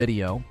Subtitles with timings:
[0.00, 0.42] video.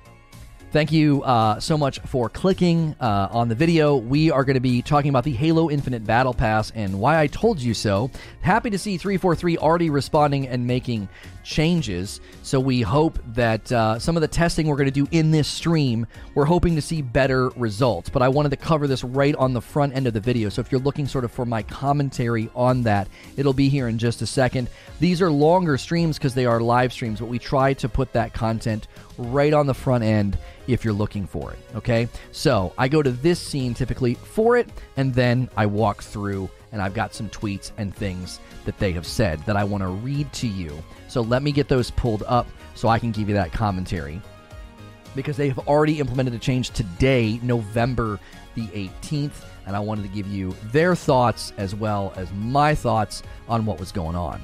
[0.72, 3.96] Thank you uh, so much for clicking uh, on the video.
[3.96, 7.26] We are going to be talking about the Halo Infinite Battle Pass and why I
[7.26, 8.08] told you so.
[8.40, 11.08] Happy to see 343 already responding and making
[11.42, 12.20] changes.
[12.44, 15.48] So we hope that uh, some of the testing we're going to do in this
[15.48, 16.06] stream,
[16.36, 18.08] we're hoping to see better results.
[18.08, 20.50] But I wanted to cover this right on the front end of the video.
[20.50, 23.98] So if you're looking sort of for my commentary on that, it'll be here in
[23.98, 24.68] just a second.
[25.00, 28.32] These are longer streams because they are live streams, but we try to put that
[28.32, 28.86] content
[29.20, 31.58] right on the front end if you're looking for it.
[31.74, 36.48] Okay, so I go to this scene typically for it, and then I walk through,
[36.72, 39.88] and I've got some tweets and things that they have said that I want to
[39.88, 40.82] read to you.
[41.08, 44.20] So let me get those pulled up so I can give you that commentary.
[45.14, 48.20] Because they have already implemented a change today, November
[48.54, 53.22] the 18th, and I wanted to give you their thoughts as well as my thoughts
[53.48, 54.40] on what was going on.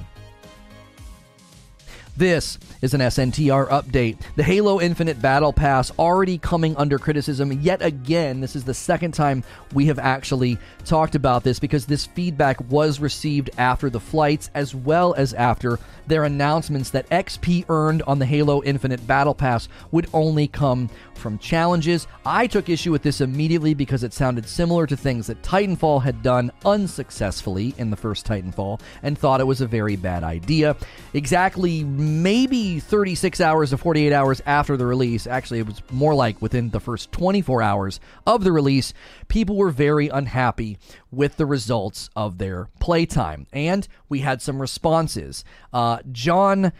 [2.16, 4.18] This is an SNTR update.
[4.36, 8.40] The Halo Infinite Battle Pass already coming under criticism yet again.
[8.40, 13.00] This is the second time we have actually talked about this because this feedback was
[13.00, 18.26] received after the flights as well as after their announcements that XP earned on the
[18.26, 22.06] Halo Infinite Battle Pass would only come from challenges.
[22.24, 26.22] I took issue with this immediately because it sounded similar to things that Titanfall had
[26.22, 30.76] done unsuccessfully in the first Titanfall and thought it was a very bad idea.
[31.14, 36.40] Exactly maybe 36 hours to 48 hours after the release, actually, it was more like
[36.40, 38.92] within the first 24 hours of the release,
[39.28, 40.78] people were very unhappy
[41.10, 43.46] with the results of their playtime.
[43.52, 45.44] And we had some responses.
[45.72, 46.72] Uh, John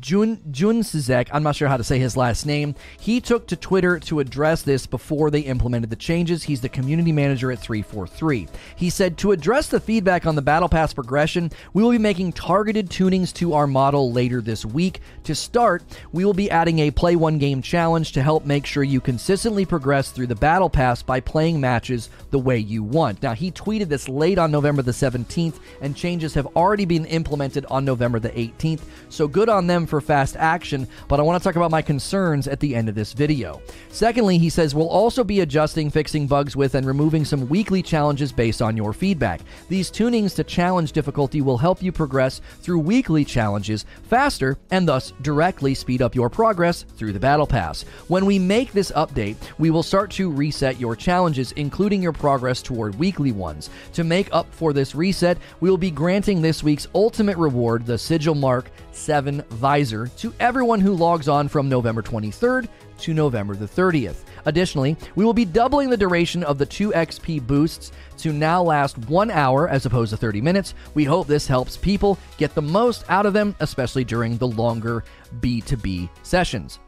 [0.00, 2.74] Jun Jun Sizek, I'm not sure how to say his last name.
[2.98, 6.42] He took to Twitter to address this before they implemented the changes.
[6.42, 8.48] He's the community manager at 343.
[8.76, 12.32] He said to address the feedback on the battle pass progression, we will be making
[12.32, 15.00] targeted tunings to our model later this week.
[15.24, 18.82] To start, we will be adding a play one game challenge to help make sure
[18.82, 23.22] you consistently progress through the battle pass by playing matches the way you want.
[23.22, 27.66] Now, he tweeted this late on November the 17th and changes have already been implemented
[27.66, 28.80] on November the 18th.
[29.08, 32.48] So good on them for fast action, but I want to talk about my concerns
[32.48, 33.60] at the end of this video.
[33.90, 38.32] Secondly, he says we'll also be adjusting, fixing bugs with, and removing some weekly challenges
[38.32, 39.40] based on your feedback.
[39.68, 45.12] These tunings to challenge difficulty will help you progress through weekly challenges faster and thus
[45.22, 47.82] directly speed up your progress through the Battle Pass.
[48.08, 52.62] When we make this update, we will start to reset your challenges, including your progress
[52.62, 53.70] toward weekly ones.
[53.94, 57.98] To make up for this reset, we will be granting this week's ultimate reward, the
[57.98, 63.66] Sigil Mark 7 Visor, to everyone who logs on from November 23rd to November the
[63.66, 64.24] 30th.
[64.44, 68.96] Additionally, we will be doubling the duration of the 2 XP boosts to now last
[69.08, 70.74] one hour as opposed to 30 minutes.
[70.94, 75.04] We hope this helps people get the most out of them, especially during the longer
[75.40, 76.78] BTB sessions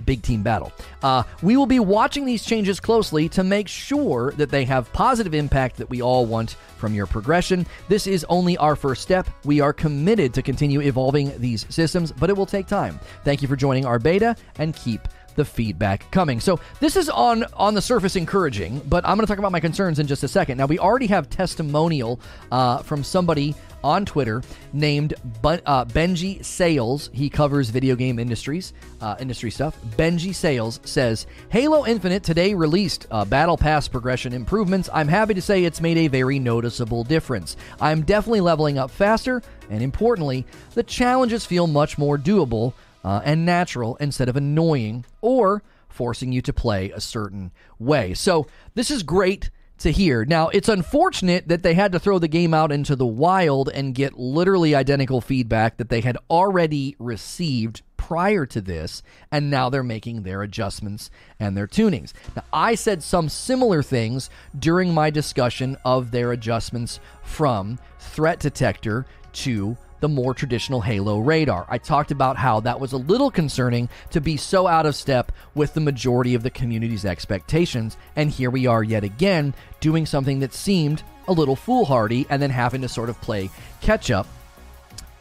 [0.00, 0.72] big team battle.
[1.02, 5.34] Uh, we will be watching these changes closely to make sure that they have positive
[5.34, 7.66] impact that we all want from your progression.
[7.88, 9.28] This is only our first step.
[9.44, 12.98] We are committed to continue evolving these systems, but it will take time.
[13.24, 15.06] Thank you for joining our beta and keep
[15.36, 16.40] the feedback coming.
[16.40, 19.60] So this is on on the surface encouraging, but I'm going to talk about my
[19.60, 20.58] concerns in just a second.
[20.58, 24.42] Now we already have testimonial uh, from somebody on Twitter
[24.72, 25.14] named
[25.44, 27.10] uh, Benji Sales.
[27.12, 29.76] He covers video game industries, uh, industry stuff.
[29.96, 34.88] Benji Sales says Halo Infinite today released uh, Battle Pass progression improvements.
[34.92, 37.56] I'm happy to say it's made a very noticeable difference.
[37.80, 42.74] I'm definitely leveling up faster, and importantly, the challenges feel much more doable
[43.04, 48.14] uh, and natural instead of annoying or forcing you to play a certain way.
[48.14, 50.24] So, this is great to hear.
[50.24, 53.94] Now, it's unfortunate that they had to throw the game out into the wild and
[53.94, 59.82] get literally identical feedback that they had already received prior to this, and now they're
[59.82, 62.12] making their adjustments and their tunings.
[62.36, 69.06] Now, I said some similar things during my discussion of their adjustments from threat detector
[69.32, 71.66] to the more traditional Halo radar.
[71.68, 75.32] I talked about how that was a little concerning to be so out of step
[75.54, 80.40] with the majority of the community's expectations, and here we are yet again doing something
[80.40, 83.50] that seemed a little foolhardy and then having to sort of play
[83.80, 84.26] catch up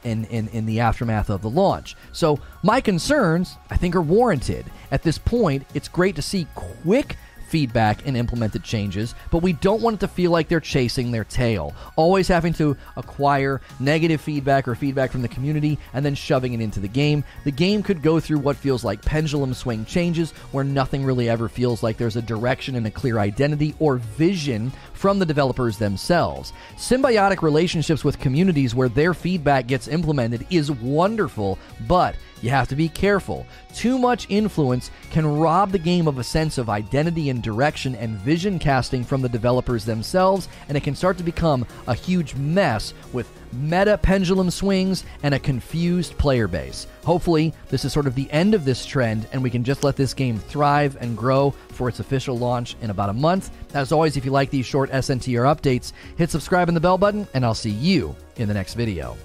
[0.03, 1.95] in, in, in the aftermath of the launch.
[2.13, 4.65] So, my concerns, I think, are warranted.
[4.91, 7.17] At this point, it's great to see quick
[7.49, 11.23] feedback and implemented changes, but we don't want it to feel like they're chasing their
[11.23, 16.53] tail, always having to acquire negative feedback or feedback from the community and then shoving
[16.53, 17.23] it into the game.
[17.43, 21.49] The game could go through what feels like pendulum swing changes where nothing really ever
[21.49, 26.51] feels like there's a direction and a clear identity or vision from the developers themselves.
[26.75, 31.57] Symbiotic relationships with communities where their feedback gets implemented is wonderful,
[31.87, 33.47] but you have to be careful.
[33.73, 38.17] Too much influence can rob the game of a sense of identity and direction and
[38.17, 42.93] vision casting from the developers themselves, and it can start to become a huge mess
[43.13, 46.87] with meta pendulum swings and a confused player base.
[47.03, 49.95] Hopefully, this is sort of the end of this trend, and we can just let
[49.95, 53.51] this game thrive and grow for its official launch in about a month.
[53.73, 57.27] As always, if you like these short SNTR updates, hit subscribe and the bell button,
[57.33, 59.17] and I'll see you in the next video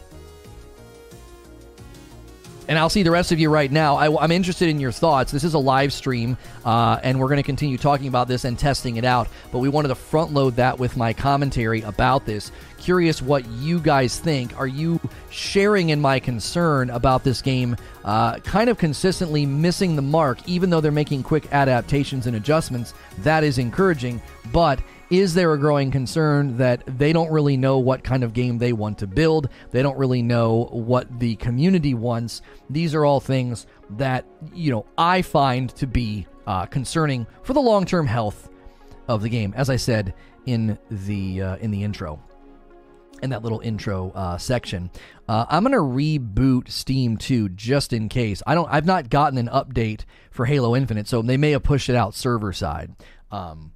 [2.69, 3.97] and I'll see the rest of you right now.
[3.97, 5.31] I, am interested in your thoughts.
[5.31, 8.59] This is a live stream, uh, and we're going to continue talking about this and
[8.59, 9.29] testing it out.
[9.53, 12.53] But we wanted to front load that with my commentary about this.
[12.79, 14.59] Curious what you guys think.
[14.59, 15.01] Are you
[15.31, 20.71] sharing in my concern about this game uh, kind of consistently missing the mark, even
[20.71, 22.95] though they're making quick adaptations and adjustments?
[23.19, 24.21] That is encouraging,
[24.53, 28.59] but is there a growing concern that they don't really know what kind of game
[28.59, 29.49] they want to build?
[29.71, 32.43] They don't really know what the community wants.
[32.71, 37.61] These are all things that, you know, I find to be uh, concerning for the
[37.61, 38.51] long term health
[39.09, 40.15] of the game, as I said
[40.47, 42.23] in the uh, in the intro.
[43.23, 44.91] In that little intro uh, section,
[45.29, 48.43] uh, I'm gonna reboot Steam 2 just in case.
[48.47, 48.69] I don't.
[48.71, 52.15] I've not gotten an update for Halo Infinite, so they may have pushed it out
[52.15, 52.95] server side.
[53.31, 53.73] Um,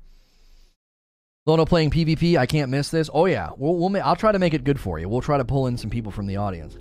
[1.49, 2.37] Lono playing PvP.
[2.37, 3.09] I can't miss this.
[3.11, 5.09] Oh yeah, we'll, we'll ma- I'll try to make it good for you.
[5.09, 6.77] We'll try to pull in some people from the audience.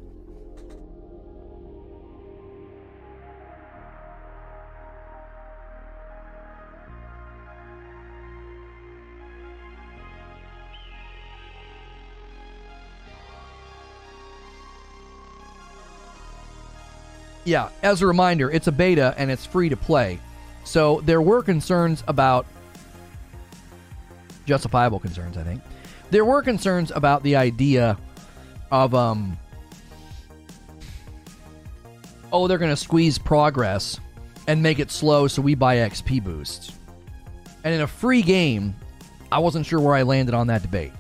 [17.46, 20.20] Yeah, as a reminder, it's a beta and it's free to play.
[20.66, 22.46] So there were concerns about
[24.48, 25.62] justifiable concerns, I think.
[26.10, 27.98] There were concerns about the idea
[28.72, 29.38] of um
[32.34, 34.00] oh, they're going to squeeze progress
[34.48, 36.74] and make it slow so we buy XP boosts.
[37.64, 38.76] And in a free game,
[39.32, 40.92] I wasn't sure where I landed on that debate.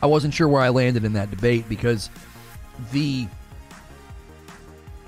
[0.00, 2.08] I wasn't sure where I landed in that debate because
[2.92, 3.26] the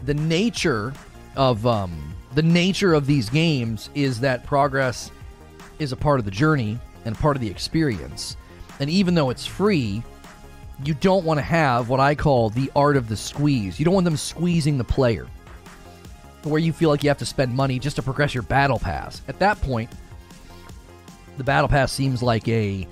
[0.05, 0.93] the nature
[1.37, 5.11] of um, the nature of these games is that progress
[5.79, 8.37] is a part of the journey and part of the experience.
[8.79, 10.03] And even though it's free,
[10.85, 13.79] you don't want to have what I call the art of the squeeze.
[13.79, 15.27] You don't want them squeezing the player
[16.43, 19.21] where you feel like you have to spend money just to progress your battle pass.
[19.29, 19.91] At that point,
[21.37, 22.87] the battle pass seems like a,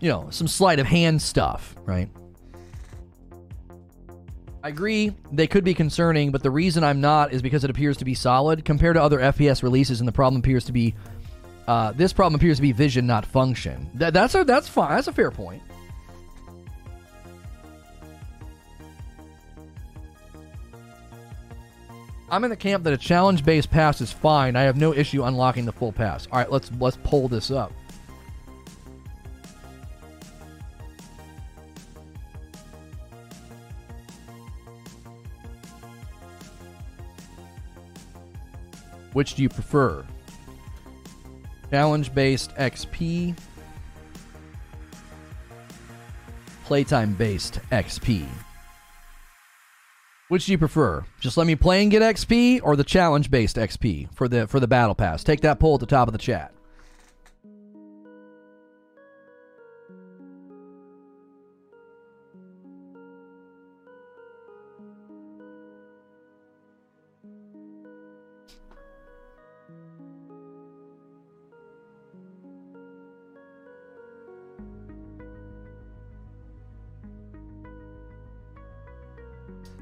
[0.00, 2.08] you know, some sleight of hand stuff, right?
[4.64, 7.96] I agree they could be concerning, but the reason I'm not is because it appears
[7.96, 10.94] to be solid compared to other FPS releases, and the problem appears to be
[11.66, 13.90] uh, this problem appears to be vision, not function.
[13.94, 14.90] That, that's a that's fine.
[14.90, 15.62] That's a fair point.
[22.30, 24.56] I'm in the camp that a challenge-based pass is fine.
[24.56, 26.26] I have no issue unlocking the full pass.
[26.32, 27.72] All right, let's let's pull this up.
[39.12, 40.06] Which do you prefer?
[41.70, 43.36] Challenge based XP,
[46.64, 48.26] playtime based XP.
[50.28, 51.04] Which do you prefer?
[51.20, 54.60] Just let me play and get XP or the challenge based XP for the for
[54.60, 55.22] the battle pass?
[55.22, 56.54] Take that poll at the top of the chat.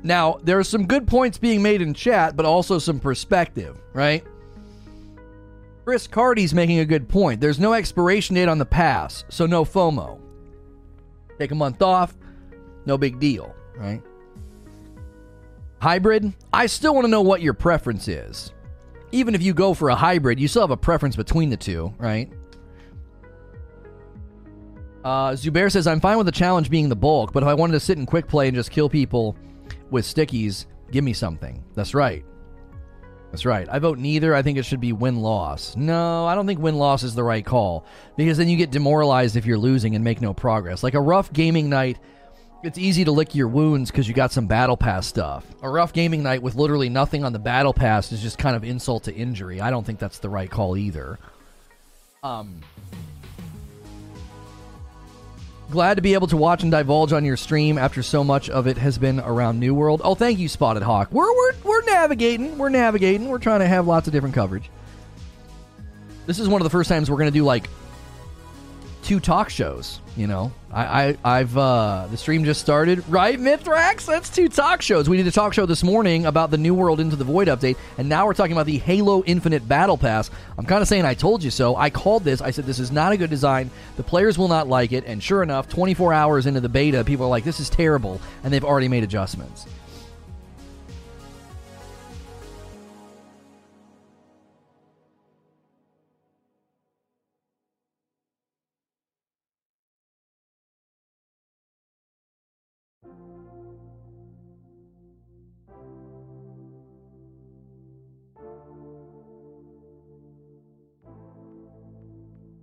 [0.03, 4.25] Now, there are some good points being made in chat, but also some perspective, right?
[5.85, 7.41] Chris Carty's making a good point.
[7.41, 10.21] There's no expiration date on the pass, so no FOMO.
[11.39, 12.15] Take a month off,
[12.87, 14.03] no big deal, right?
[15.81, 18.53] Hybrid, I still want to know what your preference is.
[19.13, 21.93] Even if you go for a hybrid, you still have a preference between the two,
[21.99, 22.31] right?
[25.03, 27.73] Uh, Zubair says, I'm fine with the challenge being the bulk, but if I wanted
[27.73, 29.37] to sit in quick play and just kill people
[29.91, 31.65] with stickies, give me something.
[31.75, 32.25] That's right.
[33.31, 33.69] That's right.
[33.71, 34.35] I vote neither.
[34.35, 35.77] I think it should be win loss.
[35.77, 37.85] No, I don't think win loss is the right call
[38.17, 40.83] because then you get demoralized if you're losing and make no progress.
[40.83, 41.99] Like a rough gaming night,
[42.65, 45.47] it's easy to lick your wounds because you got some battle pass stuff.
[45.63, 48.65] A rough gaming night with literally nothing on the battle pass is just kind of
[48.65, 49.61] insult to injury.
[49.61, 51.19] I don't think that's the right call either.
[52.23, 52.61] Um,
[55.71, 58.67] glad to be able to watch and divulge on your stream after so much of
[58.67, 60.03] it has been around New World.
[60.05, 61.11] Oh, thank you, Spotted Hawk.
[61.13, 62.59] We're we're we're navigating.
[62.59, 63.29] We're navigating.
[63.29, 64.69] We're trying to have lots of different coverage.
[66.27, 67.69] This is one of the first times we're going to do like
[69.03, 70.01] two talk shows.
[70.17, 74.07] You know, I, I have uh, the stream just started, right, Mithrax?
[74.07, 75.09] That's two talk shows.
[75.09, 77.77] We did a talk show this morning about the New World Into the Void update,
[77.97, 80.31] and now we're talking about the Halo Infinite Battle Pass.
[80.59, 81.77] I'm kind of saying I told you so.
[81.77, 82.41] I called this.
[82.41, 83.71] I said this is not a good design.
[83.97, 85.05] The players will not like it.
[85.07, 88.53] And sure enough, 24 hours into the beta, people are like, "This is terrible," and
[88.53, 89.67] they've already made adjustments.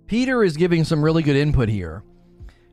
[0.08, 2.02] Peter is giving some really good input here.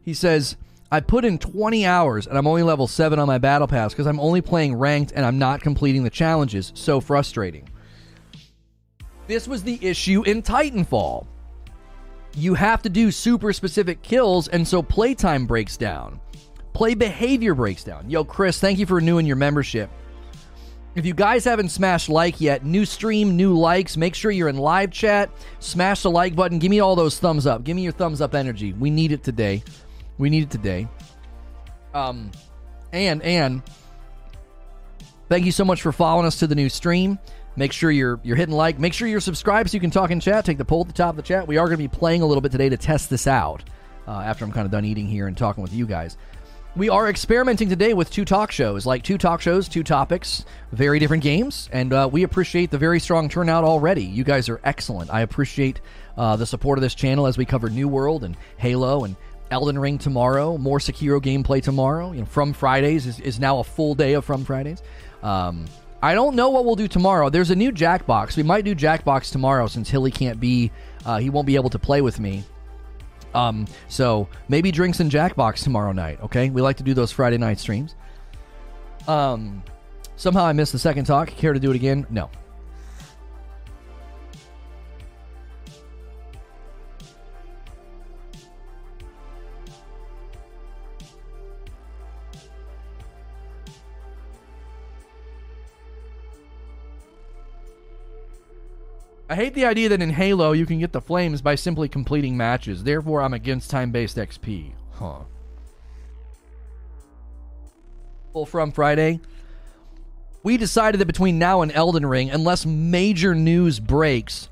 [0.01, 0.55] He says,
[0.91, 4.07] I put in 20 hours and I'm only level 7 on my battle pass because
[4.07, 6.71] I'm only playing ranked and I'm not completing the challenges.
[6.75, 7.67] So frustrating.
[9.27, 11.27] This was the issue in Titanfall.
[12.37, 16.19] You have to do super specific kills, and so playtime breaks down.
[16.73, 18.09] Play behavior breaks down.
[18.09, 19.89] Yo, Chris, thank you for renewing your membership.
[20.95, 24.57] If you guys haven't smashed like yet, new stream, new likes, make sure you're in
[24.57, 25.29] live chat.
[25.59, 26.57] Smash the like button.
[26.57, 27.65] Give me all those thumbs up.
[27.65, 28.71] Give me your thumbs up energy.
[28.71, 29.61] We need it today.
[30.17, 30.87] We need it today.
[31.93, 32.31] Um,
[32.93, 33.61] and and
[35.27, 37.19] thank you so much for following us to the new stream.
[37.57, 38.79] Make sure you're you're hitting like.
[38.79, 40.45] Make sure you're subscribed so you can talk in chat.
[40.45, 41.45] Take the poll at the top of the chat.
[41.45, 43.63] We are going to be playing a little bit today to test this out.
[44.07, 46.15] Uh, after I'm kind of done eating here and talking with you guys.
[46.77, 50.99] We are experimenting today with two talk shows, like two talk shows, two topics, very
[50.99, 54.03] different games, and uh, we appreciate the very strong turnout already.
[54.03, 55.09] You guys are excellent.
[55.09, 55.79] I appreciate
[56.17, 59.15] uh, the support of this channel as we cover New World and Halo and
[59.51, 62.11] Elden Ring tomorrow, more Sekiro gameplay tomorrow.
[62.11, 64.83] You know, From Fridays is, is now a full day of From Fridays.
[65.23, 65.63] Um,
[66.03, 67.29] I don't know what we'll do tomorrow.
[67.29, 68.35] There's a new Jackbox.
[68.35, 70.73] We might do Jackbox tomorrow since Hilly can't be,
[71.05, 72.43] uh, he won't be able to play with me.
[73.35, 76.19] Um, so maybe drinks and Jackbox tomorrow night.
[76.23, 77.95] Okay, we like to do those Friday night streams.
[79.07, 79.63] Um,
[80.15, 81.27] somehow I missed the second talk.
[81.29, 82.07] Care to do it again?
[82.09, 82.29] No.
[99.27, 102.37] I hate the idea that in Halo you can get the flames by simply completing
[102.37, 102.83] matches.
[102.83, 104.73] Therefore, I'm against time-based XP.
[104.91, 105.21] Huh.
[108.33, 109.19] Full from Friday.
[110.43, 114.49] We decided that between now and Elden Ring, unless major news breaks,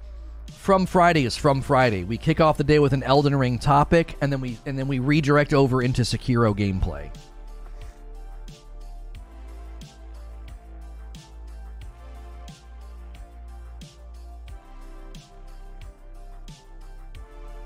[0.51, 2.03] from Friday is from Friday.
[2.03, 4.87] We kick off the day with an Elden Ring topic, and then we and then
[4.87, 7.13] we redirect over into Sekiro gameplay.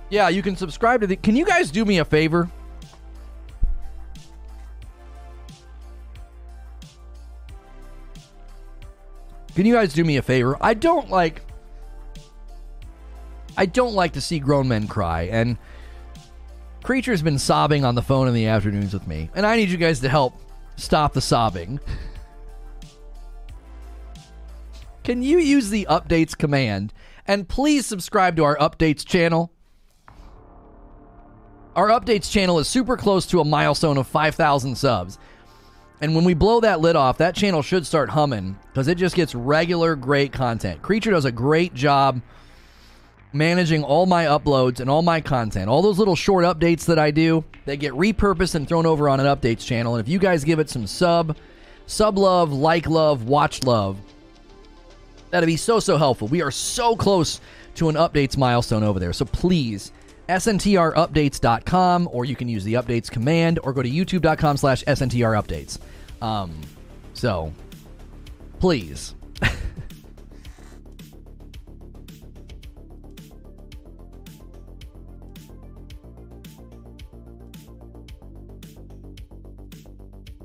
[0.10, 1.16] Yeah, you can subscribe to the.
[1.16, 2.50] Can you guys do me a favor?
[9.56, 10.56] Can you guys do me a favor?
[10.62, 11.42] I don't like.
[13.58, 15.58] I don't like to see grown men cry, and
[16.84, 19.78] Creature's been sobbing on the phone in the afternoons with me, and I need you
[19.78, 20.36] guys to help
[20.78, 21.80] stop the sobbing.
[25.04, 26.94] Can you use the updates command
[27.26, 29.52] and please subscribe to our updates channel?
[31.78, 35.20] Our updates channel is super close to a milestone of 5,000 subs.
[36.02, 39.16] And when we blow that lid off, that channel should start humming because it just
[39.16, 40.82] gets regular great content.
[40.82, 42.20] Creature does a great job
[43.32, 45.70] managing all my uploads and all my content.
[45.70, 49.20] All those little short updates that I do, they get repurposed and thrown over on
[49.20, 49.96] an updates channel.
[49.96, 51.38] And if you guys give it some sub,
[51.86, 54.00] sub love, like love, watch love,
[55.30, 56.28] that'd be so, so helpful.
[56.28, 57.40] We are so close
[57.76, 59.14] to an updates milestone over there.
[59.14, 59.92] So please
[60.28, 65.80] sntrupdates.com, or you can use the updates command, or go to youtube.com slash sntrupdates.
[66.22, 66.62] Um,
[67.14, 67.54] so,
[68.60, 69.16] please.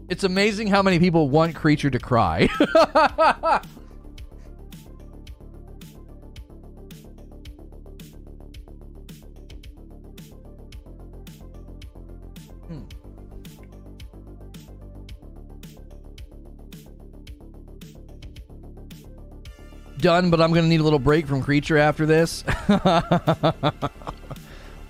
[0.09, 2.49] it's amazing how many people want Creature to cry.
[20.03, 22.43] done, but I'm going to need a little break from Creature after this.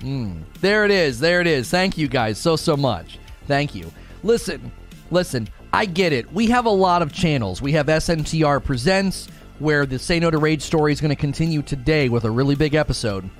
[0.00, 1.20] mm, there it is.
[1.20, 1.70] There it is.
[1.70, 3.20] Thank you guys so, so much.
[3.46, 3.92] Thank you.
[4.24, 4.72] Listen,
[5.12, 6.32] listen, I get it.
[6.32, 7.62] We have a lot of channels.
[7.62, 9.28] We have SNTR Presents,
[9.60, 12.56] where the Say No to Rage story is going to continue today with a really
[12.56, 13.30] big episode.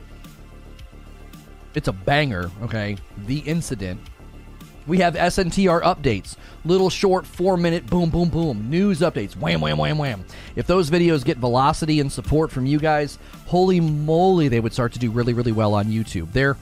[1.74, 2.96] It's a banger, okay?
[3.26, 4.00] The Incident.
[4.86, 9.78] We have SNTR updates, little short four minute boom, boom, boom news updates, wham, wham,
[9.78, 10.24] wham, wham.
[10.56, 14.92] If those videos get velocity and support from you guys, holy moly, they would start
[14.94, 16.32] to do really, really well on YouTube.
[16.32, 16.56] They're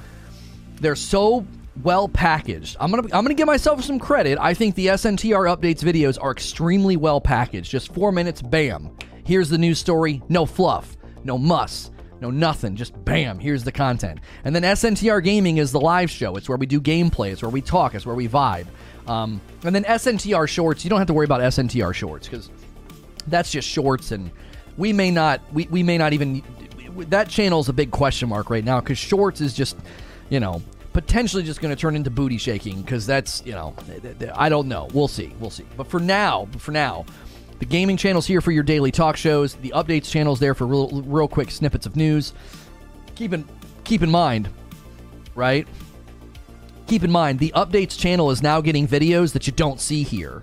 [0.81, 1.47] they're so
[1.83, 2.77] well packaged.
[2.79, 4.39] I'm gonna I'm gonna give myself some credit.
[4.39, 7.71] I think the SNTR updates videos are extremely well packaged.
[7.71, 8.91] Just four minutes, bam.
[9.25, 10.23] Here's the news story.
[10.29, 12.77] No fluff, no muss no nothing.
[12.77, 14.21] Just bam, here's the content.
[14.45, 16.37] And then SNTR Gaming is the live show.
[16.37, 17.33] It's where we do gameplay.
[17.33, 17.95] It's where we talk.
[17.95, 18.67] It's where we vibe.
[19.07, 20.85] Um, and then SNTR Shorts.
[20.85, 22.50] You don't have to worry about SNTR Shorts because
[23.27, 24.31] that's just shorts, and
[24.77, 25.41] we may not.
[25.53, 26.43] We, we may not even.
[27.09, 29.77] That channel is a big question mark right now because Shorts is just,
[30.29, 30.62] you know,
[30.93, 33.75] potentially just going to turn into booty shaking because that's you know,
[34.35, 34.89] I don't know.
[34.93, 35.33] We'll see.
[35.41, 35.67] We'll see.
[35.77, 37.07] But for now, for now,
[37.61, 39.55] the gaming channel's here for your daily talk shows.
[39.55, 42.33] The updates channel's there for real, real quick snippets of news.
[43.14, 43.45] Keep in,
[43.85, 44.49] keep in mind,
[45.35, 45.69] right?
[46.87, 50.43] Keep in mind, the updates channel is now getting videos that you don't see here.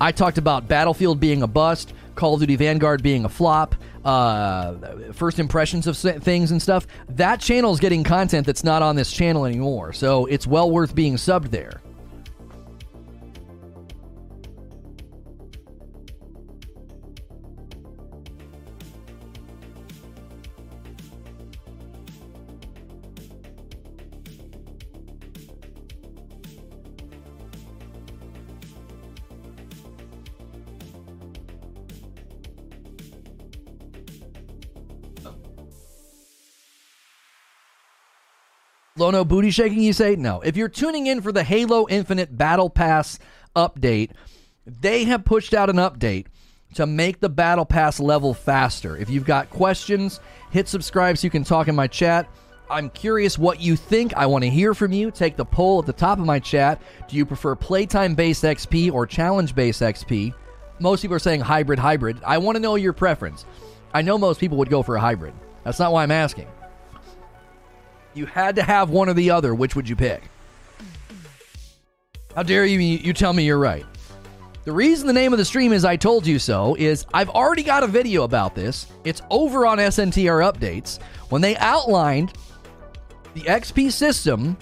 [0.00, 3.74] I talked about Battlefield being a bust, Call of Duty Vanguard being a flop,
[4.04, 4.74] uh,
[5.12, 6.86] first impressions of things and stuff.
[7.08, 10.94] That channel is getting content that's not on this channel anymore, so it's well worth
[10.94, 11.80] being subbed there.
[39.00, 40.14] Lono booty shaking, you say?
[40.14, 40.42] No.
[40.42, 43.18] If you're tuning in for the Halo Infinite Battle Pass
[43.56, 44.10] update,
[44.66, 46.26] they have pushed out an update
[46.74, 48.98] to make the Battle Pass level faster.
[48.98, 52.28] If you've got questions, hit subscribe so you can talk in my chat.
[52.68, 54.14] I'm curious what you think.
[54.18, 55.10] I want to hear from you.
[55.10, 56.82] Take the poll at the top of my chat.
[57.08, 60.34] Do you prefer playtime based XP or challenge based XP?
[60.78, 62.18] Most people are saying hybrid, hybrid.
[62.22, 63.46] I want to know your preference.
[63.94, 65.32] I know most people would go for a hybrid.
[65.64, 66.48] That's not why I'm asking.
[68.14, 69.54] You had to have one or the other.
[69.54, 70.22] Which would you pick?
[72.34, 72.78] How dare you?
[72.78, 73.86] You tell me you're right.
[74.64, 77.62] The reason the name of the stream is I Told You So is I've already
[77.62, 78.86] got a video about this.
[79.04, 81.00] It's over on SNTR Updates.
[81.30, 82.34] When they outlined
[83.34, 84.56] the XP system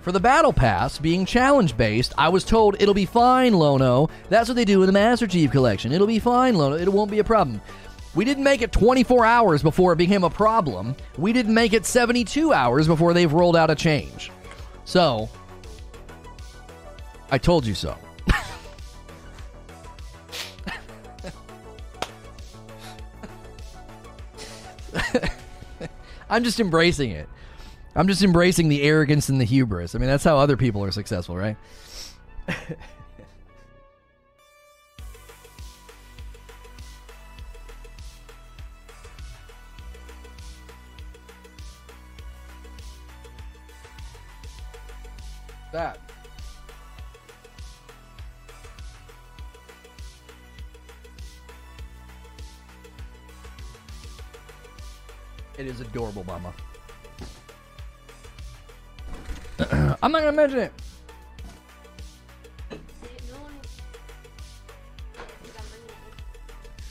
[0.00, 4.08] for the Battle Pass being challenge based, I was told it'll be fine, Lono.
[4.28, 5.92] That's what they do in the Master Chief Collection.
[5.92, 6.76] It'll be fine, Lono.
[6.76, 7.60] It won't be a problem.
[8.14, 10.94] We didn't make it 24 hours before it became a problem.
[11.18, 14.30] We didn't make it 72 hours before they've rolled out a change.
[14.84, 15.28] So,
[17.30, 17.96] I told you so.
[26.30, 27.28] I'm just embracing it.
[27.96, 29.94] I'm just embracing the arrogance and the hubris.
[29.94, 31.56] I mean, that's how other people are successful, right?
[55.56, 56.52] It is adorable, Mama.
[60.02, 60.72] I'm not gonna mention it.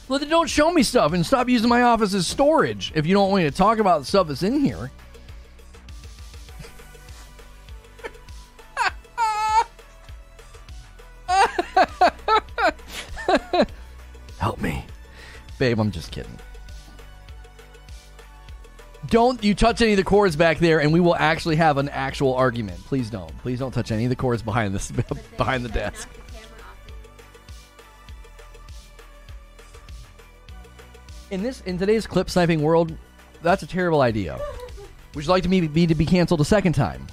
[0.08, 3.14] Well, then don't show me stuff and stop using my office as storage if you
[3.14, 4.90] don't want me to talk about the stuff that's in here.
[14.38, 14.84] Help me.
[15.58, 16.38] Babe, I'm just kidding.
[19.08, 21.88] Don't you touch any of the cords back there and we will actually have an
[21.90, 22.78] actual argument.
[22.84, 23.36] Please don't.
[23.38, 24.90] Please don't touch any of the cords behind this
[25.36, 26.08] behind the desk.
[31.30, 32.96] In this in today's clip sniping world,
[33.42, 34.38] that's a terrible idea.
[35.14, 37.06] Would you like to me be to be canceled a second time?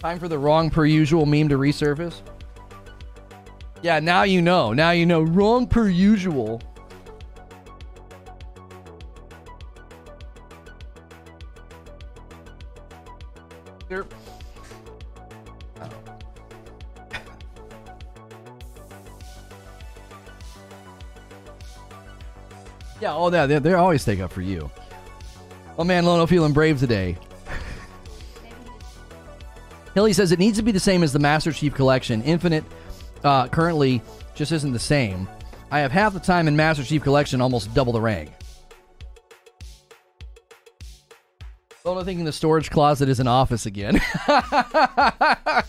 [0.00, 2.20] Time for the wrong per usual meme to resurface.
[3.86, 4.72] Yeah, now you know.
[4.72, 5.22] Now you know.
[5.22, 6.60] Wrong per usual.
[13.88, 14.02] yeah
[15.80, 15.88] Oh.
[23.00, 23.46] yeah, all that.
[23.46, 24.68] They they're always take up for you.
[25.78, 27.16] Oh man, Lono feeling brave today.
[29.94, 32.64] Hilly says it needs to be the same as the Master Chief Collection, infinite
[33.26, 34.00] uh, currently
[34.34, 35.28] just isn't the same.
[35.70, 38.30] I have half the time in Master Chief Collection, almost double the rank.
[41.84, 44.00] Lono thinking the storage closet is an office again.
[44.28, 45.64] I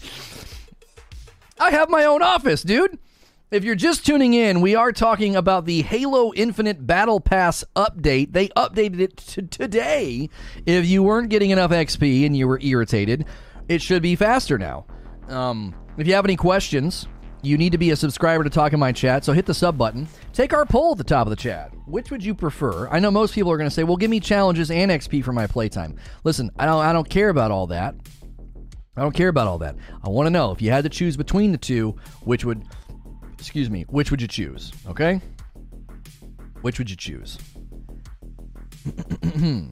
[1.60, 3.00] have my own office, dude.
[3.50, 8.34] If you're just tuning in, we are talking about the Halo Infinite Battle Pass update.
[8.34, 10.30] They updated it to today.
[10.66, 13.26] If you weren't getting enough XP and you were irritated,
[13.70, 14.86] it should be faster now.
[15.30, 17.08] Um, if you have any questions,
[17.48, 19.78] you need to be a subscriber to talk in my chat, so hit the sub
[19.78, 20.08] button.
[20.34, 21.72] Take our poll at the top of the chat.
[21.86, 22.88] Which would you prefer?
[22.90, 25.34] I know most people are going to say, "Well, give me challenges and XP for
[25.34, 27.96] my playtime." Listen, I don't I don't care about all that.
[28.96, 29.76] I don't care about all that.
[30.04, 32.64] I want to know if you had to choose between the two, which would
[33.40, 34.72] excuse me, which would you choose?
[34.88, 35.22] Okay?
[36.62, 37.38] Which would you choose?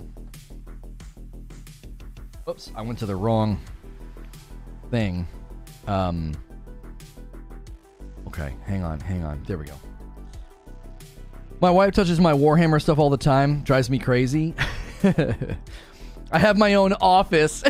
[2.48, 3.60] Oops, I went to the wrong
[4.92, 5.28] thing.
[5.88, 6.34] Um,
[8.38, 9.42] okay, hang on, hang on.
[9.48, 9.74] There we go.
[11.62, 14.54] My wife touches my Warhammer stuff all the time, drives me crazy.
[16.32, 17.64] I have my own office.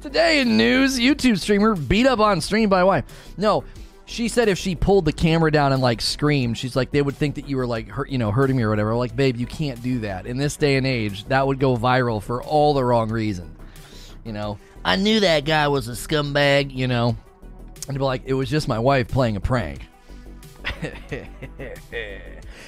[0.00, 3.04] Today in news, YouTube streamer beat up on stream by wife.
[3.38, 3.64] No,
[4.04, 7.16] she said if she pulled the camera down and like screamed, she's like they would
[7.16, 8.94] think that you were like hurt, you know, hurting me or whatever.
[8.94, 11.24] Like, babe, you can't do that in this day and age.
[11.26, 13.56] That would go viral for all the wrong reason.
[14.24, 16.74] You know, I knew that guy was a scumbag.
[16.74, 17.16] You know,
[17.88, 19.82] and be like, it was just my wife playing a prank.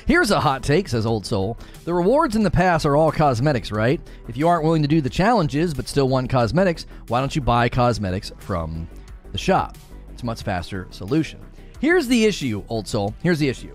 [0.06, 1.58] Here's a hot take, says Old Soul.
[1.84, 4.00] The rewards in the pass are all cosmetics, right?
[4.28, 7.42] If you aren't willing to do the challenges but still want cosmetics, why don't you
[7.42, 8.88] buy cosmetics from
[9.32, 9.76] the shop?
[10.12, 11.40] It's a much faster solution.
[11.80, 13.14] Here's the issue, Old Soul.
[13.22, 13.72] Here's the issue.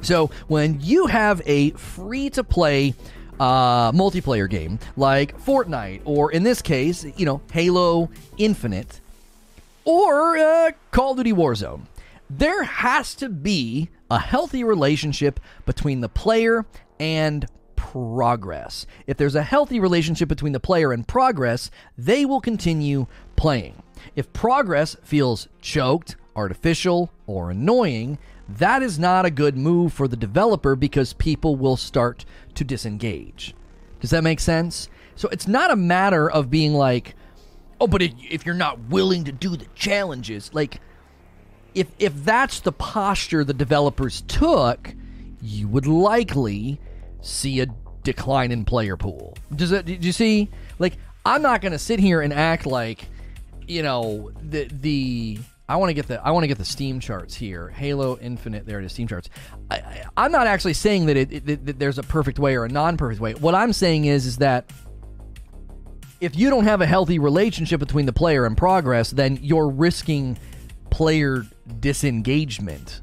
[0.00, 2.94] So, when you have a free to play
[3.40, 9.00] uh, multiplayer game like Fortnite, or in this case, you know, Halo Infinite,
[9.84, 11.86] or uh, Call of Duty Warzone,
[12.28, 16.66] there has to be a healthy relationship between the player
[16.98, 18.86] and progress.
[19.06, 23.82] If there's a healthy relationship between the player and progress, they will continue playing.
[24.16, 28.18] If progress feels choked, artificial, or annoying,
[28.48, 33.54] that is not a good move for the developer because people will start to disengage.
[34.00, 34.88] Does that make sense?
[35.16, 37.14] So it's not a matter of being like,
[37.80, 40.80] oh, but if you're not willing to do the challenges, like,
[41.74, 44.94] if if that's the posture the developers took,
[45.42, 46.80] you would likely
[47.20, 47.66] see a
[48.02, 49.36] decline in player pool.
[49.54, 49.86] Does it?
[49.86, 50.50] Did you see?
[50.78, 53.08] Like, I'm not going to sit here and act like,
[53.66, 55.38] you know, the the.
[55.66, 57.70] I want to get the I want to get the Steam charts here.
[57.70, 59.30] Halo Infinite, there it is, Steam charts.
[59.70, 62.68] I, am not actually saying that, it, it, that there's a perfect way or a
[62.68, 63.32] non-perfect way.
[63.32, 64.70] What I'm saying is is that
[66.24, 70.38] if you don't have a healthy relationship between the player and progress, then you're risking
[70.90, 71.44] player
[71.80, 73.02] disengagement,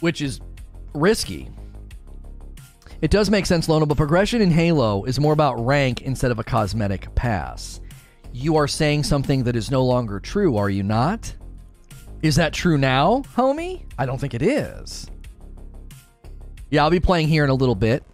[0.00, 0.40] which is
[0.94, 1.48] risky.
[3.00, 6.38] It does make sense, Lona, but progression in Halo is more about rank instead of
[6.38, 7.80] a cosmetic pass.
[8.32, 11.34] You are saying something that is no longer true, are you not?
[12.22, 13.84] Is that true now, homie?
[13.98, 15.10] I don't think it is.
[16.70, 18.04] Yeah, I'll be playing here in a little bit.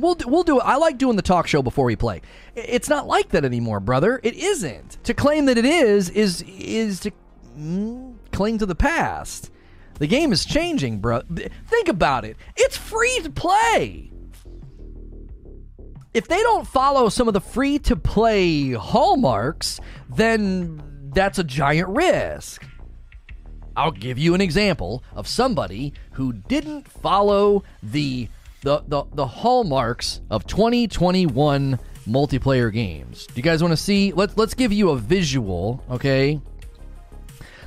[0.00, 0.62] We'll do, we'll do it.
[0.64, 2.22] I like doing the talk show before we play.
[2.54, 4.20] It's not like that anymore, brother.
[4.22, 5.02] It isn't.
[5.04, 7.12] To claim that it is is is to
[7.58, 9.50] mm, cling to the past.
[9.98, 11.20] The game is changing, bro.
[11.20, 12.36] Think about it.
[12.56, 14.10] It's free to play.
[16.14, 21.88] If they don't follow some of the free to play hallmarks, then that's a giant
[21.90, 22.66] risk.
[23.76, 28.28] I'll give you an example of somebody who didn't follow the
[28.62, 33.26] the the, the hallmarks of 2021 multiplayer games.
[33.26, 34.12] Do you guys want to see?
[34.12, 36.40] Let's let's give you a visual, okay?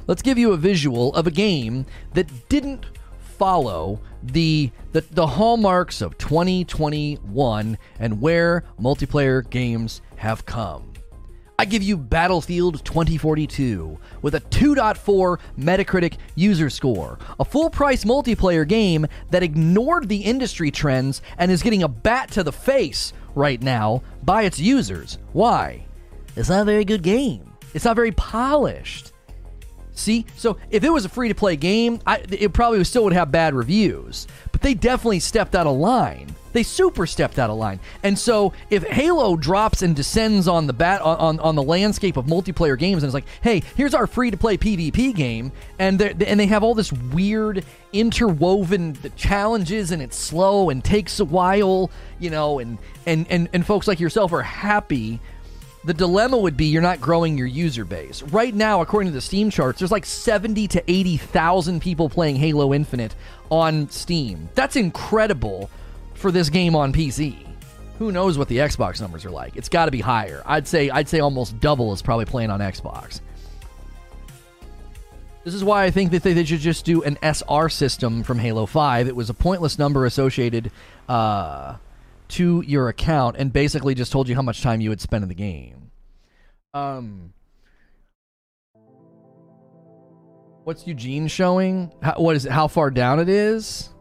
[0.07, 2.85] let's give you a visual of a game that didn't
[3.19, 10.92] follow the, the the hallmarks of 2021 and where multiplayer games have come.
[11.59, 18.67] I give you Battlefield 2042 with a 2.4 Metacritic user score, a full price multiplayer
[18.67, 23.61] game that ignored the industry trends and is getting a bat to the face right
[23.61, 25.19] now by its users.
[25.33, 25.85] Why?
[26.35, 27.53] It's not a very good game.
[27.75, 29.11] It's not very polished.
[29.91, 33.13] See, so if it was a free to play game, I, it probably still would
[33.13, 34.27] have bad reviews.
[34.51, 37.79] But they definitely stepped out of line They super stepped out of line.
[38.03, 42.25] And so if Halo drops and descends on the bat on, on the landscape of
[42.25, 46.39] multiplayer games and it's like, hey, here's our free to play PvP game, and and
[46.39, 52.29] they have all this weird interwoven challenges and it's slow and takes a while, you
[52.29, 55.19] know, and and and, and folks like yourself are happy
[55.85, 58.23] the dilemma would be you're not growing your user base.
[58.23, 62.73] Right now, according to the Steam charts, there's like 70 to 80,000 people playing Halo
[62.73, 63.15] Infinite
[63.51, 64.49] on Steam.
[64.55, 65.69] That's incredible
[66.23, 67.35] for this game on PC.
[67.99, 69.57] Who knows what the Xbox numbers are like?
[69.57, 70.41] It's got to be higher.
[70.45, 73.19] I'd say I'd say almost double is probably playing on Xbox.
[75.43, 78.65] This is why I think that they, should just do an SR system from Halo
[78.65, 79.09] 5.
[79.09, 80.71] It was a pointless number associated
[81.09, 81.75] uh,
[82.29, 85.27] to your account and basically just told you how much time you had spent in
[85.27, 85.91] the game.
[86.73, 87.33] Um,
[90.63, 91.91] what's Eugene showing?
[92.01, 92.53] How, what is it?
[92.53, 93.92] How far down it is?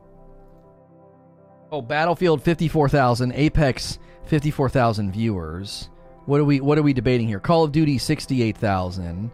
[1.73, 5.89] Oh, Battlefield fifty-four thousand, Apex fifty-four thousand viewers.
[6.27, 6.61] What are we?
[6.61, 7.41] What are we debating here?
[7.41, 9.31] Call of Duty sixty-eight thousand,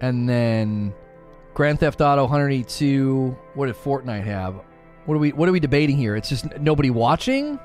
[0.00, 0.92] and then
[1.54, 3.38] Grand Theft Auto one hundred eighty-two.
[3.54, 4.56] What did Fortnite have?
[5.06, 5.32] What are we?
[5.32, 6.16] What are we debating here?
[6.16, 7.60] It's just nobody watching.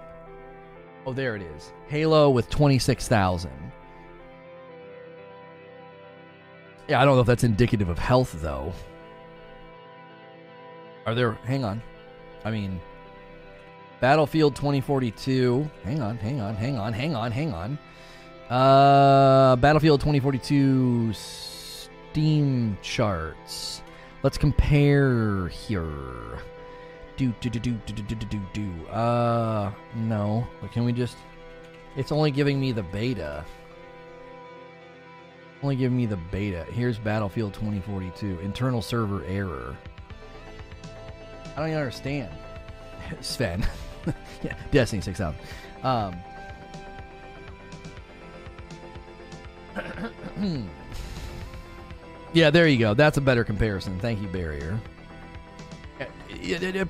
[1.08, 1.74] Oh, there it is.
[1.88, 3.52] Halo with 26,000.
[6.88, 8.72] Yeah, I don't know if that's indicative of health, though.
[11.06, 11.34] Are there.
[11.44, 11.82] Hang on.
[12.46, 12.80] I mean.
[14.04, 15.72] Battlefield 2042.
[15.86, 17.80] Hang on, hang on, hang on, hang on, hang on.
[18.50, 23.82] Uh, Battlefield 2042 Steam charts.
[24.22, 26.38] Let's compare here.
[27.16, 28.88] Do do do do do do do do do.
[28.88, 30.46] Uh, no.
[30.60, 31.16] But can we just?
[31.96, 33.46] It's only giving me the beta.
[35.62, 36.66] Only giving me the beta.
[36.74, 38.42] Here's Battlefield 2042.
[38.42, 39.78] Internal server error.
[41.56, 42.34] I don't even understand.
[43.22, 43.66] Sven.
[44.46, 45.40] yeah, Destiny 6000.
[45.84, 46.16] Um.
[52.34, 52.94] yeah, there you go.
[52.94, 54.00] That's a better comparison.
[54.00, 54.80] Thank you, Barrier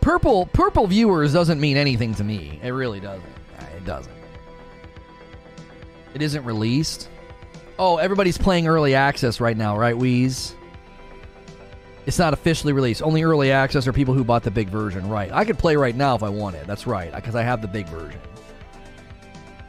[0.02, 2.60] purple purple viewers doesn't mean anything to me.
[2.64, 3.24] It really doesn't.
[3.76, 4.14] It doesn't.
[6.14, 7.10] It isn't released.
[7.80, 10.56] Oh, everybody's playing early access right now, right, Wheeze?
[12.06, 13.02] It's not officially released.
[13.02, 15.32] Only early access are people who bought the big version, right?
[15.32, 16.68] I could play right now if I wanted.
[16.68, 18.20] That's right, because I have the big version.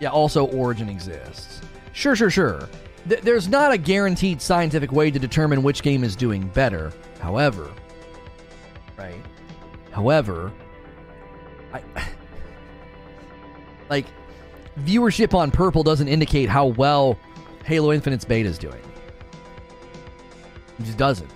[0.00, 1.60] Yeah, also Origin exists.
[1.92, 2.68] Sure, sure, sure.
[3.08, 6.92] Th- there's not a guaranteed scientific way to determine which game is doing better.
[7.20, 7.70] However,
[8.98, 9.24] right?
[9.92, 10.52] However,
[11.72, 11.82] I
[13.90, 14.06] like
[14.80, 17.16] viewership on Purple doesn't indicate how well
[17.64, 18.82] Halo Infinite's beta is doing.
[20.80, 21.30] It just doesn't.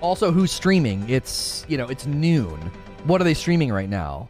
[0.00, 1.08] Also, who's streaming?
[1.08, 2.58] It's you know it's noon.
[3.04, 4.28] What are they streaming right now?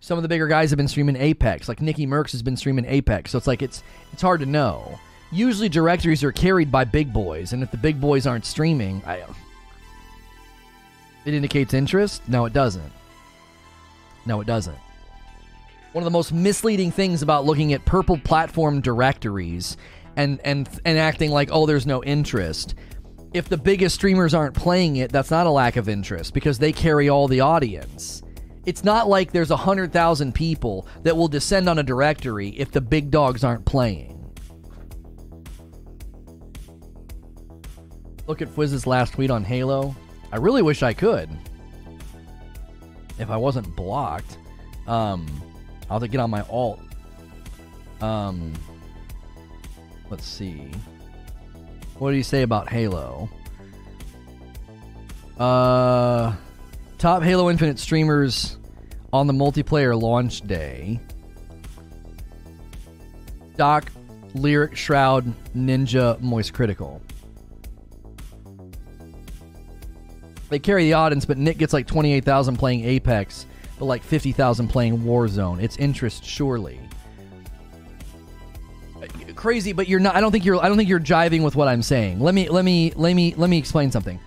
[0.00, 2.84] Some of the bigger guys have been streaming Apex, like Nicky Mercs has been streaming
[2.84, 3.30] Apex.
[3.30, 3.82] So it's like it's
[4.12, 4.98] it's hard to know.
[5.30, 9.24] Usually directories are carried by big boys, and if the big boys aren't streaming, I
[11.24, 12.26] it indicates interest?
[12.26, 12.92] No, it doesn't.
[14.24, 14.78] No, it doesn't.
[15.92, 19.76] One of the most misleading things about looking at purple platform directories
[20.16, 22.74] and and and acting like oh there's no interest.
[23.34, 26.72] If the biggest streamers aren't playing it, that's not a lack of interest because they
[26.72, 28.22] carry all the audience.
[28.64, 32.80] It's not like there's a 100,000 people that will descend on a directory if the
[32.80, 34.14] big dogs aren't playing.
[38.26, 39.94] Look at Fwizz's last tweet on Halo.
[40.32, 41.30] I really wish I could.
[43.18, 44.38] If I wasn't blocked.
[44.86, 45.26] Um,
[45.90, 46.80] I'll have to get on my alt.
[48.00, 48.52] Um,
[50.10, 50.70] let's see.
[51.98, 53.28] What do you say about Halo?
[55.38, 56.34] Uh,
[56.98, 58.56] top Halo Infinite streamers
[59.12, 61.00] on the multiplayer launch day.
[63.56, 63.90] Doc,
[64.34, 67.02] Lirik, Shroud, Ninja, Moist Critical.
[70.48, 73.46] They carry the audience, but Nick gets like 28,000 playing Apex,
[73.78, 75.62] but like 50,000 playing Warzone.
[75.62, 76.80] It's interest, surely.
[79.38, 80.16] Crazy, but you're not.
[80.16, 80.62] I don't think you're.
[80.62, 82.18] I don't think you're jiving with what I'm saying.
[82.18, 82.48] Let me.
[82.48, 82.92] Let me.
[82.96, 83.34] Let me.
[83.36, 84.18] Let me explain something.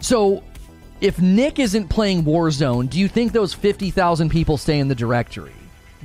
[0.00, 0.42] So,
[1.02, 5.52] if Nick isn't playing Warzone, do you think those 50,000 people stay in the directory?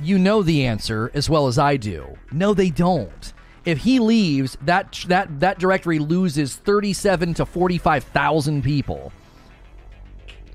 [0.02, 2.18] You know the answer as well as I do.
[2.30, 3.32] No, they don't
[3.66, 9.12] if he leaves, that that that directory loses 37 to 45,000 people.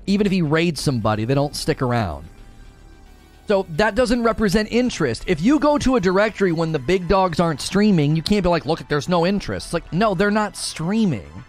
[0.06, 2.26] Even if he raids somebody, they don't stick around.
[3.52, 5.24] So that doesn't represent interest.
[5.26, 8.48] If you go to a directory when the big dogs aren't streaming, you can't be
[8.48, 11.44] like, "Look, there's no interest." It's like, no, they're not streaming.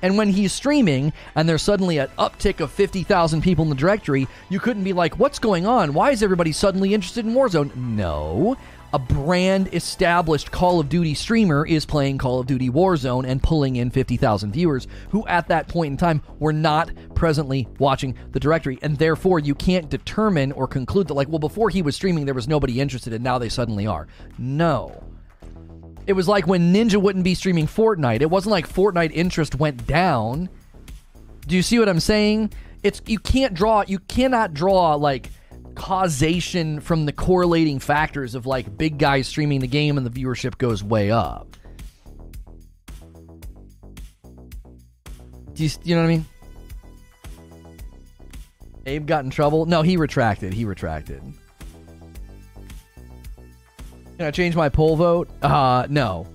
[0.00, 4.28] And when he's streaming and there's suddenly an uptick of 50,000 people in the directory,
[4.48, 5.92] you couldn't be like, what's going on?
[5.92, 7.76] Why is everybody suddenly interested in Warzone?
[7.76, 8.56] No.
[8.94, 13.76] A brand established Call of Duty streamer is playing Call of Duty Warzone and pulling
[13.76, 18.78] in 50,000 viewers who at that point in time were not presently watching the directory.
[18.82, 22.34] And therefore, you can't determine or conclude that, like, well, before he was streaming, there
[22.34, 24.08] was nobody interested and now they suddenly are.
[24.36, 25.02] No.
[26.06, 28.20] It was like when Ninja wouldn't be streaming Fortnite.
[28.20, 30.50] It wasn't like Fortnite interest went down.
[31.46, 32.52] Do you see what I'm saying?
[32.82, 35.30] It's you can't draw you cannot draw like
[35.74, 40.58] causation from the correlating factors of like big guys streaming the game and the viewership
[40.58, 41.56] goes way up.
[45.54, 46.26] Do you, you know what I mean?
[48.86, 49.66] Abe got in trouble.
[49.66, 50.52] No, he retracted.
[50.52, 51.22] He retracted.
[54.16, 55.28] Can I change my poll vote?
[55.42, 56.26] Uh, no.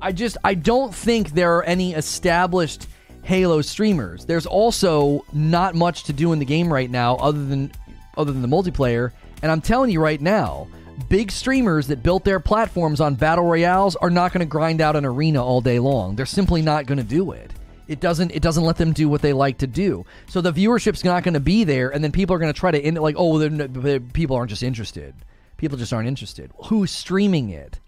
[0.00, 2.88] I just I don't think there are any established
[3.22, 4.24] Halo streamers.
[4.24, 7.72] There's also not much to do in the game right now other than
[8.16, 10.68] other than the multiplayer, and I'm telling you right now,
[11.08, 14.96] big streamers that built their platforms on battle royales are not going to grind out
[14.96, 16.16] an arena all day long.
[16.16, 17.52] They're simply not going to do it.
[17.88, 20.06] It doesn't it doesn't let them do what they like to do.
[20.26, 22.70] So the viewership's not going to be there and then people are going to try
[22.70, 25.14] to end it like oh people aren't just interested.
[25.56, 26.50] People just aren't interested.
[26.66, 27.78] Who's streaming it?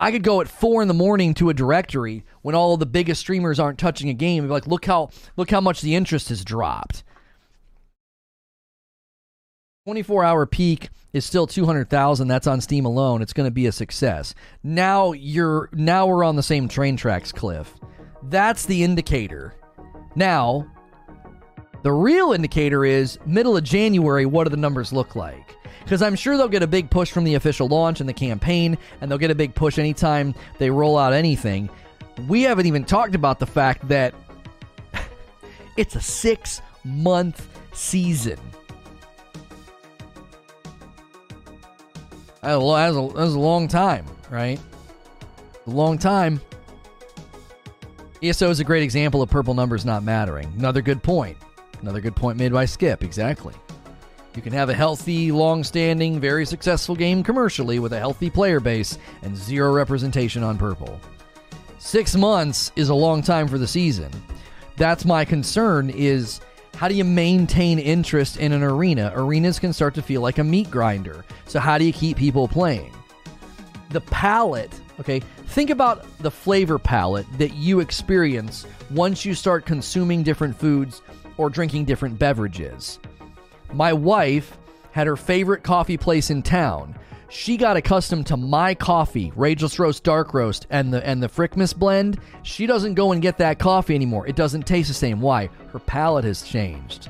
[0.00, 3.20] I could go at four in the morning to a directory when all the biggest
[3.20, 6.30] streamers aren't touching a game and be like, look how look how much the interest
[6.30, 7.04] has dropped.
[9.84, 13.22] 24 hour peak is still 200,000 that's on Steam alone.
[13.22, 14.34] It's going to be a success.
[14.62, 17.74] Now you're now we're on the same train tracks cliff.
[18.22, 19.54] That's the indicator.
[20.16, 20.66] Now
[21.82, 25.56] the real indicator is middle of January what do the numbers look like
[25.90, 28.78] because I'm sure they'll get a big push from the official launch and the campaign,
[29.00, 31.68] and they'll get a big push anytime they roll out anything.
[32.28, 34.14] We haven't even talked about the fact that
[35.76, 38.38] it's a six month season.
[42.42, 42.58] That's a,
[43.00, 44.60] a long time, right?
[45.66, 46.40] A long time.
[48.22, 50.52] ESO is a great example of purple numbers not mattering.
[50.56, 51.36] Another good point.
[51.82, 53.54] Another good point made by Skip, exactly.
[54.36, 58.60] You can have a healthy, long standing, very successful game commercially with a healthy player
[58.60, 61.00] base and zero representation on purple.
[61.78, 64.10] Six months is a long time for the season.
[64.76, 66.40] That's my concern is
[66.74, 69.12] how do you maintain interest in an arena?
[69.14, 71.24] Arenas can start to feel like a meat grinder.
[71.46, 72.92] So how do you keep people playing?
[73.90, 80.22] The palate, okay, think about the flavor palate that you experience once you start consuming
[80.22, 81.02] different foods
[81.40, 83.00] or drinking different beverages
[83.72, 84.56] my wife
[84.92, 86.96] had her favorite coffee place in town.
[87.28, 91.76] She got accustomed to my coffee, Rageless Roast Dark Roast, and the and the Frickmas
[91.76, 92.18] blend.
[92.42, 94.26] She doesn't go and get that coffee anymore.
[94.26, 95.20] It doesn't taste the same.
[95.20, 95.48] Why?
[95.72, 97.08] Her palate has changed.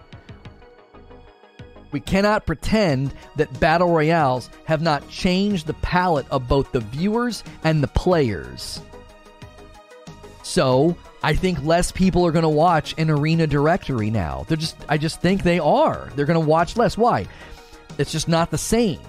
[1.90, 7.42] We cannot pretend that battle royales have not changed the palate of both the viewers
[7.64, 8.80] and the players.
[10.42, 14.44] So, I think less people are going to watch an arena directory now.
[14.48, 16.10] They're just I just think they are.
[16.14, 16.96] They're going to watch less.
[16.96, 17.26] Why?
[17.98, 19.00] It's just not the same.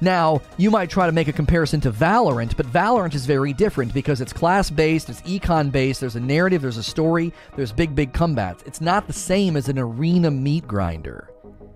[0.00, 3.92] Now, you might try to make a comparison to Valorant, but Valorant is very different
[3.92, 7.94] because it's class based, it's econ based, there's a narrative, there's a story, there's big,
[7.94, 8.62] big combats.
[8.66, 11.30] It's not the same as an arena meat grinder.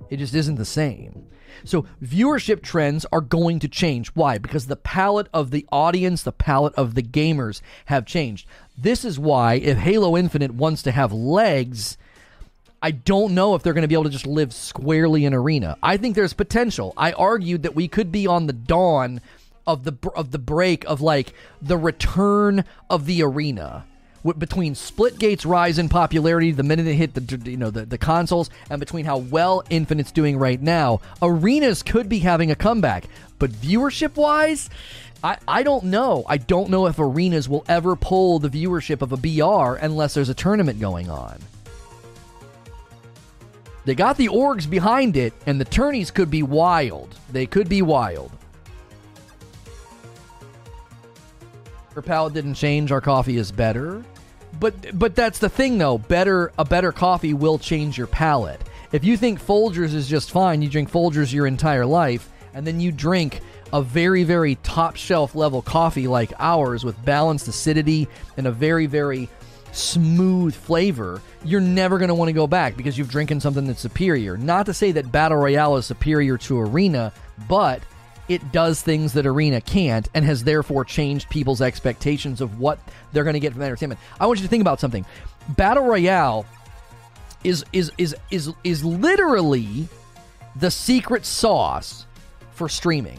[0.08, 1.26] It just isn't the same.
[1.64, 4.08] So viewership trends are going to change.
[4.08, 4.38] Why?
[4.38, 8.46] Because the palate of the audience, the palate of the gamers have changed.
[8.76, 11.96] This is why if Halo Infinite wants to have legs,
[12.82, 15.76] I don't know if they're going to be able to just live squarely in arena.
[15.82, 16.92] I think there's potential.
[16.96, 19.20] I argued that we could be on the dawn
[19.66, 23.86] of the of the break of like the return of the arena
[24.32, 28.48] between Splitgate's rise in popularity the minute it hit the you know the, the consoles
[28.70, 33.04] and between how well Infinite's doing right now, arenas could be having a comeback.
[33.38, 34.70] But viewership wise,
[35.22, 36.24] I, I don't know.
[36.26, 40.30] I don't know if arenas will ever pull the viewership of a BR unless there's
[40.30, 41.38] a tournament going on.
[43.84, 47.14] They got the orgs behind it, and the tourneys could be wild.
[47.30, 48.32] They could be wild.
[51.94, 52.90] Her palate didn't change.
[52.90, 54.02] Our coffee is better
[54.60, 55.98] but but that's the thing though.
[55.98, 58.60] Better a better coffee will change your palate.
[58.92, 62.80] If you think Folgers is just fine, you drink Folgers your entire life, and then
[62.80, 63.40] you drink
[63.72, 68.86] a very very top shelf level coffee like ours with balanced acidity and a very
[68.86, 69.28] very
[69.74, 73.80] smooth flavor, you're never going to want to go back because you've drinking something that's
[73.80, 74.36] superior.
[74.36, 77.12] Not to say that Battle Royale is superior to Arena,
[77.48, 77.82] but
[78.28, 82.78] it does things that Arena can't and has therefore changed people's expectations of what
[83.12, 84.00] they're going to get from entertainment.
[84.18, 85.04] I want you to think about something.
[85.50, 86.46] Battle Royale
[87.42, 89.88] is is is is is literally
[90.56, 92.06] the secret sauce
[92.52, 93.18] for streaming.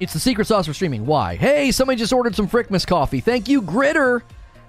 [0.00, 1.06] It's the secret sauce for streaming.
[1.06, 1.36] Why?
[1.36, 3.20] Hey, somebody just ordered some Frickmas coffee.
[3.20, 4.22] Thank you, Gritter.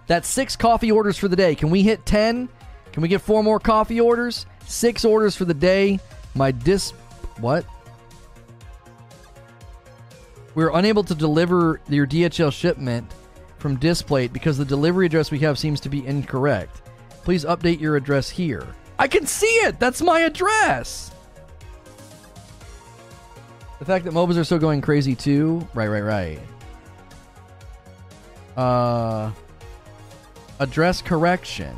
[0.08, 1.54] That's six coffee orders for the day.
[1.54, 2.50] Can we hit 10?
[2.92, 4.48] Can we get four more coffee orders?
[4.66, 6.00] Six orders for the day.
[6.34, 6.92] My dis.
[7.40, 7.66] What?
[10.56, 13.12] We're unable to deliver your DHL shipment
[13.58, 16.82] from Displate because the delivery address we have seems to be incorrect.
[17.24, 18.66] Please update your address here.
[18.98, 19.80] I can see it!
[19.80, 21.12] That's my address!
[23.80, 25.66] The fact that MOBAs are still going crazy too.
[25.74, 26.40] Right, right, right.
[28.58, 29.32] Uh,
[30.60, 31.78] address correction.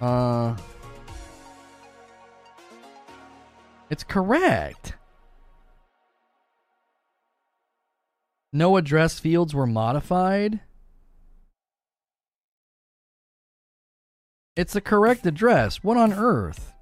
[0.00, 0.56] Uh,
[3.88, 4.95] it's correct.
[8.56, 10.60] No address fields were modified.
[14.56, 15.84] It's the correct address.
[15.84, 16.72] What on earth?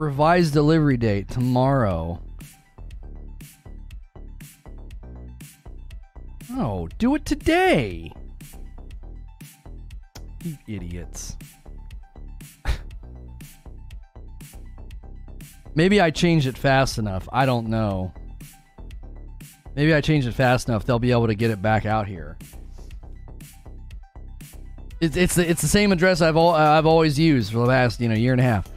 [0.00, 2.20] Revised delivery date tomorrow.
[6.50, 8.12] Oh, do it today.
[10.42, 11.36] You idiots.
[15.74, 17.28] Maybe I changed it fast enough.
[17.32, 18.12] I don't know.
[19.76, 20.84] Maybe I changed it fast enough.
[20.84, 22.36] They'll be able to get it back out here.
[25.00, 27.66] It's it's the, it's the same address I've all, uh, I've always used for the
[27.66, 28.68] last you know year and a half.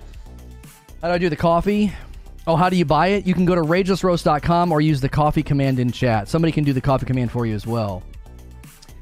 [1.01, 1.91] How do I do the coffee?
[2.45, 3.25] Oh, how do you buy it?
[3.25, 6.27] You can go to ragelessroast.com or use the coffee command in chat.
[6.27, 8.03] Somebody can do the coffee command for you as well.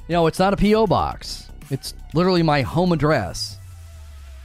[0.07, 1.50] You know, it's not a PO box.
[1.71, 3.57] It's literally my home address.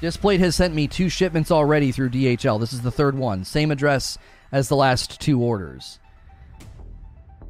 [0.01, 2.61] Displate has sent me two shipments already through DHL.
[2.61, 3.45] This is the third one.
[3.45, 4.17] Same address
[4.53, 5.99] as the last two orders.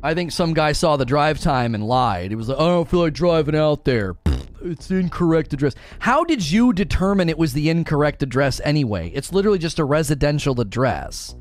[0.03, 2.31] I think some guy saw the drive time and lied.
[2.31, 4.17] He was like, I don't feel like driving out there.
[4.63, 5.75] It's the incorrect address.
[5.99, 9.11] How did you determine it was the incorrect address anyway?
[9.15, 11.37] It's literally just a residential address.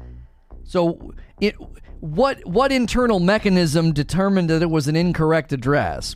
[0.64, 1.56] So it
[2.02, 6.16] what what internal mechanism determined that it was an incorrect address?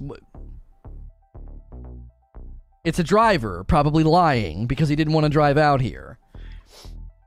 [2.90, 6.18] It's a driver probably lying because he didn't want to drive out here.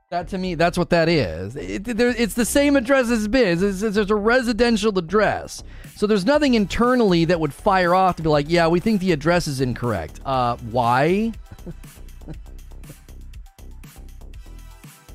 [0.09, 1.55] That to me, that's what that is.
[1.55, 3.63] It, it's the same address as Biz.
[3.63, 5.63] It's, it's, it's a residential address.
[5.95, 9.13] So there's nothing internally that would fire off to be like, yeah, we think the
[9.13, 10.19] address is incorrect.
[10.25, 11.31] Uh, why?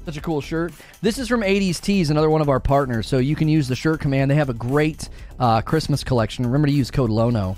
[0.06, 0.72] Such a cool shirt.
[1.02, 3.06] This is from 80s Tees, another one of our partners.
[3.06, 4.30] So you can use the shirt command.
[4.30, 6.46] They have a great uh, Christmas collection.
[6.46, 7.54] Remember to use code LONO.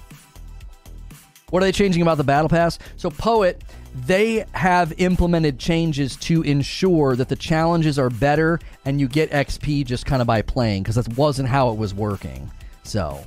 [1.50, 2.78] What are they changing about the Battle Pass?
[2.96, 3.62] So, Poet
[3.94, 9.84] they have implemented changes to ensure that the challenges are better and you get XP
[9.84, 12.50] just kind of by playing because that wasn't how it was working.
[12.84, 13.24] So,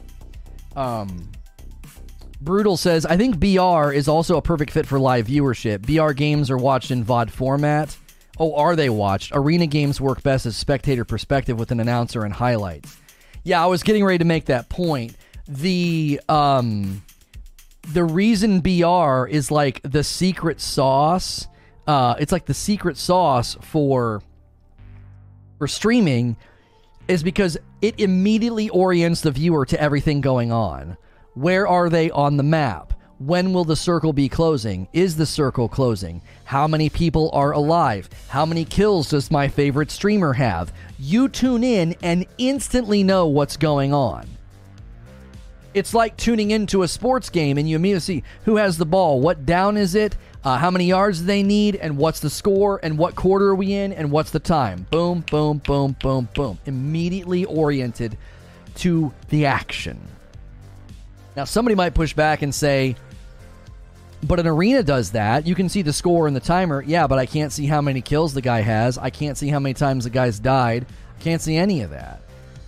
[0.76, 1.30] um,
[2.40, 5.86] Brutal says, I think BR is also a perfect fit for live viewership.
[5.86, 7.98] BR games are watched in VOD format.
[8.40, 9.32] Oh, are they watched?
[9.36, 12.98] Arena games work best as spectator perspective with an announcer and highlights.
[13.44, 15.16] Yeah, I was getting ready to make that point.
[15.48, 17.04] The um
[17.92, 21.48] the reason BR is like the secret sauce.
[21.86, 24.22] Uh, it's like the secret sauce for
[25.58, 26.38] for streaming
[27.08, 30.98] is because it immediately orients the viewer to everything going on.
[31.34, 32.94] Where are they on the map?
[33.20, 34.88] When will the circle be closing?
[34.94, 36.22] Is the circle closing?
[36.46, 38.10] How many people are alive?
[38.28, 40.74] How many kills does my favorite streamer have?
[41.00, 44.28] You tune in and instantly know what's going on.
[45.74, 49.20] It's like tuning into a sports game and you immediately see who has the ball,
[49.20, 52.80] what down is it, uh, how many yards do they need, and what's the score,
[52.84, 54.86] and what quarter are we in, and what's the time.
[54.92, 56.60] Boom, boom, boom, boom, boom.
[56.66, 58.18] Immediately oriented
[58.76, 60.00] to the action.
[61.36, 62.96] Now, somebody might push back and say,
[64.22, 65.48] but an arena does that.
[65.48, 66.82] You can see the score and the timer.
[66.82, 68.98] Yeah, but I can't see how many kills the guy has.
[68.98, 70.86] I can't see how many times the guy's died.
[71.20, 72.22] I can't see any of that.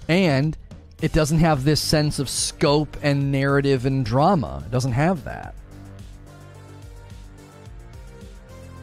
[0.08, 0.58] And
[1.01, 4.63] it doesn't have this sense of scope and narrative and drama.
[4.65, 5.53] It doesn't have that.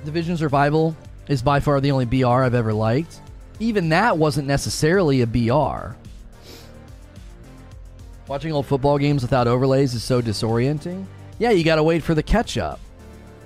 [0.04, 0.96] Division Survival
[1.28, 3.20] is by far the only BR I've ever liked.
[3.60, 5.94] Even that wasn't necessarily a BR.
[8.26, 11.06] Watching old football games without overlays is so disorienting.
[11.38, 12.80] Yeah, you gotta wait for the catch up.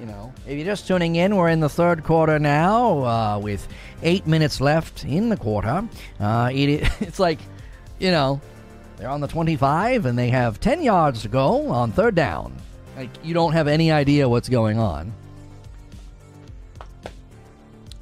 [0.01, 3.67] You know, if you're just tuning in, we're in the third quarter now uh, with
[4.03, 5.89] eight minutes left in the quarter.
[6.21, 7.39] Uh, it, it's like,
[7.99, 8.41] you know,
[8.97, 12.57] they're on the 25 and they have 10 yards to go on third down.
[12.97, 15.13] Like, you don't have any idea what's going on.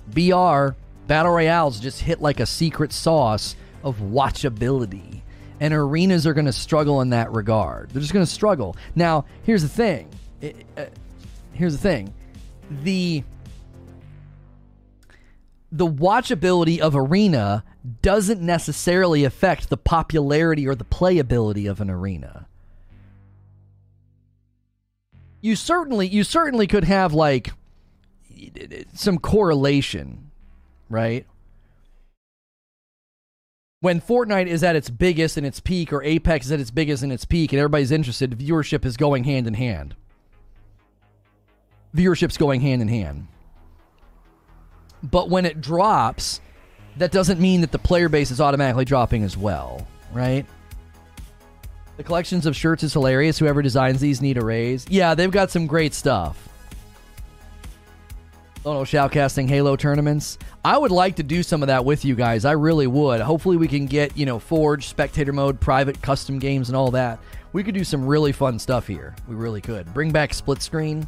[0.08, 0.76] BR,
[1.08, 5.20] Battle Royales just hit like a secret sauce of watchability.
[5.60, 7.90] And arenas are going to struggle in that regard.
[7.90, 8.76] They're just going to struggle.
[8.94, 10.08] Now, here's the thing.
[10.40, 10.86] It, uh,
[11.52, 12.12] here's the thing.
[12.82, 13.24] The
[15.70, 17.64] the watchability of arena
[18.02, 22.46] doesn't necessarily affect the popularity or the playability of an arena.
[25.40, 27.52] You certainly you certainly could have like
[28.94, 30.30] some correlation,
[30.88, 31.26] right?
[33.80, 37.02] When Fortnite is at its biggest and its peak, or Apex is at its biggest
[37.02, 39.94] and its peak, and everybody's interested, viewership is going hand in hand.
[41.94, 43.28] Viewership's going hand in hand.
[45.02, 46.40] But when it drops,
[46.96, 50.46] that doesn't mean that the player base is automatically dropping as well, right?
[51.96, 53.38] The collections of shirts is hilarious.
[53.38, 54.86] Whoever designs these need a raise.
[54.88, 56.48] Yeah, they've got some great stuff.
[58.66, 60.38] Oh no, shoutcasting Halo tournaments.
[60.64, 62.46] I would like to do some of that with you guys.
[62.46, 63.20] I really would.
[63.20, 67.18] Hopefully, we can get you know Forge, spectator mode, private custom games, and all that.
[67.52, 69.14] We could do some really fun stuff here.
[69.28, 69.92] We really could.
[69.92, 71.06] Bring back split screen.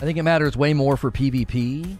[0.00, 1.98] I think it matters way more for PvP.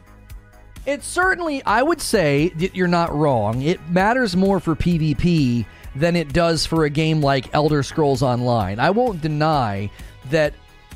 [0.89, 3.61] It certainly, I would say that you're not wrong.
[3.61, 8.81] It matters more for PvP than it does for a game like Elder Scrolls Online.
[8.81, 9.91] I won't deny
[10.31, 10.55] that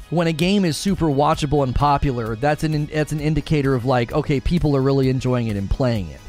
[0.08, 4.12] when a game is super watchable and popular, that's an that's an indicator of like,
[4.12, 6.20] okay, people are really enjoying it and playing it.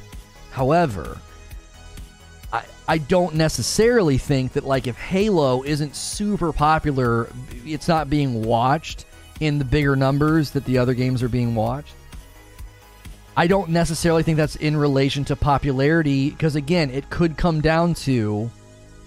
[0.51, 1.17] However,
[2.51, 7.29] I I don't necessarily think that like if Halo isn't super popular,
[7.63, 9.05] it's not being watched
[9.39, 11.95] in the bigger numbers that the other games are being watched.
[13.35, 17.95] I don't necessarily think that's in relation to popularity because again, it could come down
[17.95, 18.51] to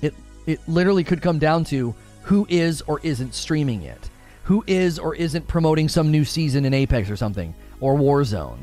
[0.03, 0.14] it
[0.47, 4.11] it literally could come down to who is or isn't streaming it.
[4.45, 8.59] Who is or isn't promoting some new season in Apex or something or Warzone.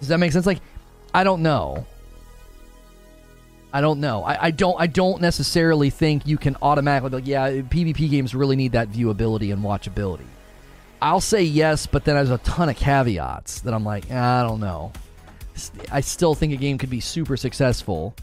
[0.00, 0.46] Does that make sense?
[0.46, 0.60] Like
[1.14, 1.86] I don't know.
[3.74, 4.22] I don't know.
[4.22, 4.78] I, I, don't.
[4.78, 9.50] I don't necessarily think you can automatically like, yeah, PvP games really need that viewability
[9.50, 10.26] and watchability.
[11.02, 14.48] I'll say yes, but then there's a ton of caveats that I'm like, ah, I
[14.48, 14.92] don't know.
[15.90, 18.14] I still think a game could be super successful.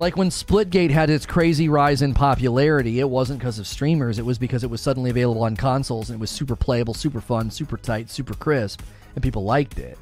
[0.00, 4.18] Like when Splitgate had its crazy rise in popularity, it wasn't because of streamers.
[4.18, 7.20] It was because it was suddenly available on consoles and it was super playable, super
[7.20, 8.82] fun, super tight, super crisp,
[9.14, 9.96] and people liked it.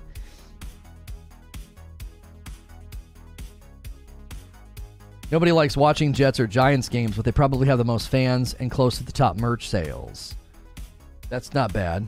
[5.31, 8.71] Nobody likes watching Jets or Giants games, but they probably have the most fans and
[8.71, 10.35] close to the top merch sales.
[11.33, 12.07] That's not bad.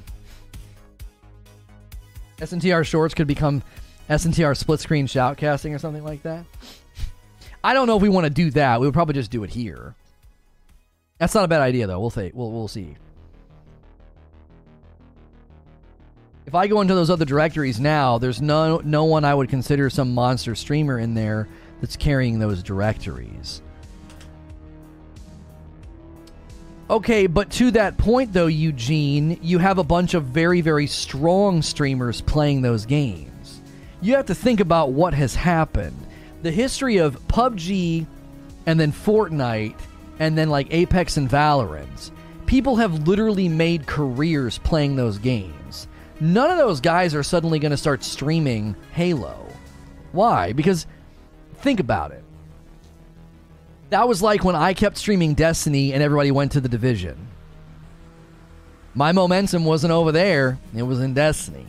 [2.37, 3.63] SNTR shorts could become
[4.11, 6.45] SNTR split screen shoutcasting or something like that.
[7.65, 8.81] I don't know if we want to do that.
[8.83, 9.95] We would probably just do it here.
[11.17, 12.01] That's not a bad idea though.
[12.01, 12.33] We'll see.
[12.35, 12.97] We'll we'll see.
[16.45, 19.89] If I go into those other directories now, there's no no one I would consider
[19.89, 21.49] some monster streamer in there
[21.81, 23.63] that's carrying those directories.
[26.91, 31.63] Okay, but to that point though, Eugene, you have a bunch of very, very strong
[31.63, 33.63] streamers playing those games.
[34.01, 35.97] You have to think about what has happened.
[36.43, 38.07] The history of PUBG
[38.67, 39.79] and then Fortnite
[40.19, 42.11] and then like Apex and Valorant.
[42.47, 45.89] People have literally made careers playing those games.
[46.21, 49.47] None of those guys are suddenly going to start streaming Halo.
[50.13, 50.53] Why?
[50.53, 50.87] Because
[51.65, 52.24] Think about it.
[53.91, 57.29] That was like when I kept streaming Destiny and everybody went to the division.
[58.95, 61.67] My momentum wasn't over there, it was in Destiny.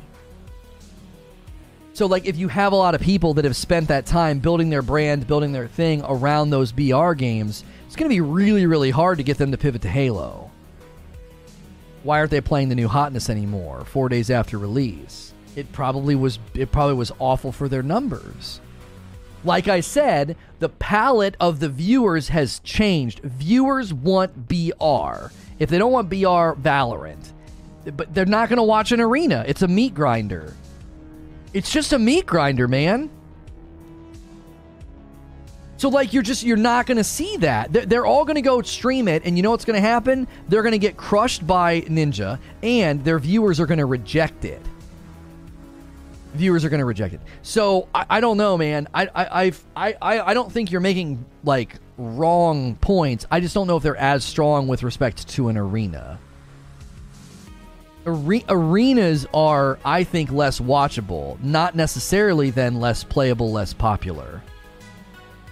[1.94, 4.70] So, like, if you have a lot of people that have spent that time building
[4.70, 8.92] their brand, building their thing around those BR games, it's going to be really, really
[8.92, 10.52] hard to get them to pivot to Halo.
[12.04, 13.86] Why aren't they playing the new hotness anymore?
[13.86, 16.38] Four days after release, it probably was.
[16.54, 18.60] It probably was awful for their numbers.
[19.46, 23.20] Like I said, the palate of the viewers has changed.
[23.20, 25.28] Viewers want BR.
[25.60, 27.32] If they don't want BR, Valorant.
[27.96, 29.46] But they're not going to watch an arena.
[29.48, 30.56] It's a meat grinder.
[31.54, 33.12] It's just a meat grinder, man.
[35.78, 37.72] So like you're just you're not going to see that.
[37.72, 40.28] They're, they're all going to go stream it and you know what's going to happen?
[40.50, 44.62] They're going to get crushed by Ninja and their viewers are going to reject it
[46.36, 47.22] viewers are going to reject it.
[47.42, 48.88] So I, I don't know, man.
[48.94, 53.26] I, I I've, I I don't think you're making like wrong points.
[53.32, 56.20] I just don't know if they're as strong with respect to an arena.
[58.06, 64.42] Are- arenas are, I think, less watchable, not necessarily then less playable, less popular.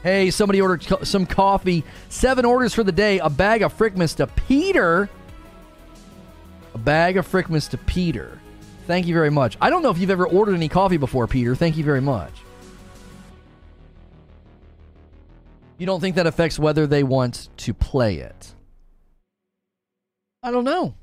[0.03, 1.83] Hey, somebody ordered co- some coffee.
[2.09, 3.19] Seven orders for the day.
[3.19, 5.09] A bag of Frickmas to Peter.
[6.73, 8.39] A bag of Frickmas to Peter.
[8.85, 9.57] Thank you very much.
[9.61, 11.55] I don't know if you've ever ordered any coffee before, Peter.
[11.55, 12.31] Thank you very much.
[15.77, 18.53] You don't think that affects whether they want to play it?
[20.41, 20.95] I don't know.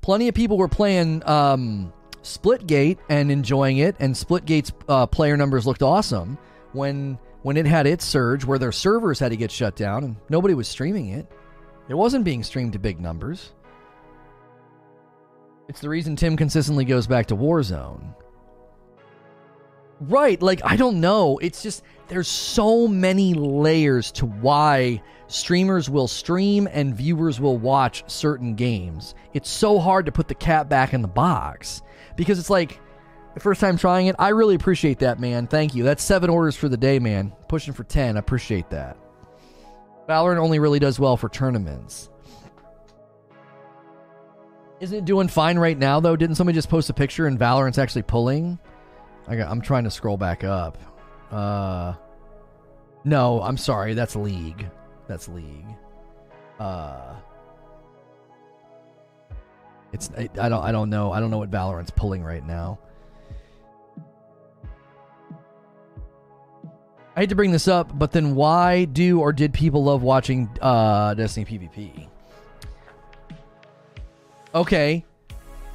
[0.00, 5.66] Plenty of people were playing um, Splitgate and enjoying it, and Splitgate's uh, player numbers
[5.66, 6.38] looked awesome
[6.72, 10.16] when when it had its surge, where their servers had to get shut down and
[10.28, 11.26] nobody was streaming it.
[11.88, 13.52] It wasn't being streamed to big numbers.
[15.68, 18.14] It's the reason Tim consistently goes back to Warzone.
[20.00, 21.38] Right, like I don't know.
[21.38, 28.04] It's just there's so many layers to why streamers will stream and viewers will watch
[28.06, 29.14] certain games.
[29.32, 31.82] It's so hard to put the cat back in the box
[32.14, 32.78] because it's like
[33.34, 34.16] the first time trying it.
[34.18, 35.46] I really appreciate that, man.
[35.46, 35.82] Thank you.
[35.82, 37.32] That's seven orders for the day, man.
[37.48, 38.16] Pushing for 10.
[38.16, 38.98] I appreciate that.
[40.08, 42.10] Valorant only really does well for tournaments.
[44.80, 46.16] Isn't it doing fine right now, though?
[46.16, 48.58] Didn't somebody just post a picture and Valorant's actually pulling?
[49.26, 50.78] I got, I'm trying to scroll back up.
[51.30, 51.94] Uh,
[53.04, 53.94] no, I'm sorry.
[53.94, 54.68] That's League.
[55.08, 55.66] That's League.
[56.60, 57.14] Uh,
[59.92, 62.78] it's I, I don't I don't know I don't know what Valorant's pulling right now.
[67.14, 70.50] I hate to bring this up, but then why do or did people love watching
[70.60, 72.08] uh, Destiny PvP?
[74.54, 75.04] Okay,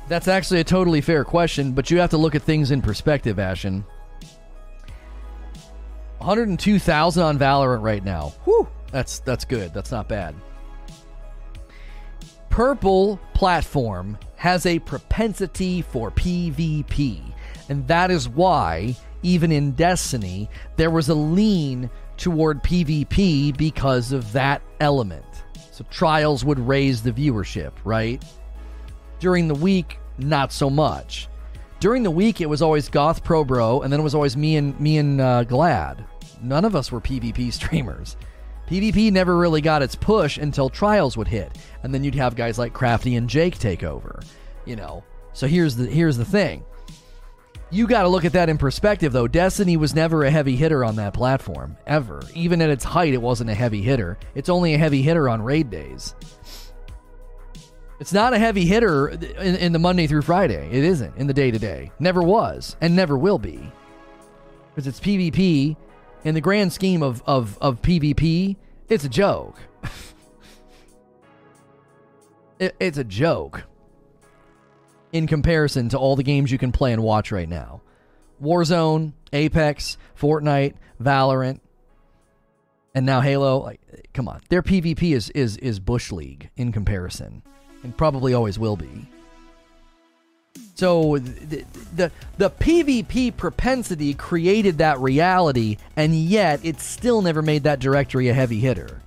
[0.07, 3.39] that's actually a totally fair question, but you have to look at things in perspective,
[3.39, 3.85] Ashen.
[6.17, 8.33] 102,000 on Valorant right now.
[8.43, 9.73] Whew, that's that's good.
[9.73, 10.35] That's not bad.
[12.49, 17.21] Purple platform has a propensity for PvP,
[17.69, 24.31] and that is why even in Destiny there was a lean toward PvP because of
[24.33, 25.25] that element.
[25.71, 28.23] So trials would raise the viewership, right?
[29.21, 31.27] During the week, not so much.
[31.79, 34.57] During the week, it was always Goth Pro Bro, and then it was always me
[34.57, 36.03] and me and uh, Gladd.
[36.41, 38.17] None of us were PvP streamers.
[38.67, 42.57] PvP never really got its push until Trials would hit, and then you'd have guys
[42.57, 44.21] like Crafty and Jake take over.
[44.65, 45.03] You know.
[45.33, 46.65] So here's the here's the thing.
[47.69, 49.27] You got to look at that in perspective, though.
[49.27, 52.21] Destiny was never a heavy hitter on that platform, ever.
[52.33, 54.17] Even at its height, it wasn't a heavy hitter.
[54.35, 56.15] It's only a heavy hitter on raid days.
[58.01, 60.67] It's not a heavy hitter in, in the Monday through Friday.
[60.71, 61.91] It isn't in the day to day.
[61.99, 63.71] Never was, and never will be.
[64.69, 65.77] Because it's PvP.
[66.23, 68.55] In the grand scheme of, of, of PvP,
[68.89, 69.59] it's a joke.
[72.59, 73.65] it, it's a joke
[75.11, 77.81] in comparison to all the games you can play and watch right now.
[78.41, 81.59] Warzone, Apex, Fortnite, Valorant,
[82.95, 83.59] and now Halo.
[83.59, 83.79] Like,
[84.11, 87.43] come on, their PvP is is is bush league in comparison,
[87.83, 89.07] and probably always will be.
[90.75, 91.63] So the,
[91.95, 98.29] the the PvP propensity created that reality, and yet it still never made that directory
[98.29, 99.01] a heavy hitter.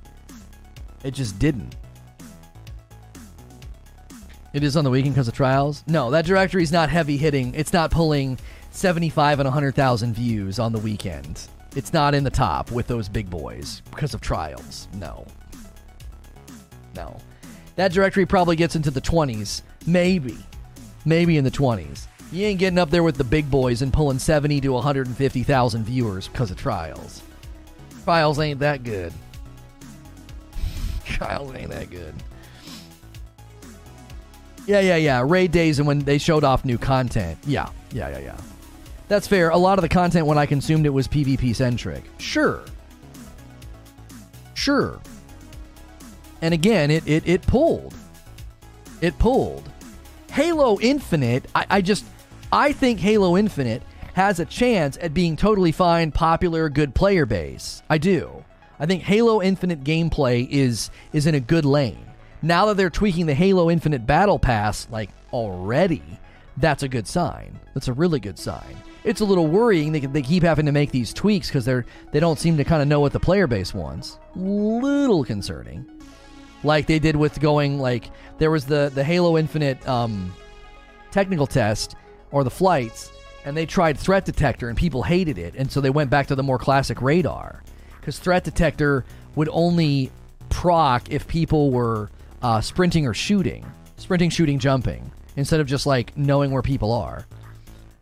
[1.02, 1.74] It just didn't.
[4.52, 5.82] It is on the weekend because of trials.
[5.88, 7.52] No, that directory is not heavy hitting.
[7.56, 8.38] It's not pulling
[8.70, 11.48] 75 and 100,000 views on the weekend.
[11.74, 14.86] It's not in the top with those big boys because of trials.
[14.94, 15.26] No.
[16.94, 17.16] No.
[17.76, 19.62] That directory probably gets into the 20s.
[19.86, 20.36] Maybe.
[21.04, 22.06] Maybe in the 20s.
[22.32, 26.28] You ain't getting up there with the big boys and pulling 70 to 150,000 viewers
[26.28, 27.22] because of trials.
[28.04, 29.12] Trials ain't that good.
[31.04, 32.14] Trials ain't that good.
[34.66, 35.22] Yeah, yeah, yeah.
[35.24, 37.38] Raid days and when they showed off new content.
[37.46, 38.40] Yeah, yeah, yeah, yeah.
[39.08, 39.50] That's fair.
[39.50, 42.04] A lot of the content when I consumed it was PvP centric.
[42.18, 42.64] Sure.
[44.54, 44.98] Sure.
[46.44, 47.94] And again, it, it, it pulled.
[49.00, 49.66] It pulled.
[50.30, 52.04] Halo Infinite, I, I just,
[52.52, 53.82] I think Halo Infinite
[54.12, 57.82] has a chance at being totally fine, popular, good player base.
[57.88, 58.44] I do.
[58.78, 62.04] I think Halo Infinite gameplay is is in a good lane.
[62.42, 66.02] Now that they're tweaking the Halo Infinite Battle Pass, like already,
[66.58, 67.58] that's a good sign.
[67.72, 68.76] That's a really good sign.
[69.02, 72.20] It's a little worrying they, they keep having to make these tweaks because they're they
[72.20, 74.18] don't seem to kind of know what the player base wants.
[74.34, 75.86] Little concerning,
[76.64, 80.34] like they did with going like there was the the Halo Infinite um,
[81.10, 81.94] technical test
[82.30, 83.12] or the flights,
[83.44, 86.34] and they tried threat detector and people hated it, and so they went back to
[86.34, 87.62] the more classic radar
[88.00, 89.04] because threat detector
[89.34, 90.10] would only
[90.48, 92.10] proc if people were
[92.42, 93.64] uh, sprinting or shooting,
[93.96, 95.10] sprinting, shooting, jumping.
[95.36, 97.26] instead of just like knowing where people are.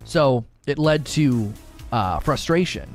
[0.05, 1.53] So it led to
[1.91, 2.89] uh, frustration.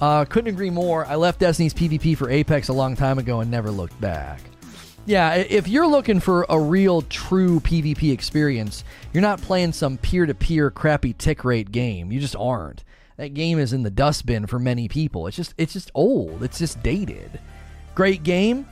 [0.00, 1.04] Uh, couldn't agree more.
[1.04, 4.40] I left Destiny's PvP for Apex a long time ago and never looked back.
[5.06, 10.26] Yeah, if you're looking for a real, true PvP experience, you're not playing some peer
[10.26, 12.12] to peer crappy tick rate game.
[12.12, 12.84] You just aren't.
[13.16, 15.26] That game is in the dustbin for many people.
[15.26, 16.42] It's just it's just old.
[16.42, 17.40] It's just dated.
[17.94, 18.66] Great game.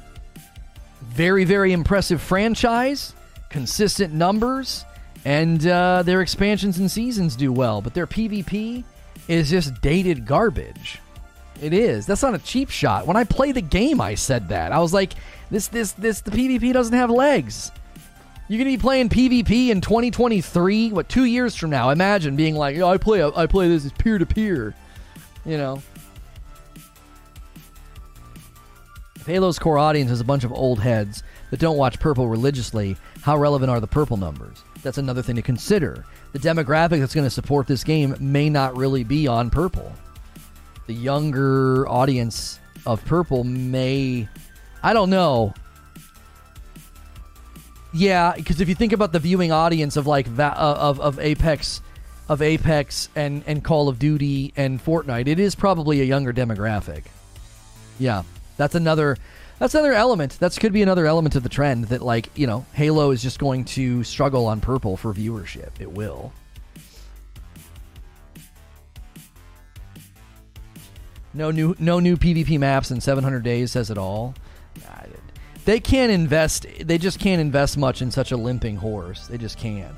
[1.02, 3.14] Very, very impressive franchise.
[3.50, 4.84] Consistent numbers.
[5.24, 7.82] And uh, their expansions and seasons do well.
[7.82, 8.84] But their PvP
[9.26, 11.00] is just dated garbage.
[11.60, 12.06] It is.
[12.06, 13.06] That's not a cheap shot.
[13.06, 14.72] When I play the game, I said that.
[14.72, 15.12] I was like,
[15.50, 17.72] this, this, this, the PvP doesn't have legs.
[18.48, 20.92] You're gonna be playing PvP in 2023.
[20.92, 21.90] What two years from now?
[21.90, 24.74] Imagine being like, "Yo, I play, I play this as peer to peer."
[25.44, 25.82] You know.
[29.16, 32.96] If Halo's core audience is a bunch of old heads that don't watch Purple religiously,
[33.20, 34.62] how relevant are the Purple numbers?
[34.82, 36.06] That's another thing to consider.
[36.32, 39.92] The demographic that's going to support this game may not really be on Purple.
[40.88, 44.26] The younger audience of Purple may,
[44.82, 45.54] I don't know,
[47.92, 51.18] yeah, because if you think about the viewing audience of like that uh, of of
[51.18, 51.80] Apex,
[52.28, 57.04] of Apex and and Call of Duty and Fortnite, it is probably a younger demographic.
[57.98, 58.24] Yeah,
[58.56, 59.16] that's another
[59.58, 60.38] that's another element.
[60.38, 63.38] That could be another element of the trend that like you know Halo is just
[63.38, 65.80] going to struggle on purple for viewership.
[65.80, 66.32] It will.
[71.34, 74.34] No new no new PvP maps in 700 days says it all
[75.68, 76.66] they can't invest.
[76.80, 79.26] They just can't invest much in such a limping horse.
[79.26, 79.94] They just can't.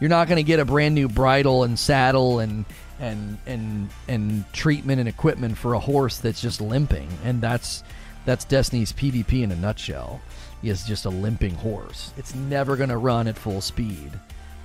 [0.00, 2.64] You're not going to get a brand new bridle and saddle and
[2.98, 7.84] and and and treatment and equipment for a horse that's just limping, and that's
[8.24, 10.20] that's Destiny's PvP in a nutshell.
[10.64, 12.12] Is just a limping horse.
[12.16, 14.10] It's never going to run at full speed.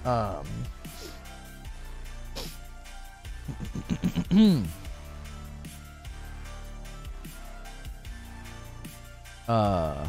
[0.05, 0.43] Um,
[9.47, 10.07] uh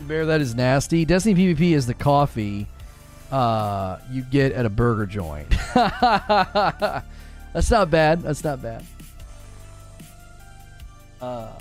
[0.00, 1.04] Bear, that is nasty.
[1.04, 2.66] Destiny PvP is the coffee
[3.32, 5.48] uh, you get at a burger joint.
[5.74, 8.22] That's not bad.
[8.22, 8.84] That's not bad.
[11.20, 11.52] Uh,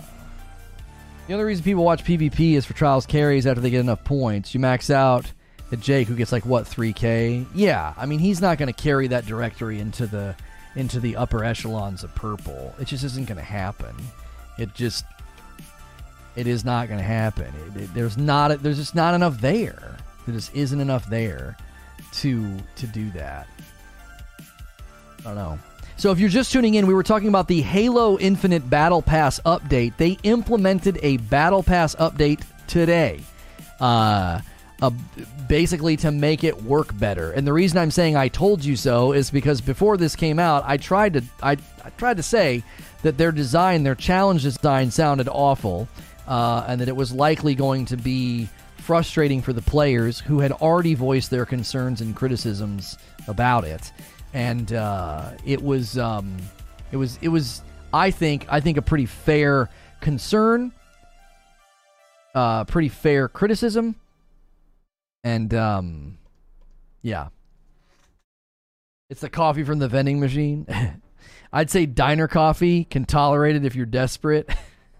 [1.27, 4.53] the only reason people watch PvP is for trials carries after they get enough points.
[4.53, 5.31] You max out
[5.79, 7.45] Jake, who gets like what three K.
[7.53, 10.35] Yeah, I mean he's not going to carry that directory into the
[10.75, 12.75] into the upper echelons of purple.
[12.79, 13.95] It just isn't going to happen.
[14.57, 15.05] It just
[16.35, 17.53] it is not going to happen.
[17.75, 19.97] It, it, there's not a, there's just not enough there.
[20.25, 21.57] There just isn't enough there
[22.13, 23.47] to to do that.
[25.19, 25.59] I don't know.
[25.97, 29.39] So if you're just tuning in, we were talking about the Halo Infinite Battle Pass
[29.41, 29.97] update.
[29.97, 33.19] They implemented a Battle Pass update today.
[33.79, 34.41] Uh,
[34.81, 34.89] uh,
[35.47, 37.31] basically to make it work better.
[37.31, 40.63] And the reason I'm saying I told you so is because before this came out,
[40.65, 42.63] I tried to I, I tried to say
[43.03, 45.87] that their design, their challenge design, sounded awful,
[46.27, 50.51] uh, and that it was likely going to be frustrating for the players who had
[50.51, 53.91] already voiced their concerns and criticisms about it.
[54.33, 56.37] And uh, it was um,
[56.91, 57.61] it was it was
[57.93, 59.69] I think I think a pretty fair
[59.99, 60.71] concern,
[62.33, 63.95] uh, pretty fair criticism
[65.23, 66.17] and um,
[67.01, 67.29] yeah,
[69.09, 70.65] it's the coffee from the vending machine.
[71.53, 74.49] I'd say diner coffee can tolerate it if you're desperate.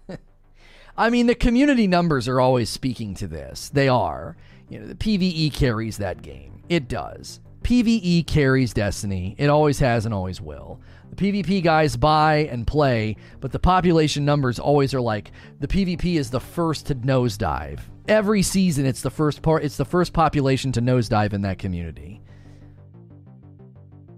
[0.96, 3.70] I mean, the community numbers are always speaking to this.
[3.70, 4.36] They are.
[4.68, 6.62] You know, the PVE carries that game.
[6.68, 7.40] It does.
[7.62, 9.34] PVE carries Destiny.
[9.38, 10.80] It always has and always will.
[11.10, 16.16] The PvP guys buy and play, but the population numbers always are like the PvP
[16.16, 20.72] is the first to nosedive every season it's the first part it's the first population
[20.72, 22.20] to nosedive in that community.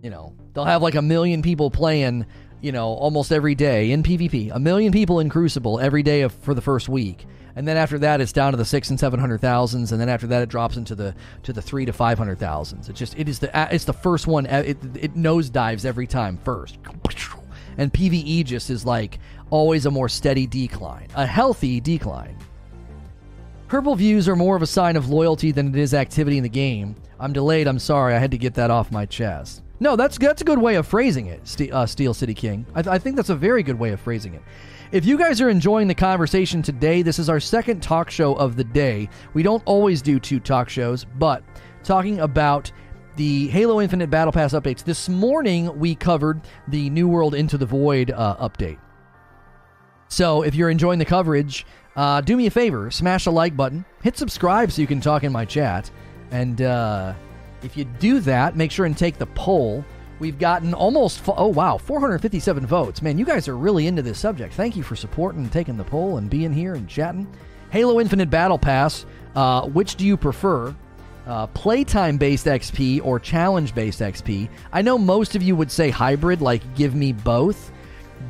[0.03, 2.27] You know they'll have like a million people playing
[2.61, 6.33] you know almost every day in pvp a million people in crucible every day of,
[6.33, 7.27] for the first week.
[7.57, 10.09] And then after that it's down to the six and seven hundred thousands and then
[10.09, 11.15] after that it drops into the
[11.45, 12.89] to the three to five hundred thousands.
[12.89, 16.79] It just it is the it's the first one it, it nosedives every time first.
[17.77, 19.19] And pve just is like
[19.51, 22.37] always a more steady decline a healthy decline
[23.75, 26.49] Purple views are more of a sign of loyalty than it is activity in the
[26.49, 26.95] game.
[27.19, 27.67] I'm delayed.
[27.67, 28.15] I'm sorry.
[28.15, 29.65] I had to get that off my chest.
[29.81, 32.65] No, that's that's a good way of phrasing it, Ste- uh, Steel City King.
[32.73, 34.43] I, th- I think that's a very good way of phrasing it.
[34.93, 38.55] If you guys are enjoying the conversation today, this is our second talk show of
[38.55, 39.09] the day.
[39.33, 41.43] We don't always do two talk shows, but
[41.83, 42.71] talking about
[43.17, 44.85] the Halo Infinite Battle Pass updates.
[44.85, 48.79] This morning we covered the New World Into the Void uh, update.
[50.07, 51.67] So if you're enjoying the coverage,
[51.97, 55.25] uh, do me a favor, smash the like button, hit subscribe so you can talk
[55.25, 55.91] in my chat,
[56.31, 57.15] and uh,
[57.63, 59.85] if you do that, make sure and take the poll.
[60.21, 63.03] We've gotten almost oh wow 457 votes.
[63.03, 64.55] Man, you guys are really into this subject.
[64.55, 67.27] Thank you for supporting and taking the poll and being here and chatting.
[67.71, 69.07] Halo Infinite Battle Pass.
[69.35, 70.75] Uh, which do you prefer?
[71.27, 74.49] Uh, playtime based XP or challenge based XP?
[74.73, 77.73] I know most of you would say hybrid, like give me both,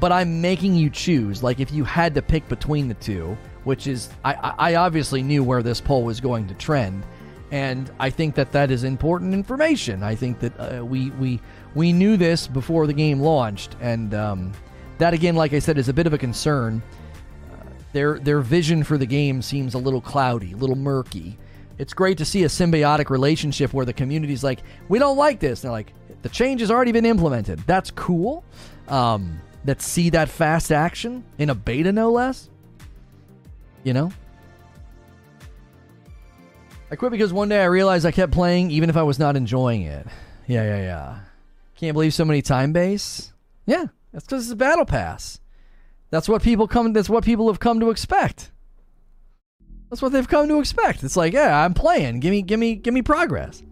[0.01, 1.43] but I'm making you choose.
[1.43, 5.43] Like if you had to pick between the two, which is I, I obviously knew
[5.43, 7.05] where this poll was going to trend,
[7.51, 10.03] and I think that that is important information.
[10.03, 11.41] I think that uh, we we
[11.75, 14.53] we knew this before the game launched, and um,
[14.99, 16.83] that again, like I said, is a bit of a concern.
[17.53, 21.39] Uh, their their vision for the game seems a little cloudy, a little murky.
[21.77, 25.65] It's great to see a symbiotic relationship where the community's like, we don't like this.
[25.65, 25.93] And they're like,
[26.23, 27.59] the change has already been implemented.
[27.67, 28.45] That's cool.
[28.87, 32.49] Um, let's see that fast action in a beta, no less.
[33.85, 34.13] You know?
[36.91, 39.37] I quit because one day I realized I kept playing even if I was not
[39.37, 40.07] enjoying it.
[40.47, 41.19] Yeah, yeah, yeah.
[41.77, 43.33] Can't believe so many time base.
[43.67, 45.41] Yeah, that's because it's a battle pass.
[46.11, 46.93] That's what people come.
[46.93, 48.53] That's what people have come to expect.
[49.91, 51.03] That's what they've come to expect.
[51.03, 52.21] It's like, yeah, I'm playing.
[52.21, 53.63] Give me, give me, give me progress.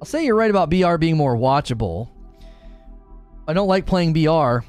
[0.00, 2.08] I'll say you're right about BR being more watchable.
[3.48, 4.64] I don't like playing BR,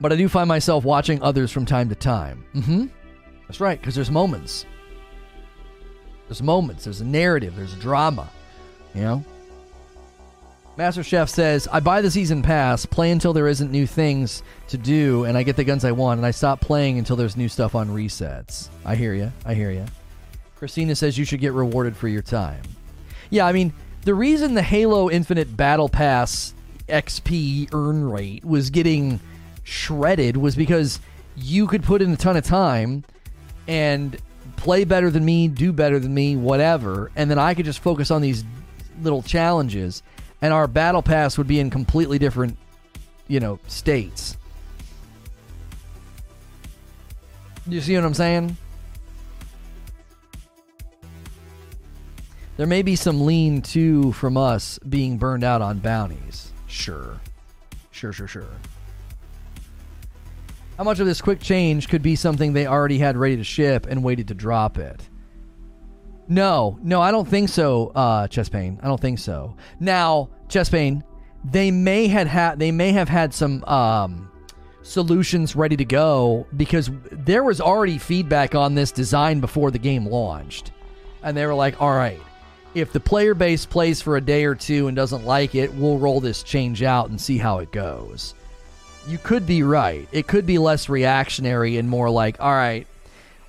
[0.00, 2.44] but I do find myself watching others from time to time.
[2.54, 2.86] Mm-hmm.
[3.54, 4.66] That's right, because there's moments.
[6.26, 6.82] There's moments.
[6.82, 7.54] There's a narrative.
[7.54, 8.28] There's a drama.
[8.96, 9.24] You know.
[10.76, 14.76] Master Chef says, I buy the season pass, play until there isn't new things to
[14.76, 17.48] do, and I get the guns I want, and I stop playing until there's new
[17.48, 18.70] stuff on resets.
[18.84, 19.30] I hear you.
[19.46, 19.84] I hear you.
[20.56, 22.62] Christina says you should get rewarded for your time.
[23.30, 26.54] Yeah, I mean, the reason the Halo Infinite Battle Pass
[26.88, 29.20] XP earn rate was getting
[29.62, 30.98] shredded was because
[31.36, 33.04] you could put in a ton of time
[33.66, 34.16] and
[34.56, 38.10] play better than me, do better than me, whatever, and then I could just focus
[38.10, 38.44] on these
[39.02, 40.02] little challenges
[40.44, 42.58] and our battle pass would be in completely different,
[43.28, 44.36] you know, states.
[47.66, 48.56] You see what I'm saying?
[52.58, 56.52] There may be some lean too from us being burned out on bounties.
[56.66, 57.18] Sure.
[57.90, 58.44] Sure, sure, sure.
[60.76, 63.86] How much of this quick change could be something they already had ready to ship
[63.88, 65.08] and waited to drop it?
[66.26, 68.80] No, no, I don't think so, uh, Chess Pain.
[68.82, 69.56] I don't think so.
[69.78, 71.04] Now, Chess Pain,
[71.44, 74.30] they may had had they may have had some um,
[74.82, 80.06] solutions ready to go because there was already feedback on this design before the game
[80.06, 80.72] launched,
[81.22, 82.20] and they were like, "All right,
[82.74, 85.98] if the player base plays for a day or two and doesn't like it, we'll
[85.98, 88.34] roll this change out and see how it goes."
[89.06, 90.08] You could be right.
[90.12, 92.86] It could be less reactionary and more like, "All right,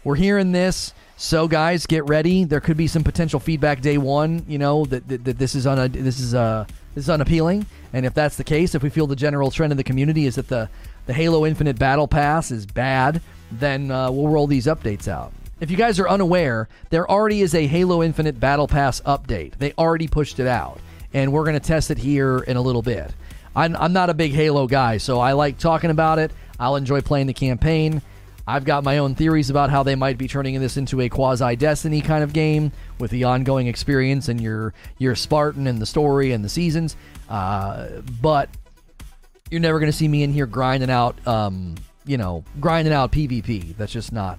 [0.04, 2.44] we're hearing this." So, guys, get ready.
[2.44, 4.44] There could be some potential feedback day one.
[4.50, 7.66] You know that, that, that this is on a this is uh this is unappealing.
[7.94, 10.36] And if that's the case, if we feel the general trend in the community is
[10.36, 10.70] that the
[11.06, 15.32] the Halo Infinite Battle Pass is bad, then uh, we'll roll these updates out.
[15.62, 19.54] If you guys are unaware, there already is a Halo Infinite Battle Pass update.
[19.58, 20.80] They already pushed it out,
[21.14, 23.14] and we're going to test it here in a little bit.
[23.56, 26.32] I'm, I'm not a big Halo guy, so I like talking about it.
[26.60, 28.02] I'll enjoy playing the campaign.
[28.48, 31.56] I've got my own theories about how they might be turning this into a quasi
[31.56, 36.32] Destiny kind of game with the ongoing experience and your your Spartan and the story
[36.32, 36.96] and the seasons.
[37.28, 37.88] Uh,
[38.22, 38.50] but
[39.50, 41.76] you're never going to see me in here grinding out, um,
[42.06, 43.76] you know, grinding out PvP.
[43.78, 44.38] That's just not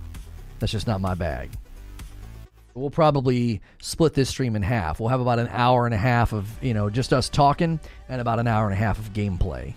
[0.60, 1.50] that's just not my bag.
[2.76, 5.00] We'll probably split this stream in half.
[5.00, 8.20] We'll have about an hour and a half of you know just us talking and
[8.20, 9.72] about an hour and a half of gameplay.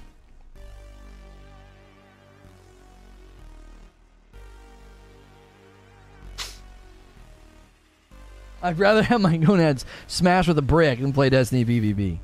[8.61, 12.19] I'd rather have my gonads smash with a brick than play Destiny PvP.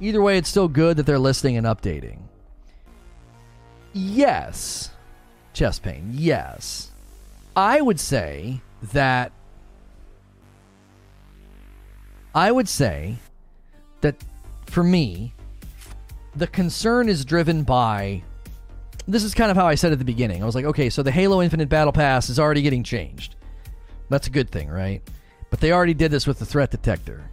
[0.00, 2.18] Either way, it's still good that they're listening and updating.
[3.92, 4.90] Yes.
[5.52, 6.10] Chest pain.
[6.12, 6.90] Yes.
[7.54, 8.60] I would say
[8.92, 9.30] that.
[12.38, 13.16] I would say
[14.00, 14.14] that
[14.66, 15.34] for me,
[16.36, 18.22] the concern is driven by.
[19.08, 20.40] This is kind of how I said at the beginning.
[20.40, 23.34] I was like, okay, so the Halo Infinite Battle Pass is already getting changed.
[24.08, 25.02] That's a good thing, right?
[25.50, 27.28] But they already did this with the threat detector.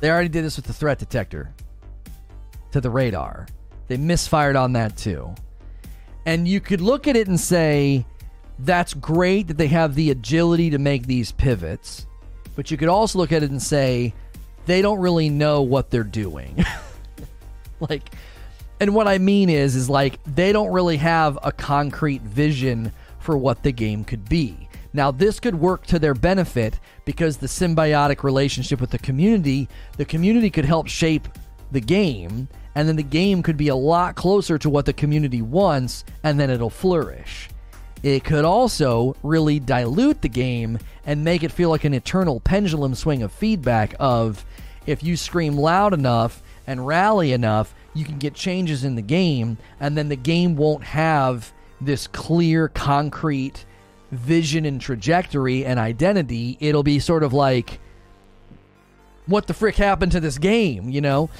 [0.00, 1.54] They already did this with the threat detector
[2.72, 3.46] to the radar.
[3.86, 5.32] They misfired on that too.
[6.26, 8.04] And you could look at it and say,
[8.58, 12.08] that's great that they have the agility to make these pivots.
[12.60, 14.12] But you could also look at it and say,
[14.66, 16.62] they don't really know what they're doing.
[17.80, 18.10] like,
[18.78, 23.38] and what I mean is, is like they don't really have a concrete vision for
[23.38, 24.68] what the game could be.
[24.92, 30.04] Now, this could work to their benefit because the symbiotic relationship with the community, the
[30.04, 31.28] community could help shape
[31.72, 35.40] the game, and then the game could be a lot closer to what the community
[35.40, 37.48] wants, and then it'll flourish.
[38.02, 42.94] It could also really dilute the game and make it feel like an eternal pendulum
[42.94, 44.44] swing of feedback of
[44.86, 49.58] if you scream loud enough and rally enough, you can get changes in the game,
[49.80, 53.64] and then the game won't have this clear, concrete
[54.12, 56.56] vision and trajectory and identity.
[56.60, 57.80] It'll be sort of like,
[59.26, 61.30] what the frick happened to this game, you know?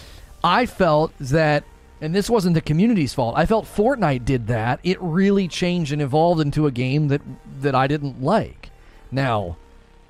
[0.43, 1.65] I felt that
[2.01, 3.35] and this wasn't the community's fault.
[3.37, 4.81] I felt Fortnite did that.
[4.83, 7.21] It really changed and evolved into a game that
[7.61, 8.71] that I didn't like.
[9.11, 9.57] Now,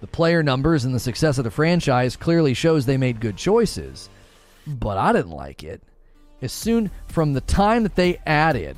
[0.00, 4.08] the player numbers and the success of the franchise clearly shows they made good choices,
[4.66, 5.82] but I didn't like it.
[6.42, 8.76] As soon from the time that they added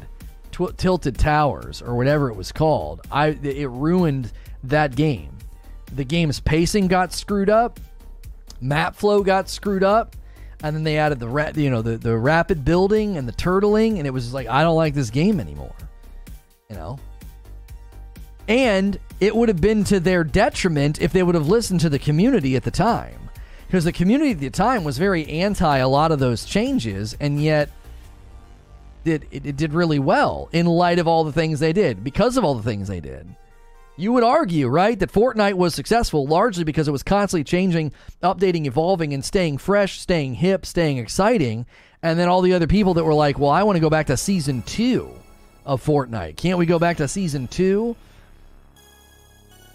[0.50, 4.32] tw- Tilted Towers or whatever it was called, I it ruined
[4.64, 5.36] that game.
[5.94, 7.78] The game's pacing got screwed up,
[8.60, 10.16] map flow got screwed up
[10.62, 13.98] and then they added the ra- you know the the rapid building and the turtling,
[13.98, 15.74] and it was like I don't like this game anymore.
[16.70, 16.98] You know,
[18.48, 21.98] and it would have been to their detriment if they would have listened to the
[21.98, 23.28] community at the time,
[23.66, 27.42] because the community at the time was very anti a lot of those changes, and
[27.42, 27.70] yet.
[29.04, 32.36] It, it, it did really well in light of all the things they did because
[32.36, 33.34] of all the things they did.
[33.97, 38.66] You would argue, right, that Fortnite was successful largely because it was constantly changing, updating,
[38.66, 41.66] evolving, and staying fresh, staying hip, staying exciting.
[42.03, 44.07] And then all the other people that were like, well, I want to go back
[44.07, 45.12] to season two
[45.66, 46.36] of Fortnite.
[46.36, 47.95] Can't we go back to season two?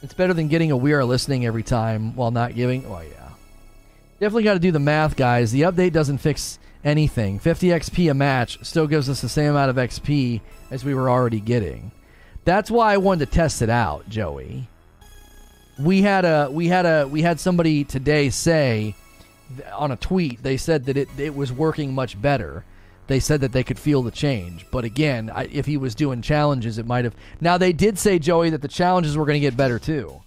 [0.01, 2.85] It's better than getting a we are listening every time while not giving.
[2.85, 3.29] Oh, yeah.
[4.19, 5.51] Definitely got to do the math, guys.
[5.51, 7.37] The update doesn't fix anything.
[7.39, 10.41] 50 XP a match still gives us the same amount of XP
[10.71, 11.91] as we were already getting.
[12.47, 14.69] That's why I wanted to test it out, Joey.
[15.77, 18.95] We had a we had a we had somebody today say
[19.73, 22.63] on a tweet they said that it it was working much better.
[23.07, 26.21] They said that they could feel the change, but again, I, if he was doing
[26.21, 27.17] challenges, it might have.
[27.41, 30.21] Now they did say Joey that the challenges were going to get better too.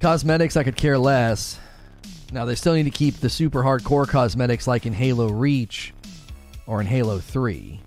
[0.00, 1.58] Cosmetics, I could care less.
[2.32, 5.92] Now they still need to keep the super hardcore cosmetics like in Halo Reach
[6.66, 7.80] or in Halo 3.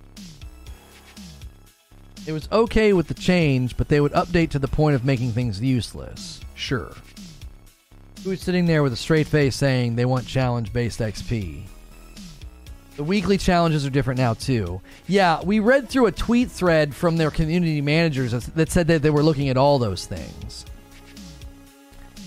[2.27, 5.31] It was okay with the change, but they would update to the point of making
[5.31, 6.41] things useless.
[6.53, 6.91] Sure.
[8.23, 11.63] Who's sitting there with a straight face saying they want challenge based XP?
[12.95, 14.81] The weekly challenges are different now, too.
[15.05, 19.09] Yeah, we read through a tweet thread from their community managers that said that they
[19.09, 20.65] were looking at all those things.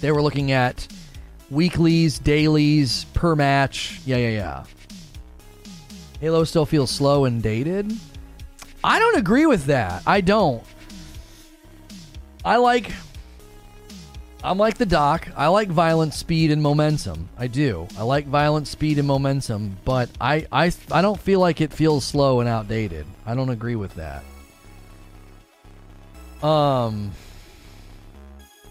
[0.00, 0.86] They were looking at
[1.50, 4.00] weeklies, dailies, per match.
[4.04, 4.64] Yeah, yeah, yeah.
[6.20, 7.92] Halo still feels slow and dated.
[8.82, 10.02] I don't agree with that.
[10.06, 10.62] I don't.
[12.44, 12.90] I like.
[14.42, 15.28] I'm like the doc.
[15.36, 17.28] I like violent speed and momentum.
[17.36, 17.88] I do.
[17.96, 22.04] I like violent speed and momentum, but I, I, I don't feel like it feels
[22.04, 23.04] slow and outdated.
[23.26, 24.24] I don't agree with that.
[26.42, 27.12] Um.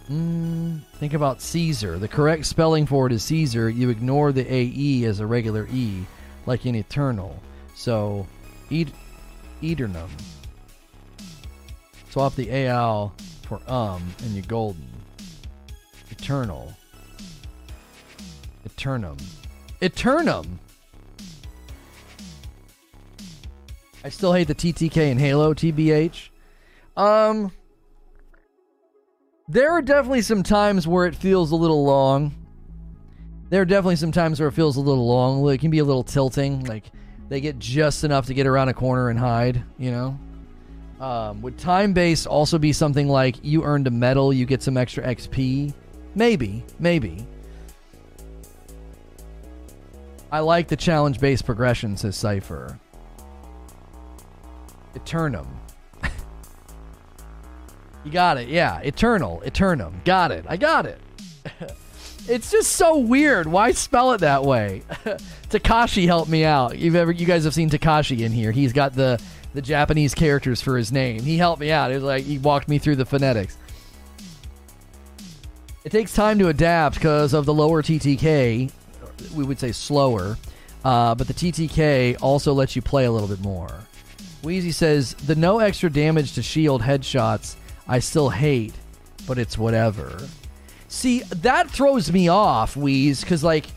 [0.09, 1.99] Mm, think about Caesar.
[1.99, 3.69] The correct spelling for it is Caesar.
[3.69, 6.05] You ignore the AE as a regular E,
[6.45, 7.41] like in Eternal.
[7.75, 8.25] So,
[8.71, 8.93] Ed-
[9.61, 10.09] Edernum.
[12.09, 14.87] Swap the AL for um and you're golden.
[16.09, 16.73] Eternal.
[18.65, 19.17] Eternum.
[19.81, 20.59] Eternum!
[24.03, 26.29] I still hate the TTK in Halo, TBH.
[26.95, 27.51] Um,
[29.47, 32.35] there are definitely some times where it feels a little long.
[33.49, 35.47] There are definitely some times where it feels a little long.
[35.49, 36.65] It can be a little tilting.
[36.65, 36.91] Like
[37.29, 40.19] they get just enough to get around a corner and hide, you know?
[40.99, 44.75] Um, would time base also be something like you earned a medal, you get some
[44.75, 45.73] extra XP?
[46.15, 47.25] Maybe, maybe.
[50.31, 52.79] I like the challenge based progression, says Cypher.
[54.95, 55.47] Eternum.
[58.07, 58.47] You got it.
[58.47, 58.79] Yeah.
[58.79, 59.41] Eternal.
[59.41, 60.01] Eternum.
[60.05, 60.45] Got it.
[60.47, 60.97] I got it.
[62.29, 63.47] it's just so weird.
[63.47, 64.83] Why spell it that way?
[65.49, 66.79] Takashi helped me out.
[66.79, 68.53] You've ever you guys have seen Takashi in here.
[68.53, 69.21] He's got the
[69.53, 71.21] the Japanese characters for his name.
[71.21, 71.91] He helped me out.
[71.91, 73.57] It was like he walked me through the phonetics.
[75.83, 78.71] It takes time to adapt because of the lower TTK.
[79.35, 80.37] We would say slower,
[80.85, 83.81] uh, but the TTK also lets you play a little bit more.
[84.43, 88.73] Wheezy says the no extra damage to shield headshots I still hate,
[89.27, 90.17] but it's whatever.
[90.87, 93.67] See, that throws me off, Wheeze, because like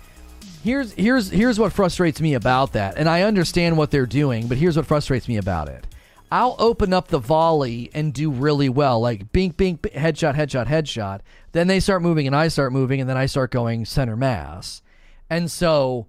[0.62, 2.96] here's here's here's what frustrates me about that.
[2.96, 5.86] And I understand what they're doing, but here's what frustrates me about it.
[6.32, 10.68] I'll open up the volley and do really well, like bink, bink, bink, headshot, headshot,
[10.68, 11.20] headshot.
[11.52, 14.82] Then they start moving and I start moving, and then I start going center mass.
[15.28, 16.06] And so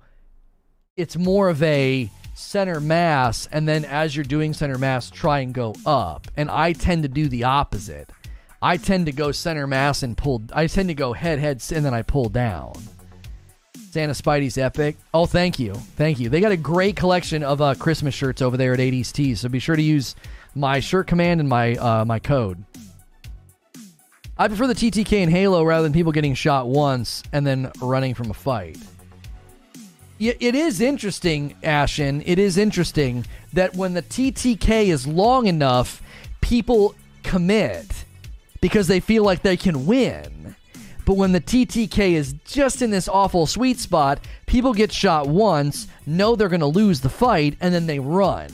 [0.95, 5.53] it's more of a center mass, and then as you're doing center mass, try and
[5.53, 6.27] go up.
[6.37, 8.09] And I tend to do the opposite.
[8.61, 10.43] I tend to go center mass and pull.
[10.53, 12.73] I tend to go head, head, and then I pull down.
[13.91, 14.95] Santa Spidey's epic.
[15.13, 16.29] Oh, thank you, thank you.
[16.29, 19.41] They got a great collection of uh, Christmas shirts over there at 80s Tees.
[19.41, 20.15] So be sure to use
[20.55, 22.63] my shirt command and my uh, my code.
[24.37, 28.13] I prefer the TTK in Halo rather than people getting shot once and then running
[28.13, 28.77] from a fight.
[30.23, 32.21] It is interesting, Ashen.
[32.27, 36.03] It is interesting that when the TTK is long enough,
[36.41, 36.93] people
[37.23, 38.05] commit
[38.61, 40.55] because they feel like they can win.
[41.05, 45.87] But when the TTK is just in this awful sweet spot, people get shot once,
[46.05, 48.51] know they're going to lose the fight, and then they run.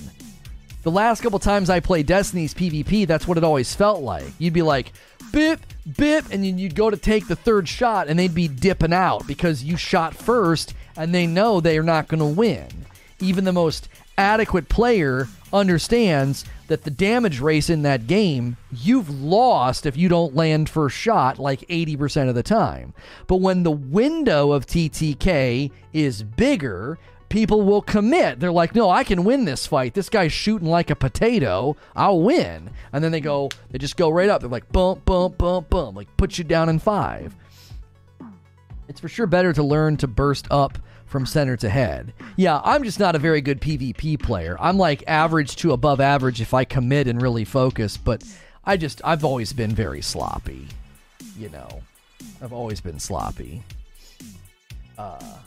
[0.83, 4.23] The last couple times I played Destiny's PvP, that's what it always felt like.
[4.39, 4.93] You'd be like,
[5.33, 5.59] bip,
[5.97, 9.27] bip, and then you'd go to take the third shot, and they'd be dipping out
[9.27, 12.67] because you shot first, and they know they are not going to win.
[13.19, 13.87] Even the most
[14.17, 20.35] adequate player understands that the damage race in that game, you've lost if you don't
[20.35, 22.93] land first shot like 80% of the time.
[23.27, 28.39] But when the window of TTK is bigger, people will commit.
[28.39, 29.93] They're like, no, I can win this fight.
[29.93, 31.77] This guy's shooting like a potato.
[31.95, 32.71] I'll win.
[32.91, 34.41] And then they go, they just go right up.
[34.41, 37.35] They're like, bump, bump, bump, bump, like put you down in five.
[38.87, 42.13] It's for sure better to learn to burst up from center to head.
[42.35, 44.57] Yeah, I'm just not a very good PvP player.
[44.59, 48.23] I'm like average to above average if I commit and really focus, but
[48.65, 50.67] I just, I've always been very sloppy.
[51.37, 51.81] You know,
[52.41, 53.63] I've always been sloppy.
[54.97, 55.37] Uh,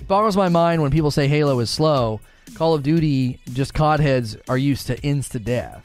[0.00, 2.20] it boggles my mind when people say Halo is slow.
[2.54, 5.83] Call of Duty, just COD heads are used to insta death.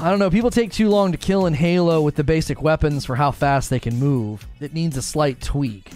[0.00, 0.30] I don't know.
[0.30, 3.68] People take too long to kill in Halo with the basic weapons for how fast
[3.68, 4.46] they can move.
[4.60, 5.90] It needs a slight tweak.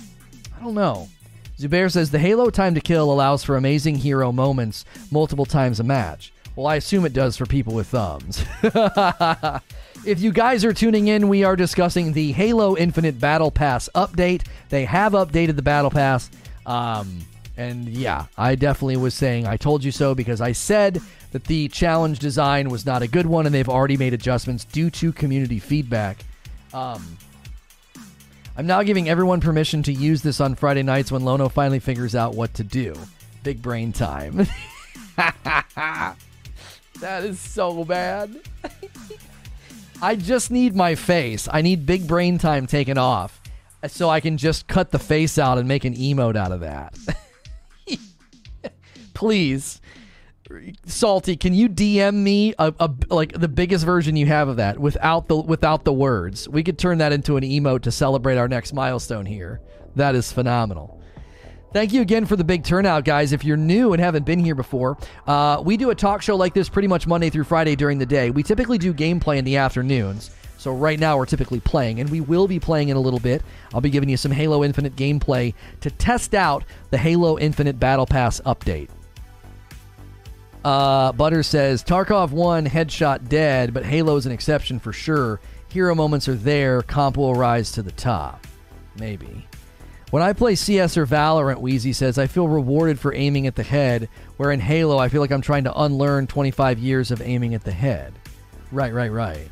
[0.58, 1.08] I don't know.
[1.56, 5.84] Zubair says the Halo time to kill allows for amazing hero moments multiple times a
[5.84, 6.32] match.
[6.56, 8.44] Well, I assume it does for people with thumbs.
[10.04, 14.42] if you guys are tuning in, we are discussing the Halo Infinite Battle Pass update.
[14.68, 16.28] They have updated the Battle Pass.
[16.66, 17.20] Um,
[17.56, 21.00] and yeah, I definitely was saying I told you so because I said
[21.32, 24.90] that the challenge design was not a good one, and they've already made adjustments due
[24.90, 26.18] to community feedback.
[26.72, 27.18] Um,
[28.56, 32.14] I'm now giving everyone permission to use this on Friday nights when Lono finally figures
[32.14, 32.94] out what to do.
[33.42, 34.46] Big brain time.
[35.16, 36.16] that
[37.00, 38.40] is so bad.
[40.02, 41.48] I just need my face.
[41.50, 43.40] I need big brain time taken off
[43.86, 46.94] so I can just cut the face out and make an emote out of that.
[49.14, 49.80] Please.
[50.86, 54.78] Salty, can you DM me a, a, like the biggest version you have of that
[54.78, 56.48] without the without the words?
[56.48, 59.60] We could turn that into an emote to celebrate our next milestone here.
[59.96, 61.00] That is phenomenal.
[61.72, 63.32] Thank you again for the big turnout, guys.
[63.32, 66.52] If you're new and haven't been here before, uh, we do a talk show like
[66.52, 68.30] this pretty much Monday through Friday during the day.
[68.30, 70.30] We typically do gameplay in the afternoons.
[70.58, 73.42] So right now we're typically playing, and we will be playing in a little bit.
[73.72, 78.06] I'll be giving you some Halo Infinite gameplay to test out the Halo Infinite Battle
[78.06, 78.88] Pass update.
[80.64, 85.40] Uh, Butter says Tarkov 1 headshot dead, but Halo's an exception for sure.
[85.68, 88.46] Hero moments are there, comp will rise to the top.
[88.98, 89.46] Maybe.
[90.10, 93.62] When I play CS or Valorant, Wheezy says, I feel rewarded for aiming at the
[93.62, 97.54] head, where in Halo, I feel like I'm trying to unlearn 25 years of aiming
[97.54, 98.12] at the head.
[98.70, 99.48] Right, right, right.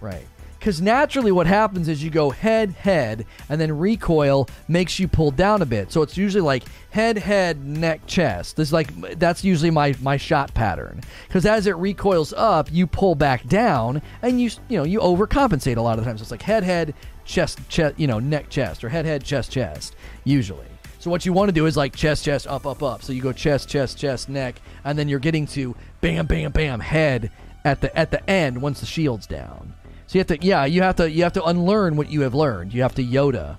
[0.00, 0.26] Right.
[0.60, 5.30] Because naturally, what happens is you go head, head, and then recoil makes you pull
[5.30, 5.90] down a bit.
[5.90, 8.56] So it's usually like head, head, neck, chest.
[8.56, 11.00] This like that's usually my my shot pattern.
[11.26, 15.78] Because as it recoils up, you pull back down, and you you know you overcompensate
[15.78, 16.20] a lot of times.
[16.20, 16.92] So it's like head, head,
[17.24, 19.96] chest, chest, you know, neck, chest, or head, head, chest, chest.
[20.24, 20.66] Usually.
[20.98, 23.02] So what you want to do is like chest, chest, up, up, up.
[23.02, 26.80] So you go chest, chest, chest, neck, and then you're getting to bam, bam, bam,
[26.80, 27.30] head
[27.64, 29.72] at the at the end once the shield's down.
[30.10, 32.34] So you have to, yeah, you have to, you have to unlearn what you have
[32.34, 32.74] learned.
[32.74, 33.58] You have to Yoda,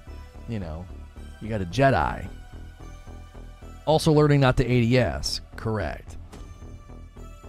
[0.49, 0.85] you know,
[1.41, 2.27] you got a Jedi.
[3.85, 6.17] Also learning not to ADS, correct.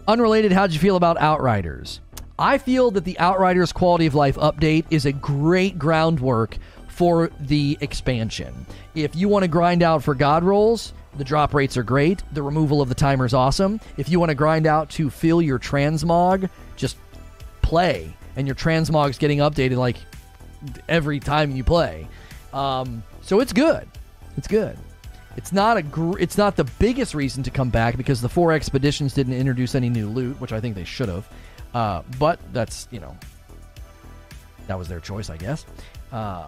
[0.06, 1.98] Unrelated, how'd you feel about Outriders?
[2.38, 6.56] I feel that the Outriders quality of life update is a great groundwork
[6.86, 8.54] for the expansion.
[8.94, 12.22] If you want to grind out for God rolls, The drop rates are great.
[12.32, 13.80] The removal of the timer is awesome.
[13.96, 16.96] If you want to grind out to fill your transmog, just
[17.60, 19.96] play, and your transmog's getting updated like
[20.88, 22.08] every time you play.
[22.52, 23.88] Um, so it's good.
[24.36, 24.78] It's good.
[25.36, 28.52] It's not a gr- it's not the biggest reason to come back because the four
[28.52, 31.28] expeditions didn't introduce any new loot, which I think they should have.
[31.74, 33.16] Uh, but that's you know
[34.66, 35.64] that was their choice, I guess.
[36.10, 36.46] Uh,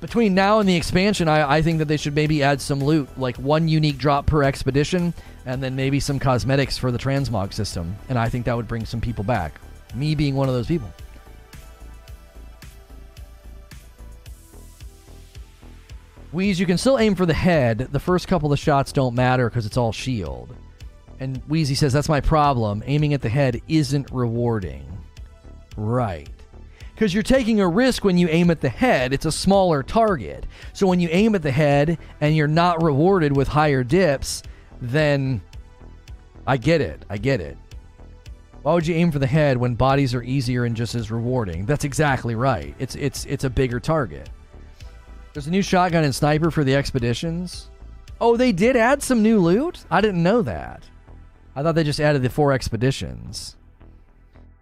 [0.00, 3.08] between now and the expansion, I, I think that they should maybe add some loot,
[3.18, 5.14] like one unique drop per expedition,
[5.46, 7.96] and then maybe some cosmetics for the transmog system.
[8.10, 9.58] And I think that would bring some people back.
[9.94, 10.92] Me being one of those people.
[16.36, 17.88] Wheeze, you can still aim for the head.
[17.92, 20.54] The first couple of shots don't matter because it's all shield.
[21.18, 22.82] And Wheezy says, That's my problem.
[22.84, 24.84] Aiming at the head isn't rewarding.
[25.78, 26.28] Right.
[26.94, 30.44] Because you're taking a risk when you aim at the head, it's a smaller target.
[30.74, 34.42] So when you aim at the head and you're not rewarded with higher dips,
[34.82, 35.40] then
[36.46, 37.02] I get it.
[37.08, 37.56] I get it.
[38.60, 41.64] Why would you aim for the head when bodies are easier and just as rewarding?
[41.64, 42.74] That's exactly right.
[42.78, 44.28] It's it's it's a bigger target.
[45.36, 47.68] There's a new shotgun and sniper for the expeditions.
[48.22, 49.84] Oh, they did add some new loot?
[49.90, 50.82] I didn't know that.
[51.54, 53.54] I thought they just added the four expeditions.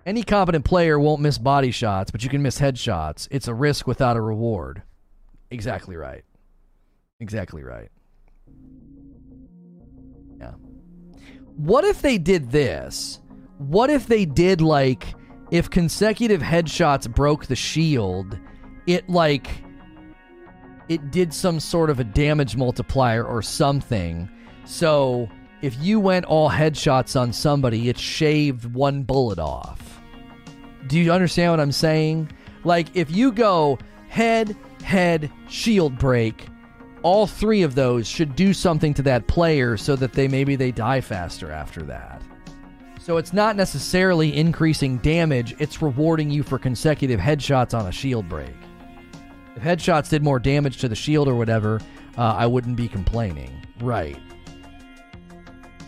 [0.05, 3.29] Any competent player won't miss body shots, but you can miss headshots.
[3.31, 4.83] It's a risk without a reward.
[5.53, 6.25] Exactly right.
[7.21, 7.93] Exactly right.
[10.41, 10.55] Yeah.
[11.55, 13.21] What if they did this?
[13.59, 15.15] What if they did like
[15.53, 18.37] if consecutive headshots broke the shield,
[18.89, 19.63] it like
[20.89, 24.29] it did some sort of a damage multiplier or something.
[24.65, 25.29] So
[25.63, 30.03] if you went all headshots on somebody, it shaved one bullet off.
[30.87, 32.31] Do you understand what I'm saying?
[32.65, 33.79] Like if you go
[34.09, 36.47] head, head, shield break,
[37.03, 40.71] all three of those should do something to that player so that they maybe they
[40.71, 42.23] die faster after that.
[43.01, 48.29] So it's not necessarily increasing damage, it's rewarding you for consecutive headshots on a shield
[48.29, 48.55] break.
[49.57, 51.81] If headshots did more damage to the shield or whatever,
[52.17, 53.51] uh, I wouldn't be complaining.
[53.81, 54.19] Right.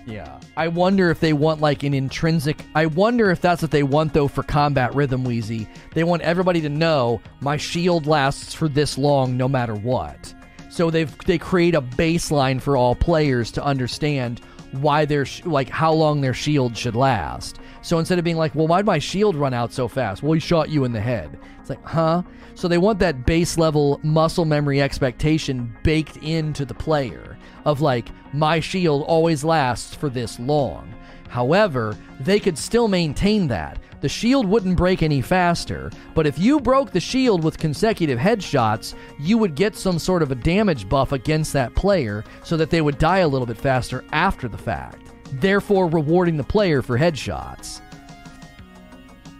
[0.06, 0.38] Yeah.
[0.56, 2.64] I wonder if they want like an intrinsic.
[2.74, 5.68] I wonder if that's what they want though for combat rhythm Wheezy.
[5.94, 10.32] They want everybody to know my shield lasts for this long no matter what.
[10.70, 14.40] So they've they create a baseline for all players to understand
[14.72, 17.58] why their sh- like how long their shield should last.
[17.82, 20.22] So instead of being like, well, why'd my shield run out so fast?
[20.22, 21.38] Well, he shot you in the head.
[21.66, 22.22] It's like, huh?
[22.54, 28.08] So they want that base level muscle memory expectation baked into the player of like,
[28.32, 30.94] my shield always lasts for this long.
[31.28, 33.80] However, they could still maintain that.
[34.00, 38.94] The shield wouldn't break any faster, but if you broke the shield with consecutive headshots,
[39.18, 42.80] you would get some sort of a damage buff against that player so that they
[42.80, 45.10] would die a little bit faster after the fact,
[45.40, 47.80] therefore rewarding the player for headshots.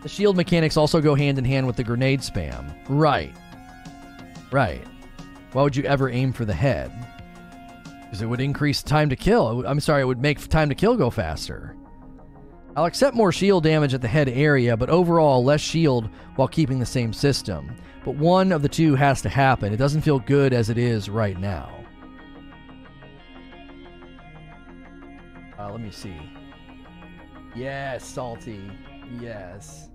[0.06, 2.72] The shield mechanics also go hand in hand with the grenade spam.
[2.88, 3.34] Right.
[4.52, 4.84] Right.
[5.50, 6.92] Why would you ever aim for the head?
[8.02, 9.66] Because it would increase time to kill.
[9.66, 11.74] I'm sorry, it would make time to kill go faster.
[12.76, 16.78] I'll accept more shield damage at the head area, but overall less shield while keeping
[16.78, 17.76] the same system.
[18.04, 19.72] But one of the two has to happen.
[19.72, 21.84] It doesn't feel good as it is right now.
[25.58, 26.14] Uh, let me see.
[27.56, 28.70] Yes, salty.
[29.20, 29.85] Yes.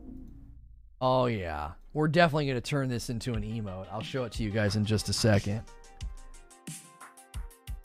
[1.02, 1.72] Oh, yeah.
[1.94, 3.88] We're definitely going to turn this into an emote.
[3.92, 5.62] I'll show it to you guys in just a second.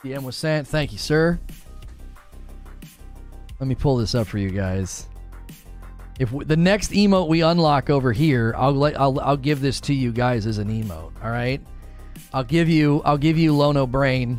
[0.05, 0.69] DM was sent.
[0.69, 1.41] Thank you, sir.
[3.59, 5.09] Let me pull this up for you guys.
[6.19, 9.81] If w- the next emote we unlock over here, I'll let I'll I'll give this
[9.83, 11.13] to you guys as an emote.
[11.23, 11.61] All right.
[12.33, 14.39] I'll give you I'll give you Lono Brain.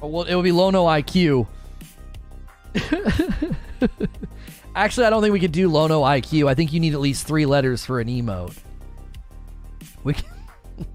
[0.00, 1.46] Well, it will be Lono IQ.
[4.78, 6.48] Actually, I don't think we could do Lono IQ.
[6.48, 8.56] I think you need at least three letters for an emote.
[10.04, 10.24] We can,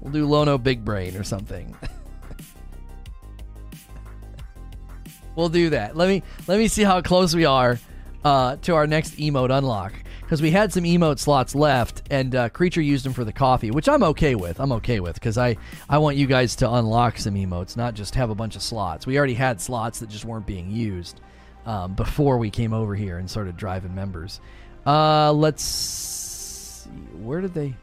[0.00, 1.76] we'll do Lono Big Brain or something.
[5.36, 5.98] we'll do that.
[5.98, 7.78] Let me let me see how close we are
[8.24, 9.92] uh, to our next emote unlock
[10.22, 13.70] because we had some emote slots left, and uh, Creature used them for the coffee,
[13.70, 14.58] which I'm okay with.
[14.58, 15.58] I'm okay with because I
[15.90, 19.06] I want you guys to unlock some emotes, not just have a bunch of slots.
[19.06, 21.20] We already had slots that just weren't being used
[21.66, 24.40] um, before we came over here and started driving members.
[24.86, 26.88] Uh, let's see.
[27.20, 27.74] Where did they?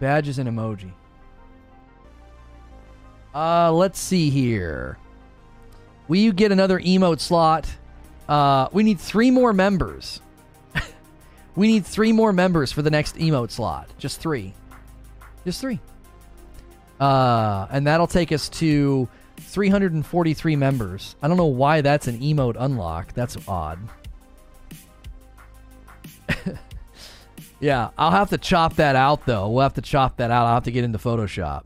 [0.00, 0.92] Badges and emoji.
[3.34, 4.96] Uh, let's see here.
[6.06, 7.68] Will you get another emote slot?
[8.28, 10.20] Uh, we need three more members.
[11.56, 13.88] we need three more members for the next emote slot.
[13.98, 14.54] Just three.
[15.44, 15.80] Just three.
[17.00, 19.08] Uh, and that'll take us to
[19.48, 21.16] 343 members.
[21.22, 23.14] I don't know why that's an emote unlock.
[23.14, 23.78] That's odd.
[27.60, 29.48] yeah, I'll have to chop that out though.
[29.48, 30.46] We'll have to chop that out.
[30.46, 31.62] I'll have to get into Photoshop.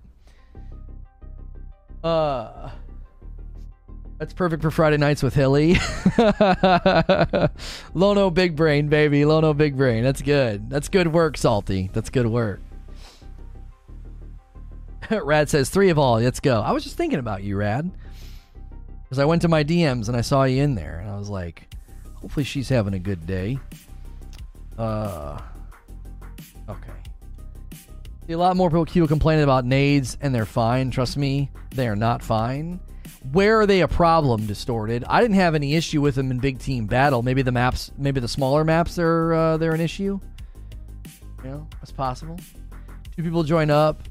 [2.02, 2.70] Uh
[4.18, 5.76] that's perfect for Friday nights with Hilly.
[7.94, 9.24] Lono Big Brain, baby.
[9.24, 10.04] Lono Big Brain.
[10.04, 10.70] That's good.
[10.70, 11.90] That's good work, Salty.
[11.92, 12.60] That's good work.
[15.22, 16.20] Rad says, three of all.
[16.20, 16.60] Let's go.
[16.60, 17.90] I was just thinking about you, Rad.
[19.04, 21.00] Because I went to my DMs and I saw you in there.
[21.00, 21.74] And I was like,
[22.14, 23.58] hopefully she's having a good day.
[24.78, 25.38] Uh,
[26.68, 26.92] okay.
[28.26, 30.90] See, a lot more people complaining about nades and they're fine.
[30.90, 32.80] Trust me, they are not fine.
[33.32, 35.04] Where are they a problem, distorted?
[35.08, 37.22] I didn't have any issue with them in big team battle.
[37.22, 40.18] Maybe the maps, maybe the smaller maps, they're uh, they're an issue.
[41.44, 42.36] You know, that's possible.
[43.14, 44.02] Two people join up.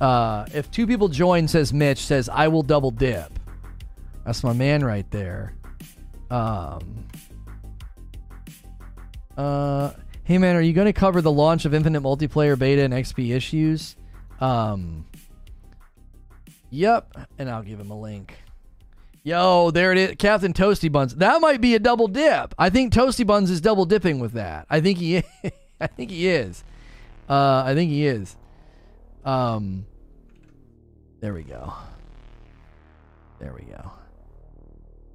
[0.00, 3.38] Uh, if two people join, says Mitch, says I will double dip.
[4.24, 5.54] That's my man right there.
[6.30, 7.06] Um.
[9.36, 9.92] Uh.
[10.24, 13.34] Hey man, are you going to cover the launch of Infinite Multiplayer Beta and XP
[13.34, 13.96] issues?
[14.40, 15.06] Um.
[16.70, 18.34] Yep, and I'll give him a link.
[19.22, 21.14] Yo, there it is, Captain Toasty Buns.
[21.14, 22.54] That might be a double dip.
[22.58, 24.66] I think Toasty Buns is double dipping with that.
[24.68, 25.18] I think he,
[25.80, 26.62] I think he is.
[27.28, 28.36] Uh, I think he is.
[29.24, 29.86] Um,
[31.20, 31.72] there we go.
[33.40, 33.90] There we go.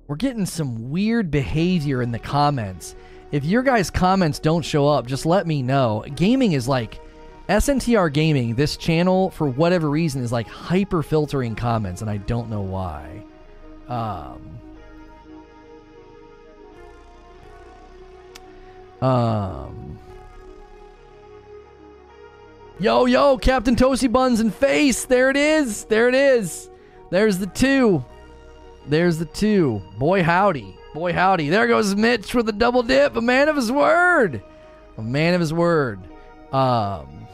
[0.08, 2.96] We're getting some weird behavior in the comments.
[3.32, 6.04] If your guys' comments don't show up, just let me know.
[6.16, 7.00] Gaming is like
[7.48, 8.56] SNTR Gaming.
[8.56, 13.24] This channel, for whatever reason, is like hyper filtering comments, and I don't know why.
[13.88, 14.60] Um,
[19.02, 20.00] um,
[22.80, 25.06] yo, yo, Captain Toasty Buns and Face.
[25.06, 25.86] There it is.
[25.86, 26.70] There it is.
[27.10, 28.04] There's the two.
[28.88, 29.82] There's the two.
[29.98, 30.76] Boy, howdy.
[30.94, 31.50] Boy, howdy.
[31.50, 33.16] There goes Mitch with a double dip.
[33.16, 34.42] A man of his word.
[34.98, 36.00] A man of his word.
[36.52, 37.28] Um,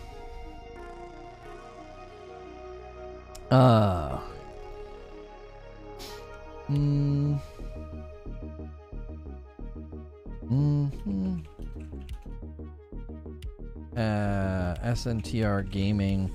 [3.52, 4.20] uh,
[6.70, 7.40] Mm.
[10.48, 11.45] Hmm.
[13.96, 16.30] Uh, SNTR Gaming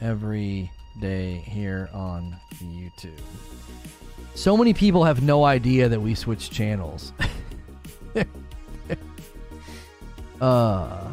[0.00, 0.70] every
[1.00, 3.18] day here on YouTube.
[4.34, 7.12] So many people have no idea that we switch channels.
[10.40, 11.12] uh,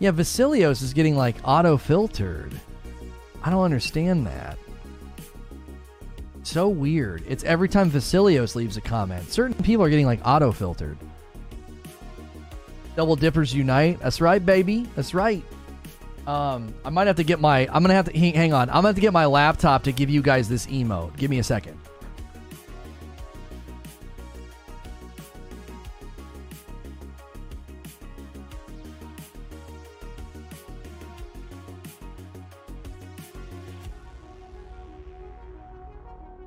[0.00, 2.58] yeah, Vasilios is getting like auto filtered.
[3.42, 4.58] I don't understand that.
[6.42, 7.24] So weird.
[7.28, 9.30] It's every time Vasilios leaves a comment.
[9.30, 10.98] Certain people are getting like auto filtered.
[12.96, 13.98] Double dippers unite.
[14.00, 14.86] That's right, baby.
[14.94, 15.42] That's right.
[16.26, 17.68] Um, I might have to get my.
[17.72, 18.68] I'm gonna have to hang on.
[18.70, 21.16] I'm gonna have to get my laptop to give you guys this emote.
[21.16, 21.78] Give me a second.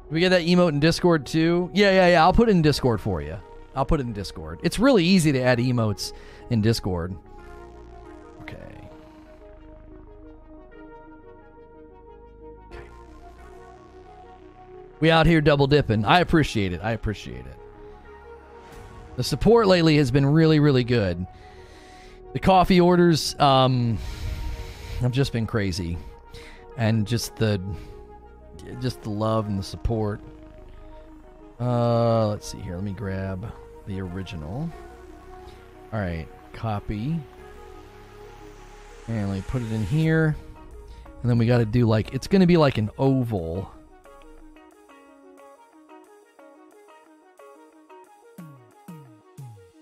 [0.10, 1.70] We get that emote in Discord too.
[1.74, 2.24] Yeah, yeah, yeah.
[2.24, 3.38] I'll put it in Discord for you.
[3.76, 4.60] I'll put it in Discord.
[4.64, 6.14] It's really easy to add emotes
[6.50, 7.16] in Discord.
[8.42, 8.90] Okay.
[12.72, 12.84] Okay.
[15.00, 16.06] We out here double dipping.
[16.06, 16.82] I appreciate it.
[16.84, 17.58] I appreciate it.
[19.18, 21.26] The support lately has been really, really good.
[22.34, 23.98] The coffee orders um,
[25.00, 25.98] have just been crazy,
[26.78, 27.60] and just the
[28.80, 30.22] just the love and the support.
[31.60, 32.76] Uh, let's see here.
[32.76, 33.52] Let me grab
[33.88, 34.70] the original.
[35.92, 37.18] All right, copy.
[39.08, 40.36] And let me put it in here.
[41.22, 43.72] And then we got to do like, it's going to be like an oval.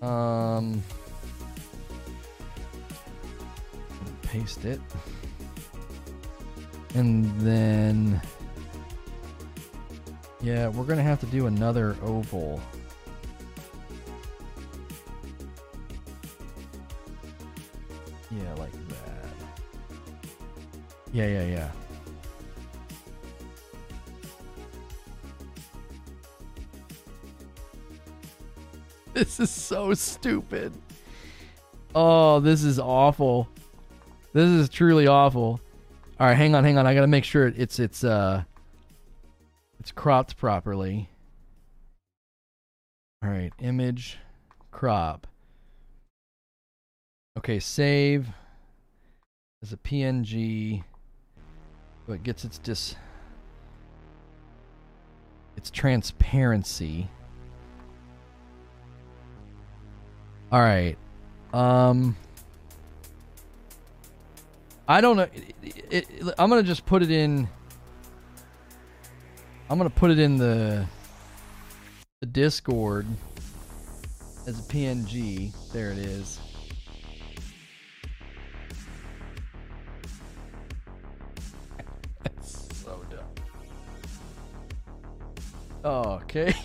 [0.00, 0.82] Um,
[4.22, 4.80] paste it.
[6.94, 8.20] And then
[10.40, 12.60] yeah, we're going to have to do another oval.
[18.36, 19.28] Yeah, like that.
[21.12, 21.70] Yeah, yeah, yeah.
[29.14, 30.74] This is so stupid.
[31.94, 33.48] Oh, this is awful.
[34.34, 35.58] This is truly awful.
[36.20, 36.86] All right, hang on, hang on.
[36.86, 38.42] I got to make sure it's it's uh
[39.80, 41.08] it's cropped properly.
[43.22, 44.18] All right, image,
[44.70, 45.26] crop.
[47.36, 48.28] Okay, save
[49.62, 50.82] as a PNG.
[52.06, 52.96] So it gets its dis.
[55.56, 57.08] it's transparency.
[60.50, 60.96] All right.
[61.52, 62.16] Um
[64.88, 65.28] I don't know.
[65.34, 67.48] It, it, it, I'm gonna just put it in.
[69.68, 70.86] I'm gonna put it in the
[72.20, 73.06] the Discord
[74.46, 75.52] as a PNG.
[75.72, 76.40] There it is.
[85.86, 86.52] Okay.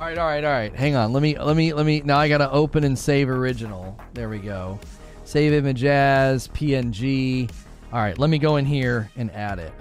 [0.00, 0.72] all right, all right, all right.
[0.72, 1.12] Hang on.
[1.12, 2.02] Let me, let me, let me.
[2.04, 3.98] Now I gotta open and save original.
[4.14, 4.78] There we go.
[5.24, 7.50] Save image as PNG.
[7.92, 9.72] All right, let me go in here and add it.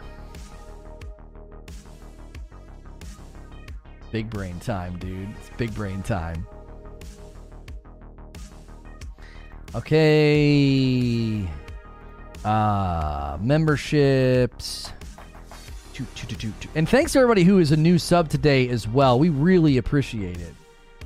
[4.11, 5.29] Big brain time, dude.
[5.37, 6.47] It's big brain time.
[9.75, 11.47] Okay.
[12.43, 14.91] Uh, memberships.
[16.75, 19.17] And thanks to everybody who is a new sub today as well.
[19.19, 20.53] We really appreciate it.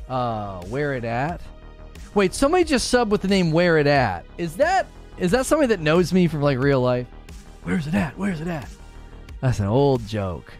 [0.10, 1.42] Uh, where it at?
[2.14, 4.26] Wait, somebody just sub with the name Where It At.
[4.38, 4.88] Is that
[5.18, 7.08] is that somebody that knows me from like real life?
[7.64, 8.18] Where's it at?
[8.18, 8.68] Where's it at?
[9.40, 10.52] That's an old joke.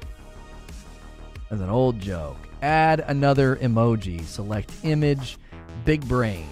[1.50, 2.38] That's an old joke.
[2.62, 4.24] Add another emoji.
[4.24, 5.38] Select image,
[5.84, 6.48] big brain.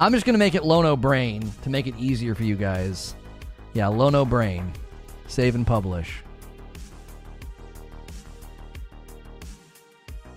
[0.00, 3.14] I'm just going to make it Lono Brain to make it easier for you guys.
[3.74, 4.72] Yeah, Lono Brain.
[5.26, 6.22] Save and publish.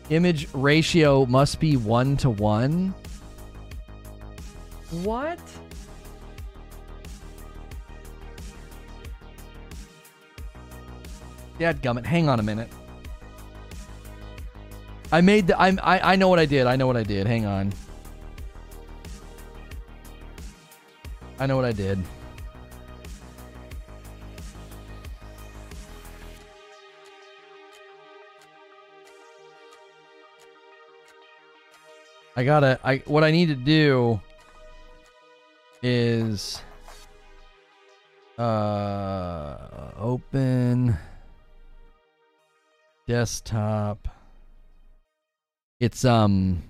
[0.10, 2.94] Image ratio must be 1 to 1.
[5.04, 5.40] What?
[11.60, 12.70] Dad gummit, hang on a minute.
[15.12, 16.68] I made the I'm I, I know what I did.
[16.68, 17.28] I know what I did.
[17.28, 17.74] Hang on.
[21.40, 22.04] I know what I did.
[32.36, 34.22] I gotta I what I need to do
[35.82, 36.62] is
[38.38, 39.58] uh
[39.98, 40.96] open
[43.08, 44.08] desktop
[45.80, 46.62] it's um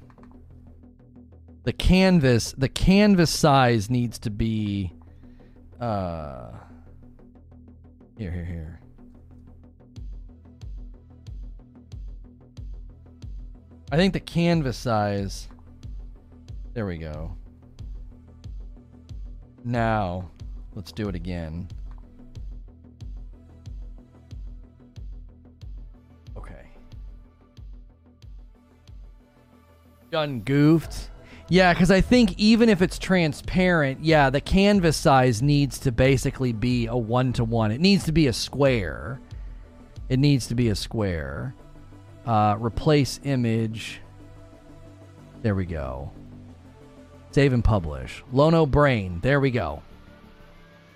[1.67, 4.93] the canvas the canvas size needs to be
[5.81, 6.51] uh
[8.17, 8.79] here here here.
[13.91, 15.49] I think the canvas size
[16.73, 17.35] there we go.
[19.65, 20.31] Now
[20.73, 21.67] let's do it again.
[26.37, 26.69] Okay.
[30.11, 31.09] Done goofed.
[31.49, 36.51] Yeah, because I think even if it's transparent, yeah, the canvas size needs to basically
[36.51, 37.71] be a one to one.
[37.71, 39.21] It needs to be a square.
[40.09, 41.55] It needs to be a square.
[42.25, 44.01] Uh, replace image.
[45.41, 46.11] There we go.
[47.31, 48.23] Save and publish.
[48.33, 49.19] Lono Brain.
[49.21, 49.81] There we go.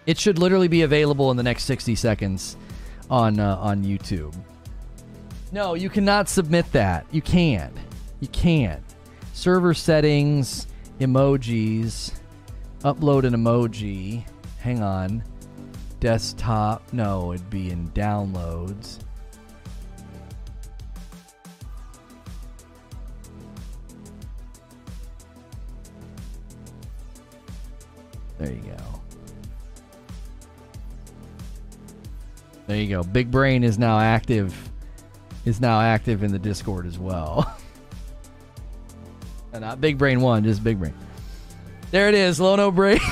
[0.05, 2.57] It should literally be available in the next 60 seconds
[3.09, 4.35] on uh, on YouTube.
[5.53, 7.05] No, you cannot submit that.
[7.11, 7.77] You can't.
[8.19, 8.90] You can't
[9.33, 10.67] server settings,
[10.99, 12.13] emojis,
[12.81, 14.23] upload an emoji.
[14.59, 15.23] Hang on.
[15.99, 16.81] Desktop.
[16.93, 18.99] No, it'd be in downloads.
[28.39, 29.01] There you go.
[32.65, 33.03] There you go.
[33.03, 34.69] Big Brain is now active.
[35.45, 37.55] Is now active in the Discord as well.
[39.59, 40.93] not Big Brain One, just Big Brain.
[41.91, 42.99] There it is, Lono Brain.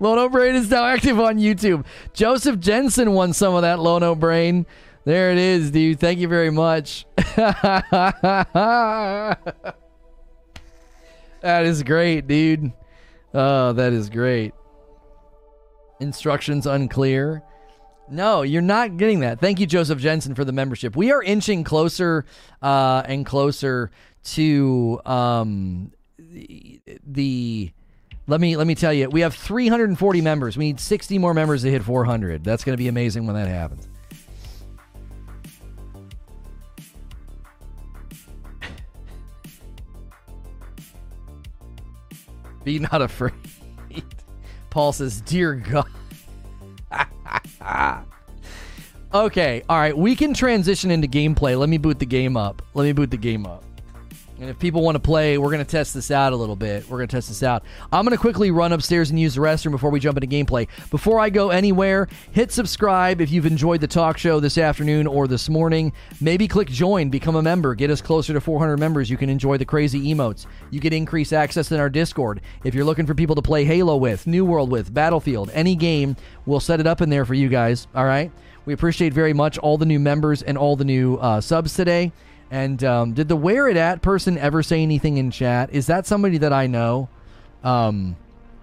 [0.00, 1.84] Lono Brain is now active on YouTube.
[2.12, 4.66] Joseph Jensen won some of that Lono Brain.
[5.04, 6.00] There it is, dude.
[6.00, 7.06] Thank you very much.
[7.16, 7.84] that
[11.42, 12.72] is great, dude.
[13.32, 14.54] Oh, that is great.
[16.00, 17.42] Instructions unclear.
[18.10, 19.40] No, you're not getting that.
[19.40, 20.96] Thank you, Joseph Jensen, for the membership.
[20.96, 22.24] We are inching closer
[22.60, 23.90] uh, and closer
[24.24, 27.72] to um, the, the
[28.26, 30.56] let me let me tell you, we have 340 members.
[30.56, 32.42] We need 60 more members to hit 400.
[32.42, 33.86] That's going to be amazing when that happens.
[42.64, 43.34] Be not afraid.
[44.70, 45.86] Paul says, "Dear God."
[49.14, 49.96] okay, all right.
[49.96, 51.58] We can transition into gameplay.
[51.58, 52.62] Let me boot the game up.
[52.72, 53.64] Let me boot the game up.
[54.40, 56.88] And if people want to play, we're going to test this out a little bit.
[56.88, 57.62] We're going to test this out.
[57.92, 60.66] I'm going to quickly run upstairs and use the restroom before we jump into gameplay.
[60.90, 65.28] Before I go anywhere, hit subscribe if you've enjoyed the talk show this afternoon or
[65.28, 65.92] this morning.
[66.20, 69.08] Maybe click join, become a member, get us closer to 400 members.
[69.08, 70.46] You can enjoy the crazy emotes.
[70.70, 72.40] You get increased access in our Discord.
[72.64, 76.16] If you're looking for people to play Halo with, New World with, Battlefield, any game,
[76.44, 77.86] we'll set it up in there for you guys.
[77.94, 78.32] All right?
[78.66, 82.12] We appreciate very much all the new members and all the new uh, subs today.
[82.54, 85.70] And um, did the where it at person ever say anything in chat?
[85.72, 87.08] Is that somebody that I know?
[87.64, 88.14] Um,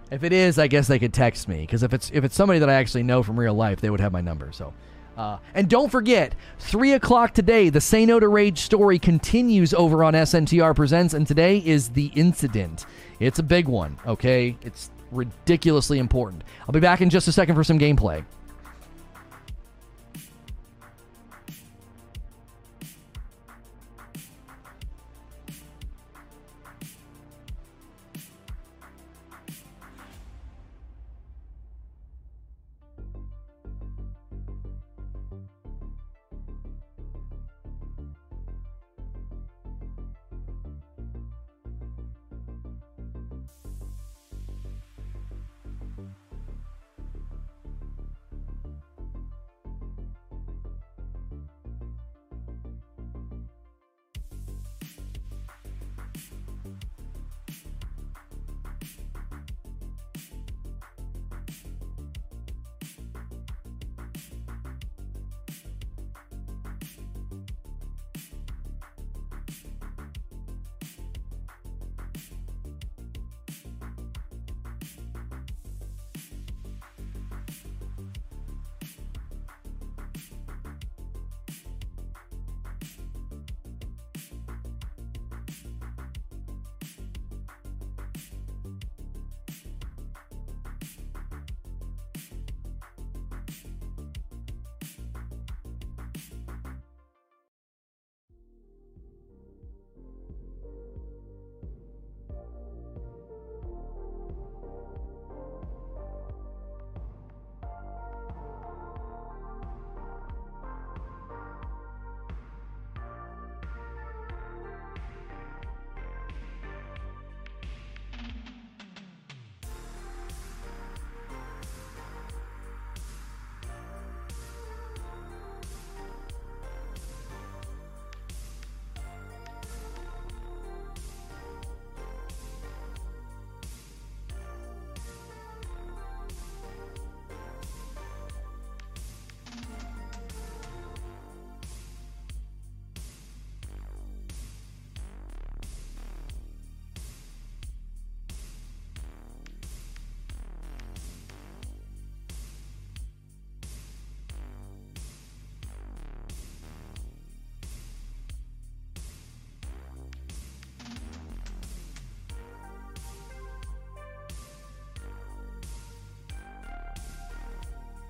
[0.09, 2.59] if it is, I guess they could text me because if it's if it's somebody
[2.59, 4.53] that I actually know from real life, they would have my number.
[4.53, 4.73] So.
[5.17, 10.05] Uh, and don't forget, 3 o'clock today, the Say No to Rage story continues over
[10.05, 12.85] on SNTR Presents, and today is The Incident.
[13.19, 14.55] It's a big one, okay?
[14.61, 16.45] It's ridiculously important.
[16.61, 18.23] I'll be back in just a second for some gameplay.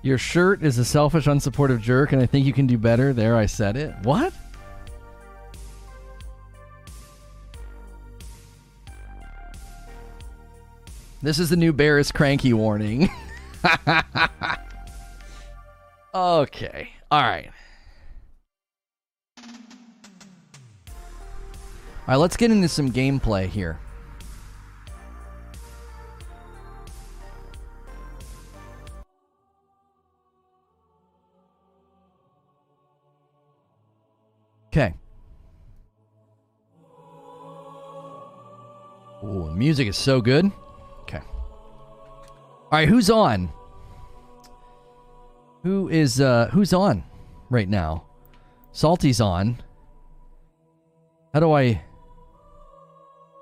[0.02, 3.12] Your shirt is a selfish, unsupportive jerk, and I think you can do better.
[3.12, 3.94] There, I said it.
[4.02, 4.32] What?
[11.22, 13.08] This is the new Bear is cranky warning.
[16.14, 16.90] okay.
[17.12, 17.50] All right.
[19.38, 19.44] All
[22.08, 23.78] right, let's get into some gameplay here.
[39.62, 40.50] Music is so good.
[41.02, 41.20] Okay.
[41.20, 43.48] All right, who's on?
[45.62, 47.04] Who is uh who's on
[47.48, 48.04] right now?
[48.72, 49.62] Salty's on.
[51.32, 51.80] How do I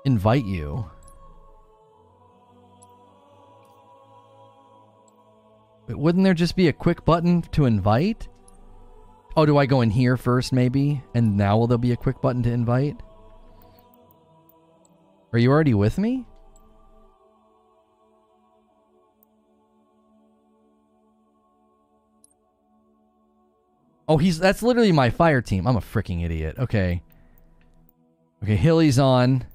[0.05, 0.85] invite you?
[5.87, 8.27] But wouldn't there just be a quick button to invite?
[9.35, 11.01] Oh, do I go in here first, maybe?
[11.15, 13.01] And now will there be a quick button to invite?
[15.33, 16.25] Are you already with me?
[24.07, 25.65] Oh, he's that's literally my fire team.
[25.65, 26.57] I'm a freaking idiot.
[26.59, 27.01] Okay.
[28.43, 29.45] Okay, Hilly's on.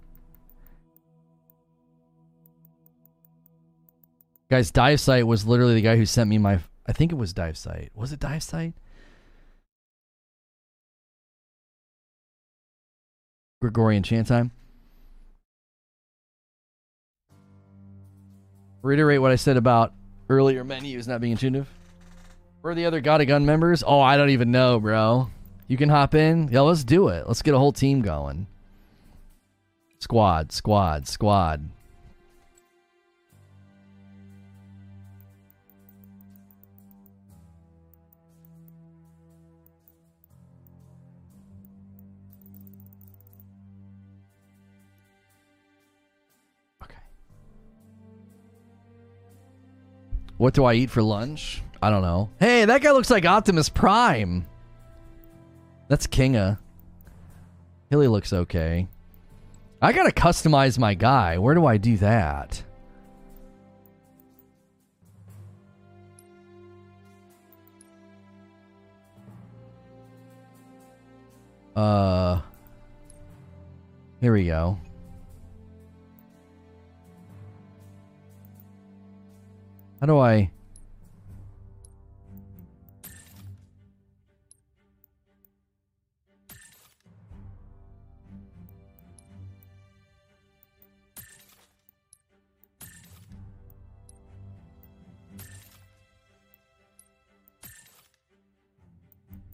[4.48, 7.34] Guys, dive site was literally the guy who sent me my I think it was
[7.34, 7.90] dive site.
[7.94, 8.72] Was it dive site?
[13.60, 14.52] Gregorian chant time.
[18.86, 19.94] Reiterate what I said about
[20.28, 21.68] earlier menus not being intuitive.
[22.60, 23.82] Where the other God of Gun members?
[23.84, 25.28] Oh, I don't even know, bro.
[25.66, 26.48] You can hop in.
[26.52, 27.26] Yeah, let's do it.
[27.26, 28.46] Let's get a whole team going.
[29.98, 31.68] Squad, squad, squad.
[50.38, 51.62] What do I eat for lunch?
[51.80, 52.30] I don't know.
[52.38, 54.46] Hey, that guy looks like Optimus Prime.
[55.88, 56.58] That's Kinga.
[57.90, 58.88] Hilly looks okay.
[59.80, 61.38] I gotta customize my guy.
[61.38, 62.62] Where do I do that?
[71.76, 72.40] Uh,
[74.20, 74.78] here we go.
[80.06, 80.50] How do I?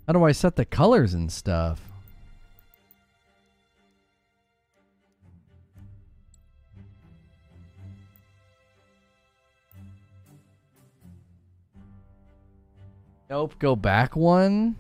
[0.07, 1.92] How do I set the colors and stuff?
[13.33, 14.77] Nope, go back one.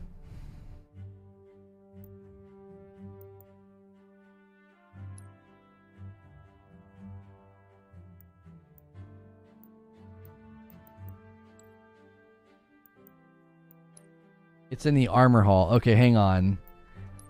[14.71, 15.73] It's in the armor hall.
[15.77, 16.59] Okay, hang on.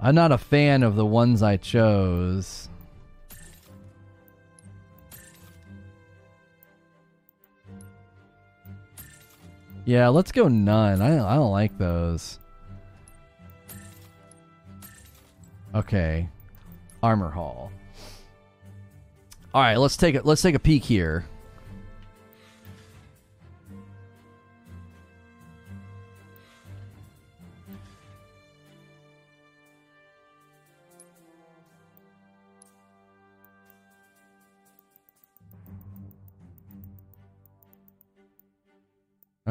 [0.01, 2.69] I'm not a fan of the ones I chose.
[9.85, 11.03] Yeah, let's go none.
[11.03, 12.39] I don't, I don't like those.
[15.75, 16.29] Okay.
[17.03, 17.73] Armor hall.
[19.55, 20.25] All right, let's take it.
[20.25, 21.25] Let's take a peek here.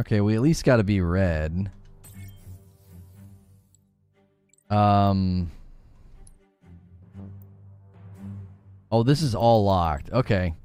[0.02, 1.69] Okay, we at least got to be red.
[4.72, 5.52] Um.
[8.91, 10.11] Oh, this is all locked.
[10.11, 10.56] Okay.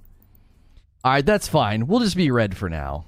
[1.04, 1.86] All right, that's fine.
[1.86, 3.04] We'll just be red for now.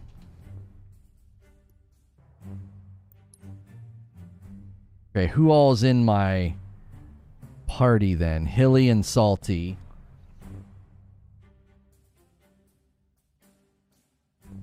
[5.16, 6.54] Okay, who all's in my
[7.66, 8.44] party then?
[8.44, 9.78] Hilly and Salty.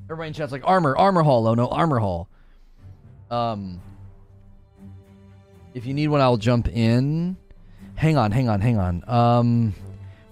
[0.06, 1.48] Everybody in chat's like armor, armor hall.
[1.48, 2.30] Oh no, armor hall.
[3.32, 3.82] Um,
[5.74, 7.38] if you need one, I'll jump in.
[7.96, 9.04] Hang on, hang on, hang on.
[9.08, 9.74] Um,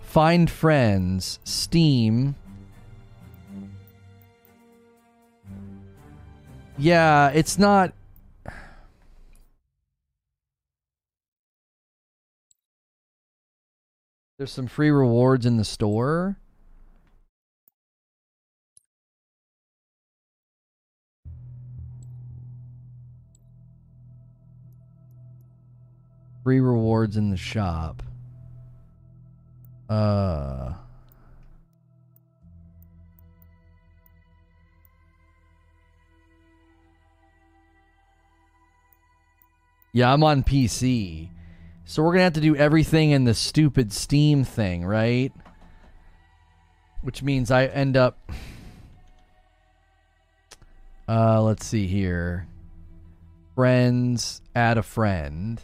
[0.01, 2.35] find friends, Steam.
[6.77, 7.93] Yeah, it's not.
[14.37, 16.37] There's some free rewards in the store.
[26.44, 28.03] Free rewards in the shop.
[29.90, 30.74] Uh.
[39.94, 41.30] Yeah, I'm on PC.
[41.86, 45.32] So we're going to have to do everything in the stupid Steam thing, right?
[47.02, 48.32] Which means I end up.
[51.07, 52.48] Uh, let's see here.
[53.56, 55.61] Friends, add a friend.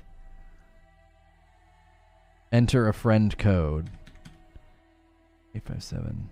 [2.52, 3.90] Enter a friend code.
[5.56, 6.30] 857.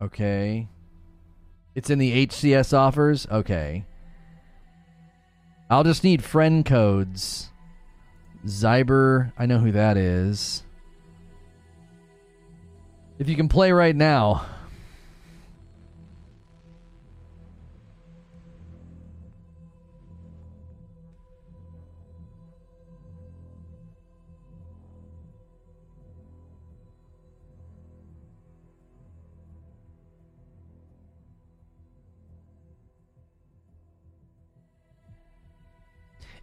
[0.00, 0.68] Okay.
[1.74, 3.26] It's in the HCS offers?
[3.30, 3.84] Okay.
[5.70, 7.50] I'll just need friend codes.
[8.46, 10.64] Zyber, I know who that is.
[13.18, 14.44] If you can play right now.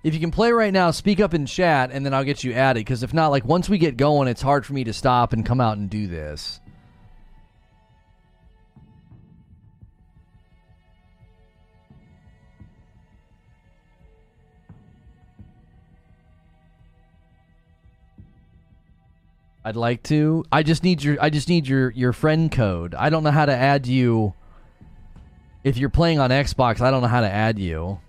[0.04, 2.54] If you can play right now, speak up in chat, and then I'll get you
[2.54, 2.80] added.
[2.82, 5.46] Because if not, like once we get going, it's hard for me to stop and
[5.46, 6.62] come out and do this.
[19.66, 20.46] I'd like to.
[20.52, 22.96] I just need your I just need your your friend code.
[22.96, 24.34] I don't know how to add you.
[25.64, 28.00] If you're playing on Xbox, I don't know how to add you.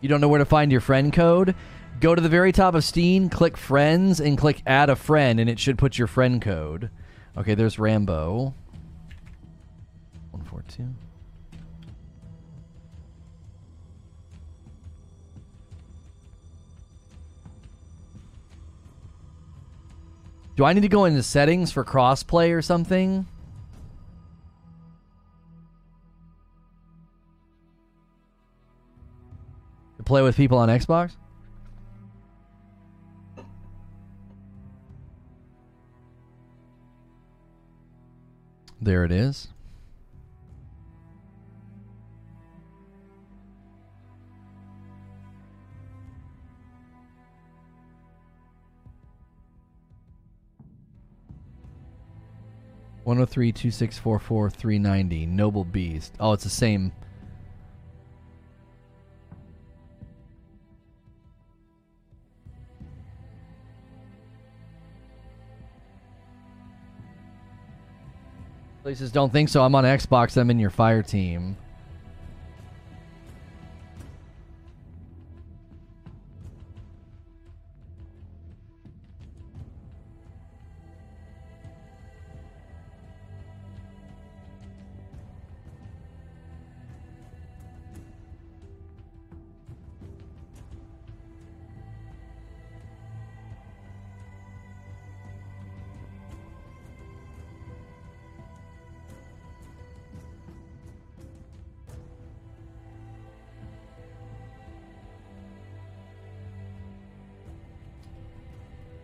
[0.00, 1.54] You don't know where to find your friend code?
[2.00, 5.50] Go to the very top of Steam, click Friends, and click Add a Friend, and
[5.50, 6.88] it should put your friend code.
[7.36, 8.54] Okay, there's Rambo.
[10.30, 10.88] 142.
[20.56, 23.26] Do I need to go into settings for crossplay or something?
[30.10, 31.12] Play with people on Xbox?
[38.80, 39.46] There it is.
[53.04, 55.24] One zero oh three two six four four three ninety.
[55.24, 56.14] Noble Beast.
[56.18, 56.90] Oh, it's the same.
[68.82, 69.62] Places don't think so.
[69.62, 70.36] I'm on Xbox.
[70.36, 71.56] I'm in your fire team.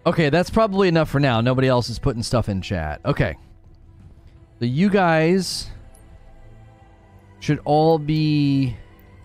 [0.07, 1.41] Okay, that's probably enough for now.
[1.41, 3.01] Nobody else is putting stuff in chat.
[3.05, 3.37] Okay.
[4.61, 5.69] So you guys
[7.41, 8.77] should all be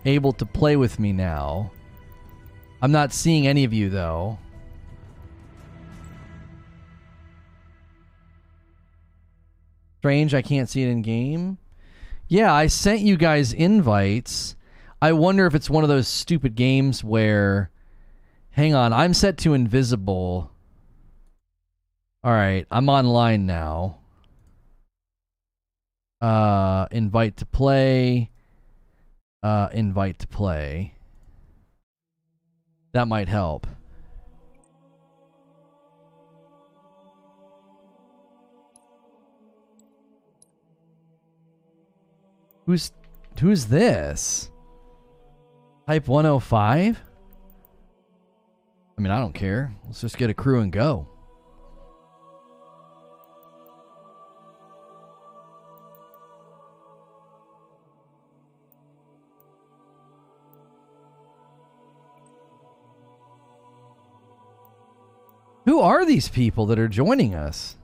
[0.04, 1.70] able to play with me now.
[2.82, 4.38] I'm not seeing any of you though.
[10.00, 11.58] Strange, I can't see it in game.
[12.26, 14.56] Yeah, I sent you guys invites.
[15.00, 17.70] I wonder if it's one of those stupid games where
[18.50, 20.51] hang on, I'm set to invisible.
[22.24, 23.98] All right, I'm online now.
[26.20, 28.30] Uh, invite to play.
[29.42, 30.94] Uh, invite to play.
[32.92, 33.66] That might help.
[42.66, 42.92] Who's
[43.40, 44.48] who's this?
[45.88, 47.02] Type 105?
[48.96, 49.74] I mean, I don't care.
[49.86, 51.08] Let's just get a crew and go.
[65.64, 67.76] Who are these people that are joining us?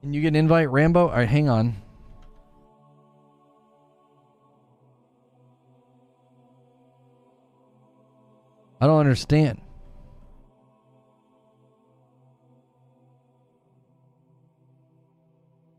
[0.00, 1.08] Can you get an invite, Rambo?
[1.08, 1.76] All right, hang on.
[8.80, 9.60] I don't understand.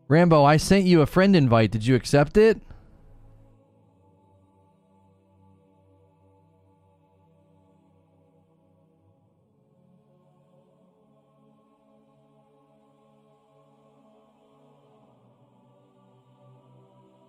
[0.08, 1.72] Rambo, I sent you a friend invite.
[1.72, 2.62] Did you accept it?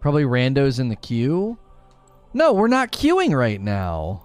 [0.01, 1.57] Probably randos in the queue?
[2.35, 4.22] No, we're not queuing right now.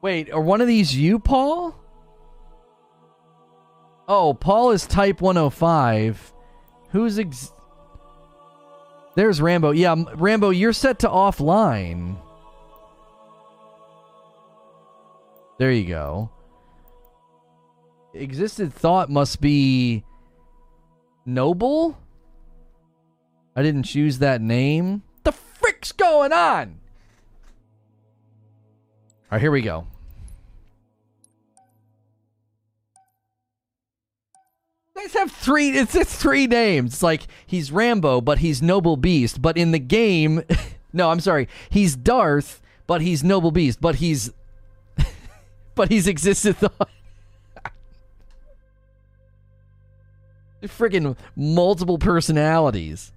[0.00, 1.74] Wait, are one of these you, Paul?
[4.06, 6.32] Oh, Paul is type 105.
[6.90, 7.52] Who's ex-
[9.16, 9.72] There's Rambo.
[9.72, 12.16] Yeah, Rambo, you're set to offline.
[15.58, 16.30] There you go.
[18.14, 20.04] Existed thought must be
[21.26, 21.98] noble?
[23.54, 25.02] I didn't choose that name.
[25.24, 26.78] The frick's going on?
[29.30, 29.86] All right, here we go.
[35.08, 35.70] guys have three.
[35.70, 36.94] It's it's three names.
[36.94, 39.40] It's like he's Rambo, but he's Noble Beast.
[39.40, 40.42] But in the game,
[40.92, 43.80] no, I'm sorry, he's Darth, but he's Noble Beast.
[43.80, 44.30] But he's,
[45.74, 46.56] but he's existed.
[50.62, 53.12] Freaking multiple personalities.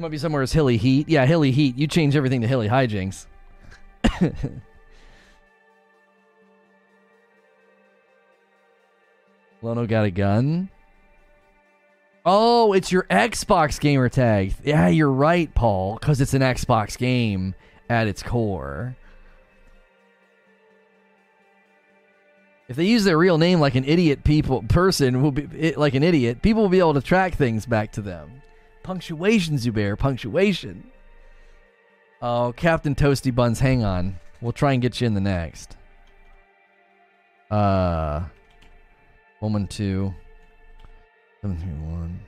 [0.00, 1.10] Might be somewhere as Hilly Heat.
[1.10, 1.76] Yeah, Hilly Heat.
[1.76, 3.26] You change everything to Hilly Hijinks.
[9.60, 10.70] Lono got a gun.
[12.24, 14.54] Oh, it's your Xbox gamer tag.
[14.64, 17.54] Yeah, you're right, Paul, because it's an Xbox game
[17.90, 18.96] at its core.
[22.68, 26.02] If they use their real name like an idiot people person will be like an
[26.02, 28.40] idiot, people will be able to track things back to them.
[28.82, 29.98] Punctuation, Zubair.
[29.98, 30.90] Punctuation.
[32.22, 34.18] Oh, Captain Toasty Buns, hang on.
[34.40, 35.76] We'll try and get you in the next.
[37.50, 38.24] Uh,
[39.40, 40.14] woman two,
[41.40, 42.20] seven three one.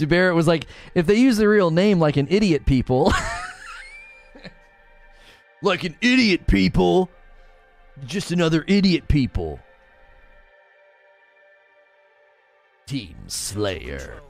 [0.00, 3.12] Zubair it was like, if they use the real name like an idiot people.
[5.66, 7.10] like an idiot people.
[8.06, 9.60] Just another idiot people.
[12.86, 14.20] Team Slayer.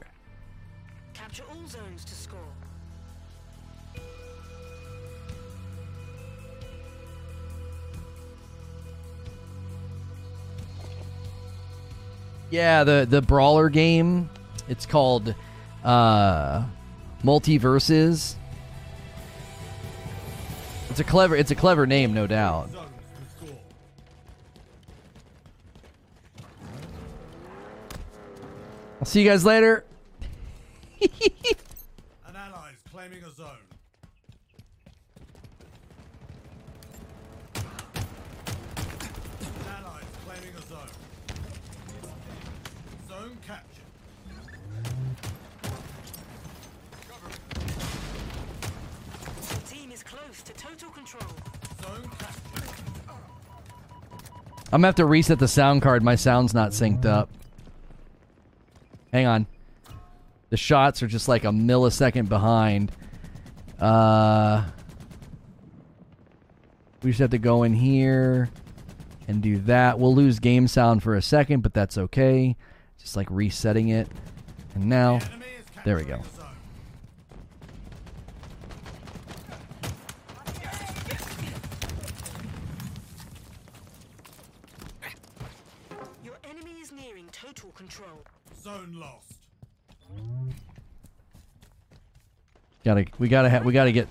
[1.13, 2.39] Capture all zones to score.
[12.49, 14.29] Yeah, the the brawler game.
[14.67, 15.35] It's called
[15.83, 16.63] uh
[17.23, 18.35] MultiVersus.
[20.97, 22.71] It's a clever it's a clever name, no doubt.
[28.99, 29.85] I'll see you guys later.
[54.69, 56.03] I'm gonna have to reset the sound card.
[56.03, 57.29] My sound's not synced up.
[59.13, 59.47] Hang on.
[60.49, 62.91] The shots are just like a millisecond behind.
[63.79, 64.65] Uh,
[67.01, 68.49] we just have to go in here
[69.27, 69.99] and do that.
[69.99, 72.55] We'll lose game sound for a second, but that's okay.
[72.99, 74.09] Just like resetting it.
[74.75, 75.19] And now,
[75.85, 76.21] there we go.
[88.67, 89.37] Zone lost.
[92.87, 94.07] Gotta, we gotta, ha- we gotta get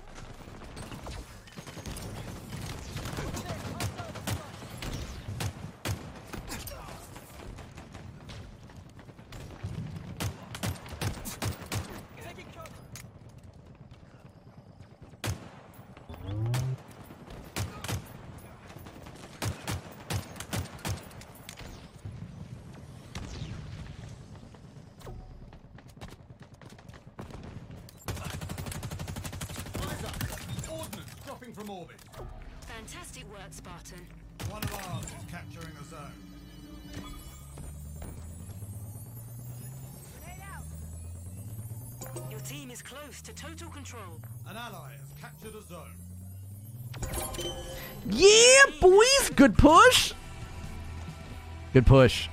[51.77, 52.27] Good push.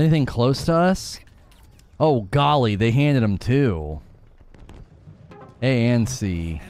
[0.00, 1.20] Anything close to us?
[2.00, 4.00] Oh, golly, they handed him two.
[5.60, 6.62] A and C.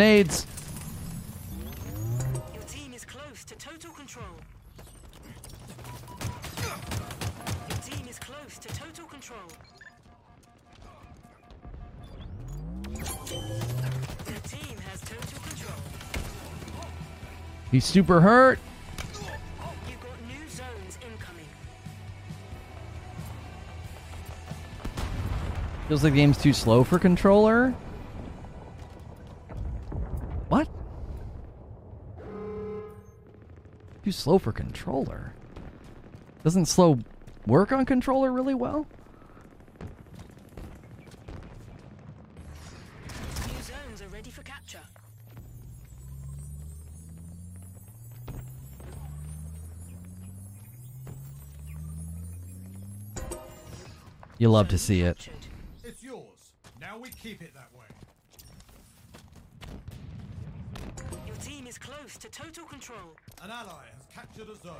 [0.00, 0.46] Here come the nades.
[2.54, 4.24] Your team is close to total control.
[7.68, 9.38] Your team is close to total control.
[12.88, 15.80] Your team has total control.
[17.70, 18.58] He's super hurt.
[19.86, 21.48] You've got new zones incoming.
[25.88, 27.74] Feels like the game's too slow for controller.
[34.10, 35.34] Too slow for controller.
[36.42, 36.98] Doesn't slow
[37.46, 38.88] work on controller really well?
[43.46, 44.80] New zones are ready for capture.
[54.38, 55.28] You love to see it.
[55.84, 56.50] It's yours.
[56.80, 57.79] Now we keep it that way.
[61.40, 63.16] Team is close to total control.
[63.42, 64.74] An ally has captured a zone.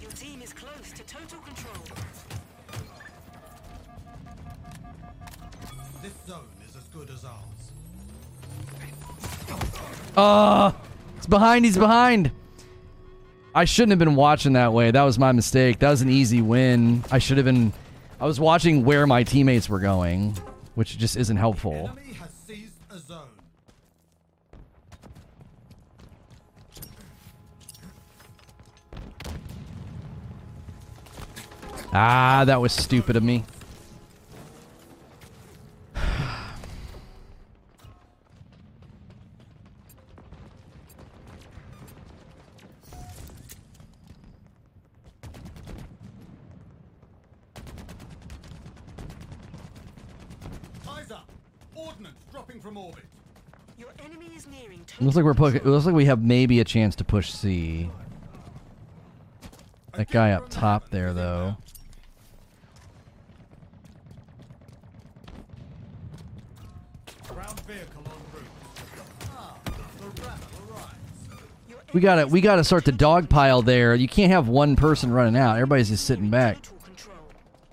[0.00, 1.84] Your team is close to total control.
[6.02, 7.72] This zone is as good as ours.
[10.16, 10.74] Ah,
[11.16, 11.64] it's behind.
[11.64, 12.30] He's behind.
[13.54, 14.90] I shouldn't have been watching that way.
[14.90, 15.78] That was my mistake.
[15.78, 17.04] That was an easy win.
[17.10, 17.72] I should have been.
[18.20, 20.36] I was watching where my teammates were going,
[20.74, 21.90] which just isn't helpful.
[21.92, 23.28] Enemy has seized a zone.
[31.94, 33.44] Ah, that was stupid of me.
[50.88, 51.30] Eyes up.
[51.74, 53.04] Ordnance dropping from orbit.
[53.78, 56.22] Your enemy is nearing It total looks like we're pu- it looks like we have
[56.22, 57.90] maybe a chance to push C.
[59.94, 61.56] That guy up top there, though.
[71.94, 73.94] We gotta we gotta start the dog pile there.
[73.94, 75.54] You can't have one person running out.
[75.54, 76.58] Everybody's just sitting back.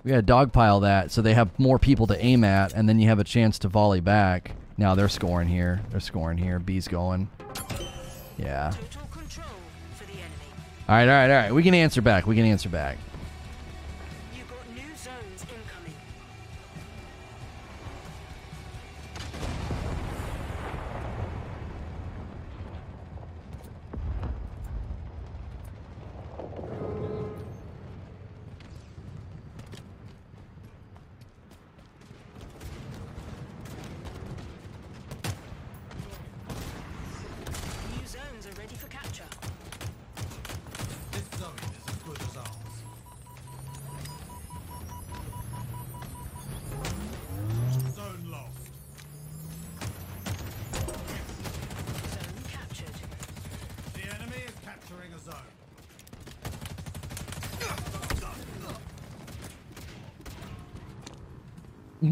[0.04, 3.00] We gotta dog pile that so they have more people to aim at, and then
[3.00, 4.52] you have a chance to volley back.
[4.78, 5.82] Now they're scoring here.
[5.90, 6.60] They're scoring here.
[6.60, 7.28] B's going.
[8.38, 8.72] Yeah.
[8.92, 9.48] Total control
[9.96, 10.24] for the enemy.
[10.88, 11.52] All right, all right, all right.
[11.52, 12.24] We can answer back.
[12.24, 12.98] We can answer back.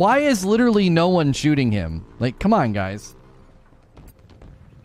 [0.01, 2.07] Why is literally no one shooting him?
[2.19, 3.15] Like, come on, guys.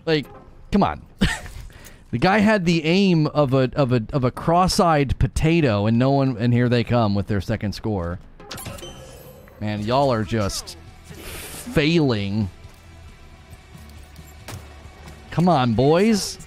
[0.05, 0.25] Like,
[0.73, 1.05] come on.
[2.11, 6.11] the guy had the aim of a of a of a cross-eyed potato, and no
[6.11, 6.35] one.
[6.37, 8.19] And here they come with their second score.
[9.61, 12.49] Man, y'all are just failing
[15.31, 16.39] Come on, boys.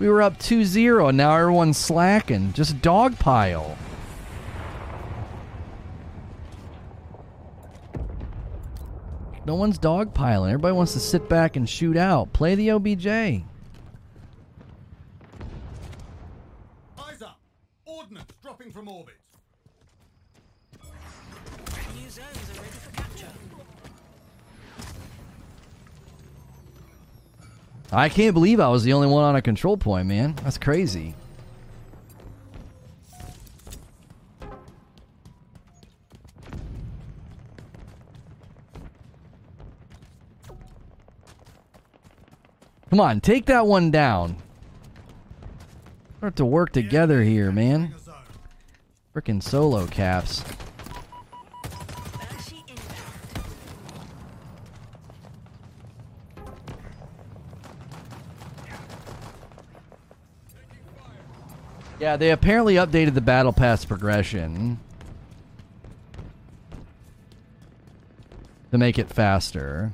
[0.00, 2.52] We were up 2-0 and now everyone's slacking.
[2.52, 3.76] Just dogpile.
[9.46, 10.48] No one's dogpiling.
[10.48, 12.32] Everybody wants to sit back and shoot out.
[12.32, 13.06] Play the OBJ.
[13.06, 13.42] Eyes
[17.22, 17.38] up!
[17.84, 19.14] Ordnance dropping from orbit.
[21.94, 23.26] New zones are ready for capture.
[27.92, 30.34] I can't believe I was the only one on a control point, man.
[30.42, 31.14] That's crazy.
[42.94, 44.36] Come on, take that one down.
[46.18, 47.92] Start to work together here, man.
[49.12, 50.44] Frickin' solo caps.
[61.98, 64.78] Yeah, they apparently updated the battle pass progression
[68.70, 69.92] to make it faster.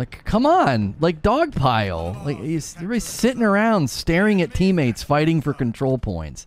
[0.00, 2.24] Like, come on, like dogpile.
[2.24, 6.46] Like, he's, everybody's sitting around staring at teammates fighting for control points.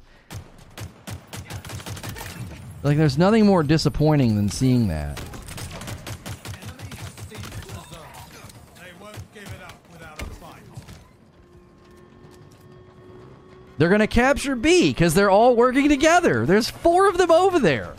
[2.82, 5.24] Like, there's nothing more disappointing than seeing that.
[13.78, 16.48] They're gonna capture B because they're all working together.
[16.48, 17.94] There's four of them over there.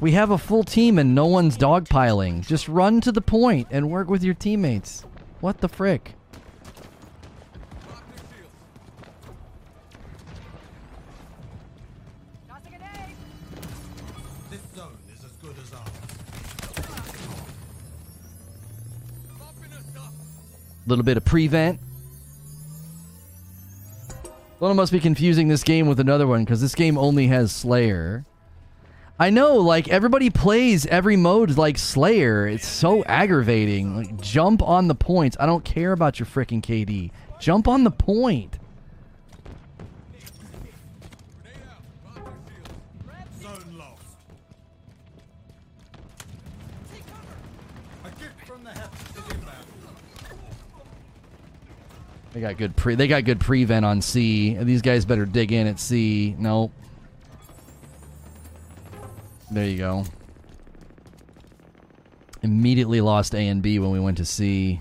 [0.00, 2.46] We have a full team and no one's dogpiling.
[2.46, 5.04] Just run to the point and work with your teammates.
[5.40, 6.14] What the frick?
[14.50, 15.90] This zone is as good as ours.
[20.86, 21.78] little bit of prevent.
[24.58, 27.52] Well, I must be confusing this game with another one because this game only has
[27.52, 28.24] Slayer.
[29.20, 32.46] I know, like everybody plays every mode like Slayer.
[32.46, 33.94] It's so aggravating.
[33.94, 35.36] Like, jump on the points.
[35.38, 37.10] I don't care about your freaking KD.
[37.38, 38.58] Jump on the point.
[52.32, 52.94] They got good pre.
[52.94, 54.54] They got good prevent on C.
[54.54, 56.34] These guys better dig in at C.
[56.38, 56.72] Nope.
[59.50, 60.04] There you go.
[62.42, 64.80] Immediately lost A and B when we went to C.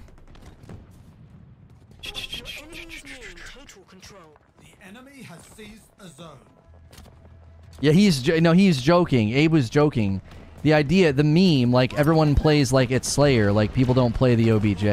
[7.81, 9.31] Yeah, he's no, he's joking.
[9.31, 10.21] Abe was joking.
[10.63, 14.51] The idea, the meme, like everyone plays like it's Slayer, like people don't play the
[14.51, 14.83] OBJ.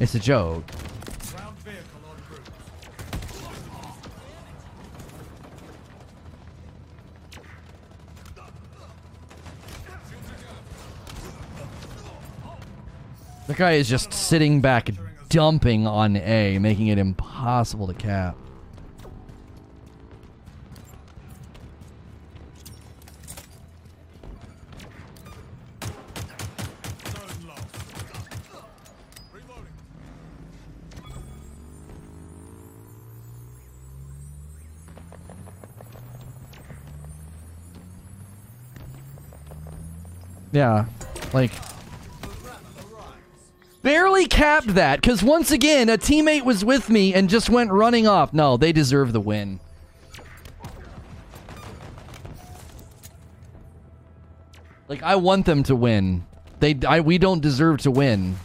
[0.00, 0.64] It's a joke.
[13.50, 14.90] The guy is just sitting back,
[15.28, 18.36] dumping on A, making it impossible to cap.
[40.52, 40.84] Yeah,
[41.32, 41.50] like
[43.82, 48.06] barely capped that because once again a teammate was with me and just went running
[48.06, 48.32] off.
[48.32, 49.60] No, they deserve the win.
[54.88, 56.26] Like I want them to win.
[56.58, 58.36] They, I, we don't deserve to win.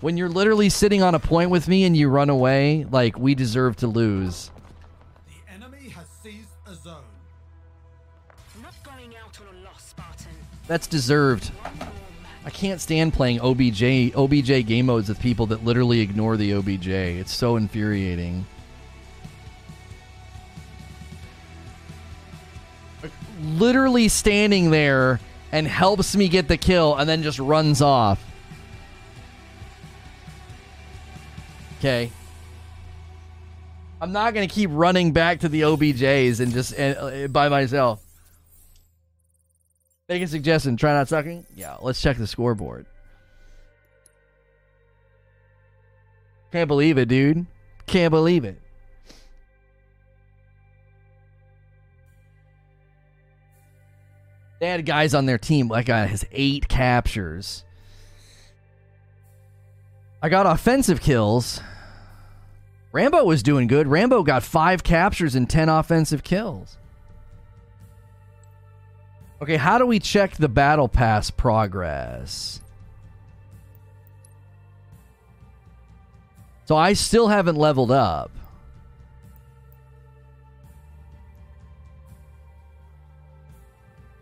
[0.00, 3.34] When you're literally sitting on a point with me and you run away, like we
[3.34, 4.50] deserve to lose.
[5.28, 7.04] The enemy has seized a zone.
[8.60, 10.32] Not going out on a loss, Spartan.
[10.66, 11.50] That's deserved.
[12.46, 16.86] I can't stand playing OBJ OBJ game modes with people that literally ignore the OBJ.
[16.86, 18.46] It's so infuriating.
[23.42, 25.18] Literally standing there
[25.50, 28.24] and helps me get the kill and then just runs off.
[31.80, 32.12] Okay.
[34.00, 38.05] I'm not going to keep running back to the OBJs and just uh, by myself.
[40.08, 40.76] Make a suggestion.
[40.76, 41.46] Try not sucking.
[41.54, 42.86] Yeah, let's check the scoreboard.
[46.52, 47.46] Can't believe it, dude.
[47.86, 48.60] Can't believe it.
[54.60, 55.68] They had guys on their team.
[55.68, 57.64] Like guy has eight captures.
[60.22, 61.60] I got offensive kills.
[62.92, 63.86] Rambo was doing good.
[63.86, 66.78] Rambo got five captures and ten offensive kills.
[69.42, 72.60] Okay, how do we check the battle pass progress?
[76.64, 78.30] So I still haven't leveled up.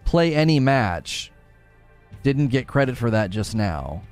[0.05, 1.33] Play any match.
[2.23, 4.03] Didn't get credit for that just now.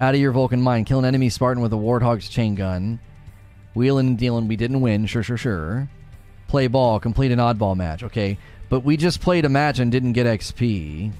[0.00, 0.86] Out of your Vulcan mind.
[0.86, 3.00] Kill an enemy Spartan with a Warthog's chain gun.
[3.74, 4.46] Wheeling and dealing.
[4.46, 5.06] We didn't win.
[5.06, 5.88] Sure, sure, sure.
[6.48, 6.98] Play ball.
[6.98, 8.02] Complete an oddball match.
[8.02, 8.38] Okay.
[8.68, 11.12] But we just played a match and didn't get XP.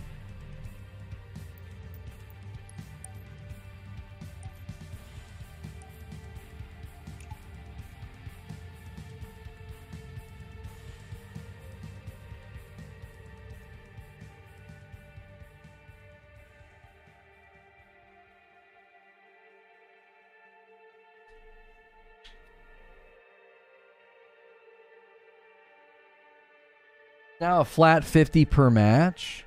[27.40, 29.44] Now a flat 50 per match.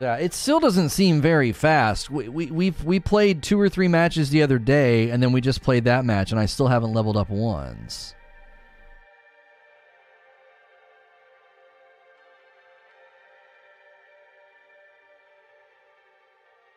[0.00, 2.08] Yeah, it still doesn't seem very fast.
[2.08, 5.42] We we we we played two or three matches the other day, and then we
[5.42, 8.14] just played that match, and I still haven't leveled up once.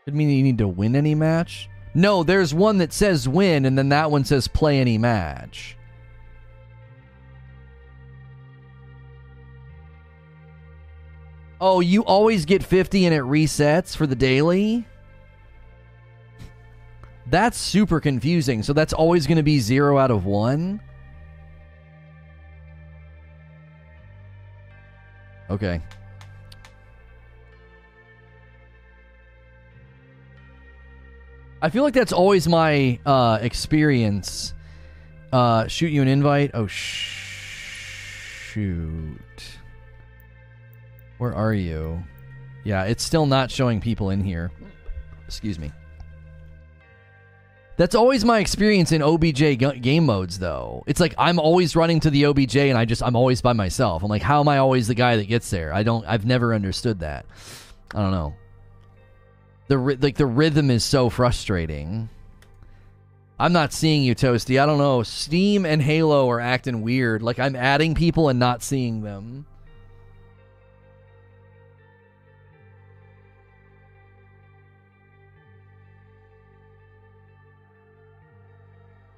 [0.03, 1.69] Could mean you need to win any match.
[1.93, 5.77] No, there's one that says win, and then that one says play any match.
[11.65, 14.85] Oh, you always get 50 and it resets for the daily?
[17.27, 18.63] That's super confusing.
[18.63, 20.81] So that's always going to be 0 out of 1?
[25.51, 25.81] Okay.
[31.61, 34.53] I feel like that's always my uh, experience.
[35.31, 36.51] Uh, shoot you an invite?
[36.53, 39.52] Oh, sh- shoot.
[41.17, 42.03] Where are you?
[42.63, 44.51] Yeah, it's still not showing people in here.
[45.27, 45.71] Excuse me.
[47.75, 50.83] That's always my experience in OBJ game modes, though.
[50.85, 54.03] It's like I'm always running to the OBJ, and I just I'm always by myself.
[54.03, 55.73] I'm like, how am I always the guy that gets there?
[55.73, 56.05] I don't.
[56.05, 57.25] I've never understood that.
[57.95, 58.35] I don't know.
[59.69, 62.09] The like the rhythm is so frustrating.
[63.39, 64.61] I'm not seeing you, Toasty.
[64.61, 65.01] I don't know.
[65.01, 67.23] Steam and Halo are acting weird.
[67.23, 69.47] Like I'm adding people and not seeing them.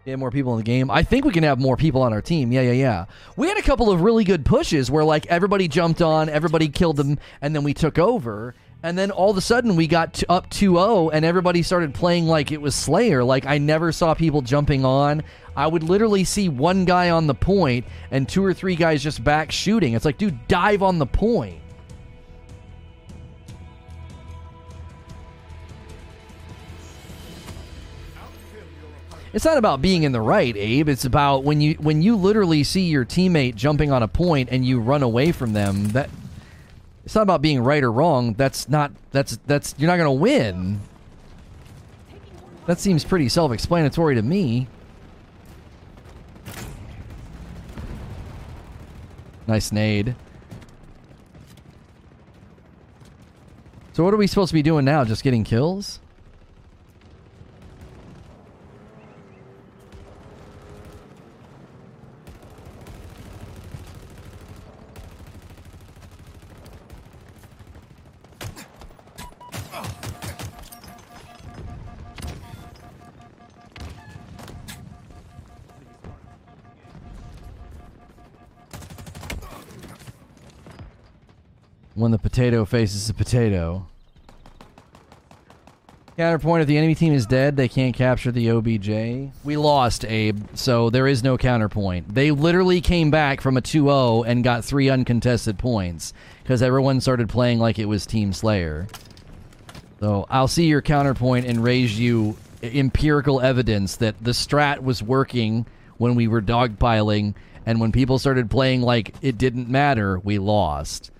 [0.05, 0.91] Get more people in the game.
[0.91, 2.51] I think we can have more people on our team.
[2.51, 3.05] Yeah, yeah, yeah.
[3.37, 6.97] We had a couple of really good pushes where like everybody jumped on, everybody killed
[6.97, 8.53] them, and then we took over.
[8.83, 12.27] And then all of a sudden we got to up 2-0 and everybody started playing
[12.27, 13.23] like it was Slayer.
[13.23, 15.23] Like I never saw people jumping on.
[15.57, 19.23] I would literally see one guy on the point and two or three guys just
[19.23, 19.93] back shooting.
[19.93, 21.57] It's like, dude, dive on the point.
[29.35, 30.87] It's not about being in the right, Abe.
[30.87, 34.65] It's about when you when you literally see your teammate jumping on a point and
[34.65, 35.89] you run away from them.
[35.89, 36.09] That
[37.03, 38.35] it's not about being right or wrong.
[38.35, 40.79] That's not that's that's you're not going to win.
[42.65, 44.69] That seems pretty self-explanatory to me.
[49.47, 50.15] Nice nade.
[53.91, 55.03] So what are we supposed to be doing now?
[55.03, 55.99] Just getting kills?
[81.95, 83.87] When the potato faces the potato.
[86.17, 89.33] Counterpoint if the enemy team is dead, they can't capture the OBJ.
[89.43, 92.13] We lost, Abe, so there is no counterpoint.
[92.13, 97.01] They literally came back from a 2 0 and got three uncontested points because everyone
[97.01, 98.87] started playing like it was Team Slayer.
[99.99, 105.65] So I'll see your counterpoint and raise you empirical evidence that the strat was working
[105.97, 107.33] when we were dogpiling,
[107.65, 111.11] and when people started playing like it didn't matter, we lost.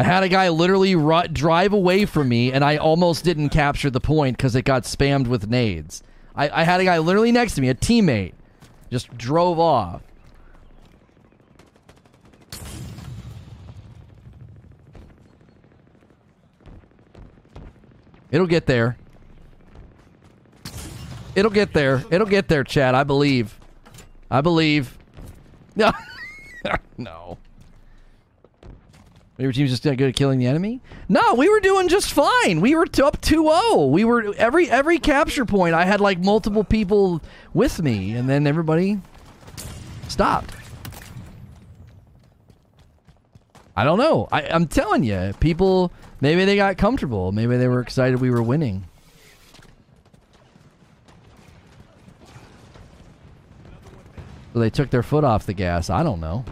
[0.00, 3.90] I had a guy literally ru- drive away from me, and I almost didn't capture
[3.90, 6.02] the point because it got spammed with nades.
[6.34, 8.32] I, I had a guy literally next to me, a teammate,
[8.90, 10.00] just drove off.
[18.30, 18.96] It'll get there.
[21.34, 22.02] It'll get there.
[22.10, 22.94] It'll get there, Chad.
[22.94, 23.60] I believe.
[24.30, 24.96] I believe.
[25.76, 25.92] No.
[26.98, 27.38] no.
[29.40, 30.82] Your team's just not good at killing the enemy?
[31.08, 32.60] No, we were doing just fine.
[32.60, 33.90] We were up 2-0.
[33.90, 37.22] We were every every capture point I had like multiple people
[37.54, 39.00] with me and then everybody
[40.08, 40.52] stopped.
[43.74, 44.28] I don't know.
[44.30, 45.90] I, I'm telling you, people
[46.20, 47.32] maybe they got comfortable.
[47.32, 48.84] Maybe they were excited we were winning.
[54.52, 55.88] So they took their foot off the gas.
[55.88, 56.44] I don't know.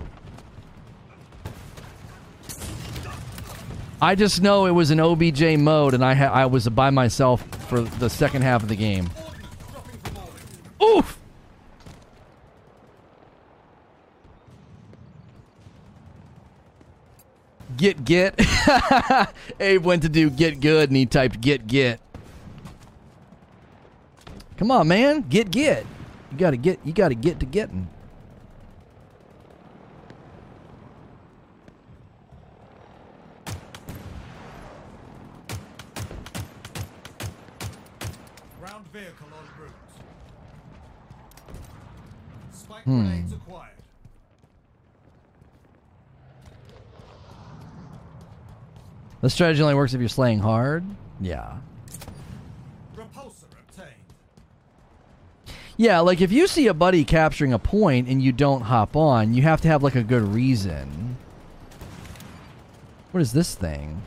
[4.01, 7.81] I just know it was an OBJ mode, and I I was by myself for
[7.81, 9.11] the second half of the game.
[10.81, 11.19] Oof!
[17.77, 18.41] Get get.
[19.61, 22.01] Abe went to do get good, and he typed get get.
[24.57, 25.85] Come on, man, get get.
[26.31, 26.79] You gotta get.
[26.85, 27.89] You gotta get to getting.
[42.89, 43.21] Hmm.
[49.21, 50.85] The strategy only works if you're slaying hard.
[51.21, 51.59] Yeah.
[55.77, 59.35] Yeah, like if you see a buddy capturing a point and you don't hop on,
[59.35, 61.19] you have to have like a good reason.
[63.11, 64.01] What is this thing?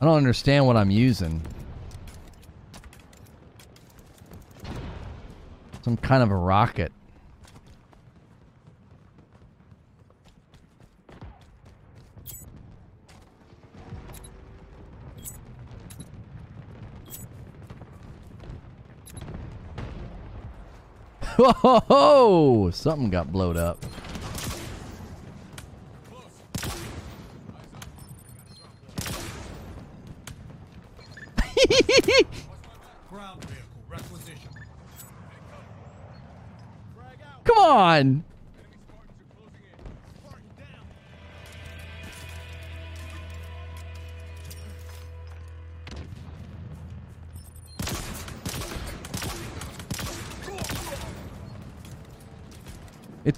[0.00, 1.42] I don't understand what I'm using.
[5.82, 6.90] Some kind of a rocket.
[21.36, 22.70] Whoa!
[22.70, 23.84] Something got blowed up.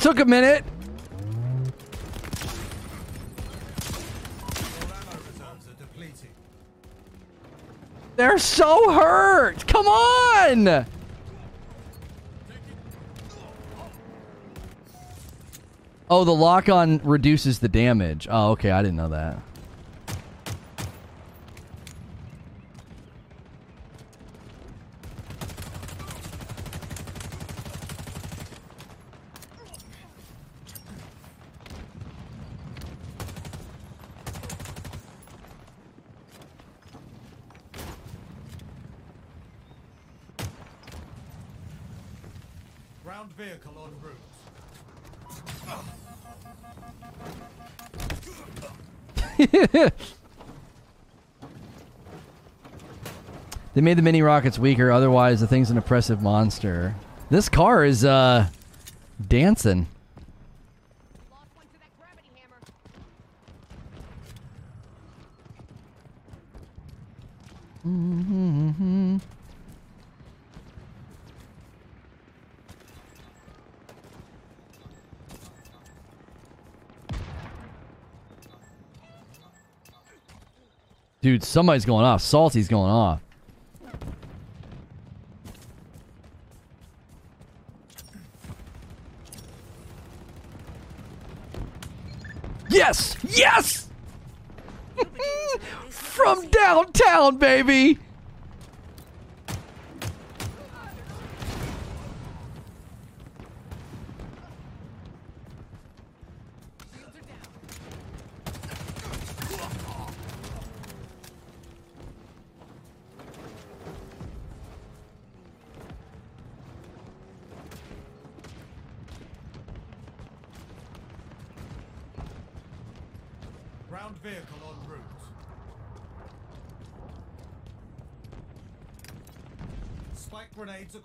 [0.03, 0.65] Took a minute.
[8.17, 9.67] They're so hurt.
[9.69, 10.87] Come on.
[16.11, 18.27] Oh, the lock on reduces the damage.
[18.29, 18.73] Oh, okay.
[18.73, 19.41] I didn't know that.
[53.93, 54.91] Made the mini rockets weaker.
[54.91, 56.95] Otherwise, the thing's an oppressive monster.
[57.29, 58.49] This car is uh
[59.29, 59.87] dancing.
[67.85, 69.21] Hammer.
[81.21, 82.23] Dude, somebody's going off.
[82.23, 83.21] Salty's going off.
[97.23, 97.99] Downtown, baby!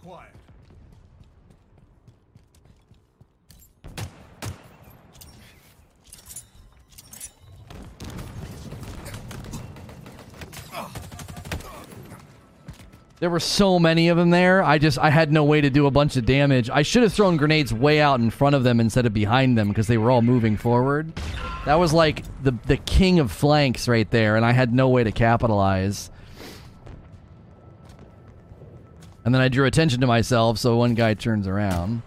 [0.02, 0.32] Acquired.
[13.20, 14.64] There were so many of them there.
[14.64, 16.70] I just I had no way to do a bunch of damage.
[16.70, 19.70] I should have thrown grenades way out in front of them instead of behind them
[19.70, 21.12] because they were all moving forward.
[21.66, 25.04] That was like the the king of flanks right there, and I had no way
[25.04, 26.12] to capitalize.
[29.28, 32.02] And then I drew attention to myself, so one guy turns around.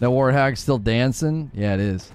[0.00, 1.50] That warthog's still dancing?
[1.54, 2.12] Yeah, it is.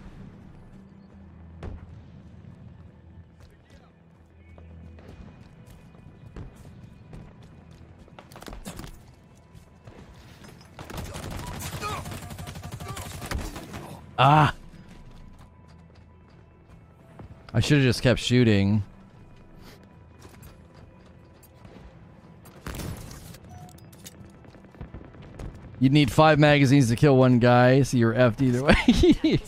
[14.24, 14.54] Ah!
[17.56, 18.84] I should have just kept shooting.
[25.80, 28.64] You'd need five magazines to kill one guy, so you're effed either
[29.24, 29.40] way.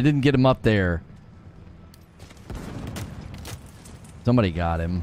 [0.00, 1.02] I didn't get him up there.
[4.24, 5.02] Somebody got him.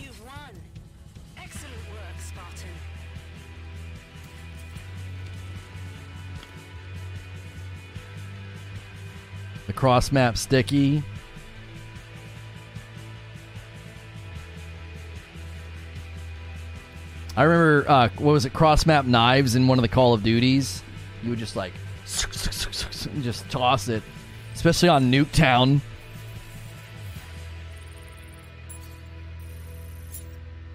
[0.00, 0.50] You've won.
[1.38, 2.70] Excellent work, Spartan.
[9.68, 11.04] The cross map sticky.
[17.36, 18.52] I remember uh, what was it?
[18.52, 20.82] Cross map knives in one of the Call of Duties.
[21.22, 21.72] You would just like
[23.12, 24.02] and just toss it,
[24.54, 25.80] especially on Nuketown.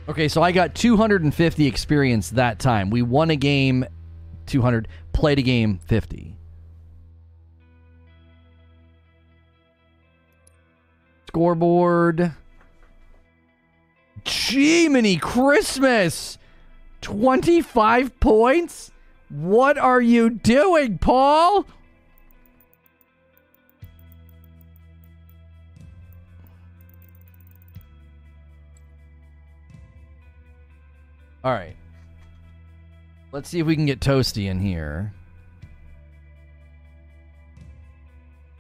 [0.09, 2.89] Okay, so I got 250 experience that time.
[2.89, 3.85] We won a game
[4.45, 6.37] 200, played a game 50.
[11.27, 12.33] Scoreboard.
[14.25, 16.37] Jiminy Christmas!
[17.01, 18.91] 25 points?
[19.29, 21.65] What are you doing, Paul?
[31.47, 31.77] All right.
[33.31, 35.13] Let's see if we can get Toasty in here.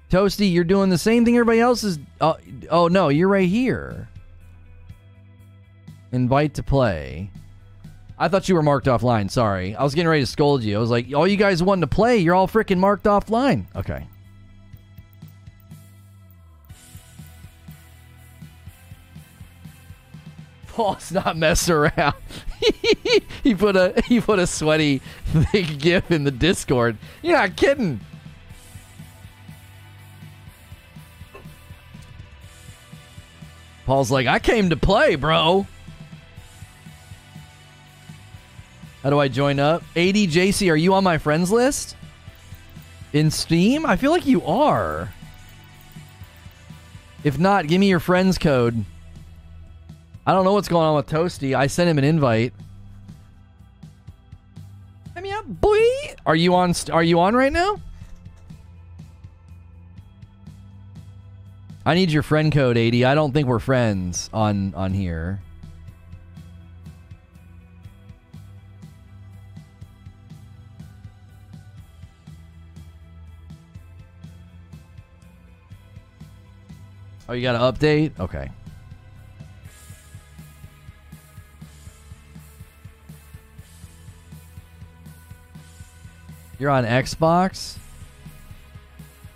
[0.09, 1.99] Toasty, you're doing the same thing everybody else is.
[2.21, 2.35] Uh,
[2.71, 4.07] oh, no, you're right here.
[6.13, 7.29] Invite to play.
[8.17, 9.29] I thought you were marked offline.
[9.29, 9.75] Sorry.
[9.75, 10.77] I was getting ready to scold you.
[10.77, 13.65] I was like, all you guys wanting to play, you're all freaking marked offline.
[13.75, 14.07] Okay.
[20.77, 22.13] Paul's not messing around.
[23.43, 25.01] he put a he put a sweaty
[25.51, 26.99] big gif in the Discord.
[27.23, 27.99] You're not kidding.
[33.87, 35.65] Paul's like, I came to play, bro.
[39.01, 39.81] How do I join up?
[39.95, 41.95] ADJC, are you on my friends list?
[43.13, 43.83] In Steam?
[43.83, 45.11] I feel like you are.
[47.23, 48.85] If not, give me your friends code.
[50.27, 51.55] I don't know what's going on with Toasty.
[51.55, 52.53] I sent him an invite.
[55.15, 55.79] I mean, boy,
[56.25, 56.73] are you on?
[56.91, 57.79] Are you on right now?
[61.85, 63.05] I need your friend code, 80.
[63.05, 65.39] I don't think we're friends on on here.
[77.29, 78.19] Oh, you got an update?
[78.19, 78.49] Okay.
[86.59, 87.77] You're on Xbox?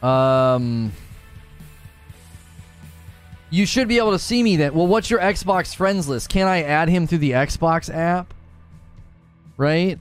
[0.01, 0.91] Um.
[3.49, 4.73] You should be able to see me then.
[4.73, 6.29] Well, what's your Xbox friends list?
[6.29, 8.33] Can I add him through the Xbox app?
[9.57, 9.99] Right?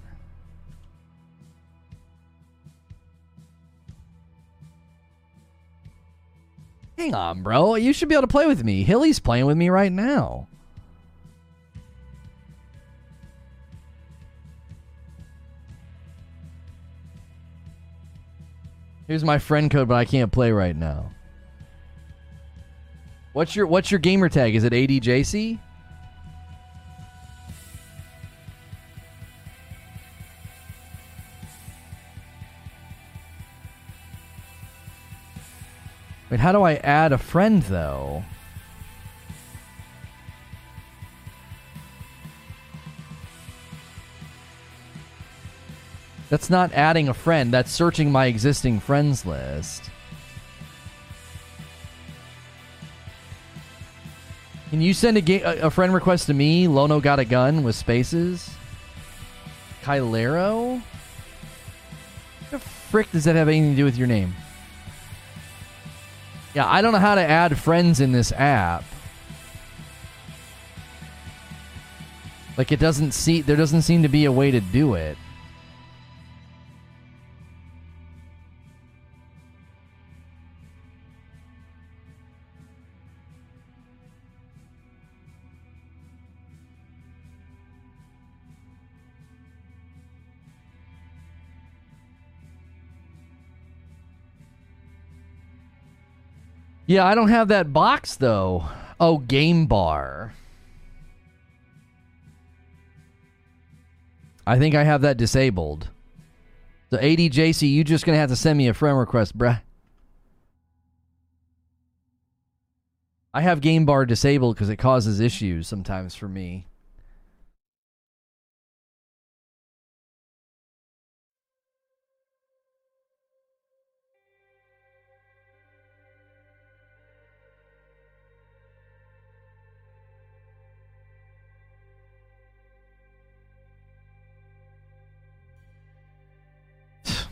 [6.97, 7.75] Hang on, bro.
[7.75, 8.85] You should be able to play with me.
[8.85, 10.47] Hilly's playing with me right now.
[19.11, 21.11] Here's my friend code, but I can't play right now.
[23.33, 24.55] What's your What's your gamer tag?
[24.55, 25.59] Is it ADJC?
[36.31, 38.23] Wait, how do I add a friend though?
[46.31, 47.53] That's not adding a friend.
[47.53, 49.91] That's searching my existing friends list.
[54.71, 56.69] Can you send a, ga- a friend request to me?
[56.69, 58.49] Lono got a gun with spaces.
[59.83, 60.81] Kylero?
[62.39, 64.33] What the frick does that have anything to do with your name?
[66.55, 68.85] Yeah, I don't know how to add friends in this app.
[72.57, 75.17] Like it doesn't see there doesn't seem to be a way to do it.
[96.91, 98.65] Yeah, I don't have that box though.
[98.99, 100.35] Oh, game bar.
[104.45, 105.91] I think I have that disabled.
[106.91, 109.63] So ADJC, you just gonna have to send me a friend request, bruh.
[113.33, 116.67] I have game bar disabled because it causes issues sometimes for me.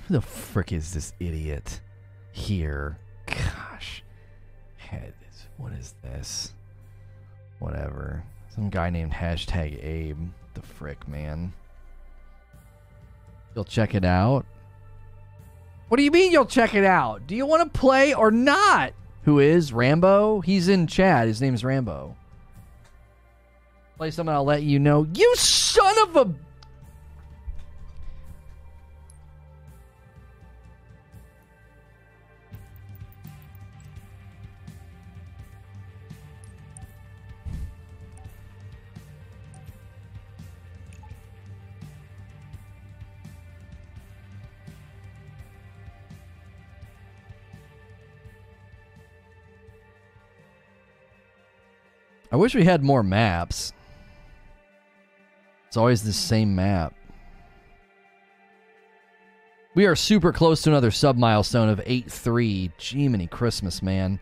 [0.09, 1.81] Who the frick is this idiot
[2.33, 2.99] here?
[3.27, 4.03] Gosh.
[4.77, 5.15] Head
[5.59, 6.55] what is this?
[7.59, 8.25] Whatever.
[8.55, 10.17] Some guy named hashtag Abe.
[10.55, 11.53] The frick, man.
[13.55, 14.47] You'll check it out?
[15.89, 17.27] What do you mean you'll check it out?
[17.27, 18.93] Do you want to play or not?
[19.25, 20.41] Who is Rambo?
[20.41, 21.27] He's in chat.
[21.27, 22.17] His name's Rambo.
[23.97, 25.07] Play something, I'll let you know.
[25.13, 26.35] You son of a
[52.31, 53.73] I wish we had more maps.
[55.67, 56.95] It's always the same map.
[59.75, 62.73] We are super close to another sub milestone of 8-3.
[62.79, 64.19] Jiminy Christmas, man.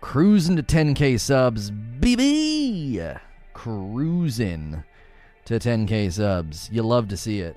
[0.00, 1.70] Cruising to 10k subs.
[1.70, 3.18] BB!
[3.52, 4.84] Cruising
[5.44, 6.70] to 10k subs.
[6.70, 7.56] You love to see it.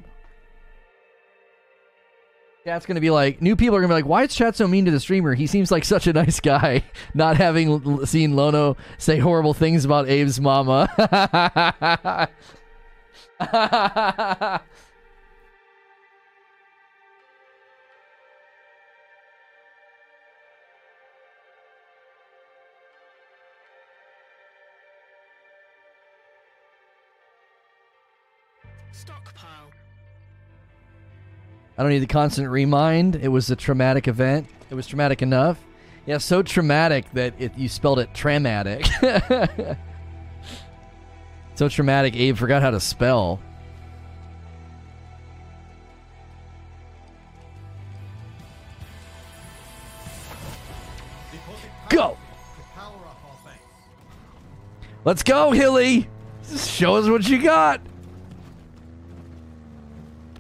[2.66, 4.86] Chat's gonna be like, new people are gonna be like, why is chat so mean
[4.86, 5.34] to the streamer?
[5.34, 6.84] He seems like such a nice guy.
[7.14, 10.90] Not having seen Lono say horrible things about Abe's mama.
[31.80, 33.16] I don't need the constant remind.
[33.16, 34.48] It was a traumatic event.
[34.70, 35.58] It was traumatic enough.
[36.06, 38.86] Yeah, so traumatic that it, you spelled it traumatic.
[41.56, 43.40] so traumatic, Abe forgot how to spell.
[51.88, 52.18] Go!
[55.06, 56.10] Let's go, Hilly!
[56.58, 57.80] Show us what you got!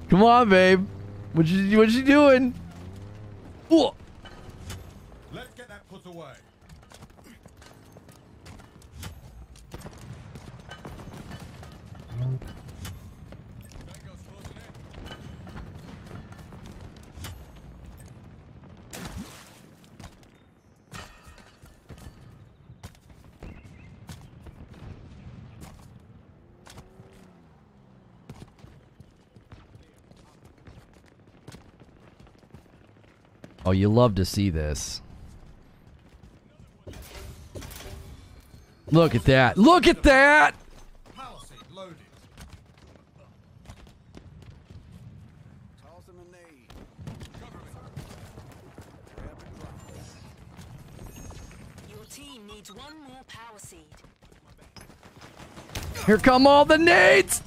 [0.09, 0.85] Come on, babe.
[1.39, 2.53] What you what you doing?
[3.71, 3.91] Ooh.
[33.69, 34.99] Oh, you love to see this.
[38.89, 39.59] Look at that.
[39.59, 40.55] Look at that.
[41.15, 41.95] Power seed loaded.
[45.83, 46.73] Toss him a nade.
[51.91, 53.85] Your team needs one more power seed.
[56.07, 57.43] Here come all the nades.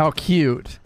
[0.00, 0.79] How cute.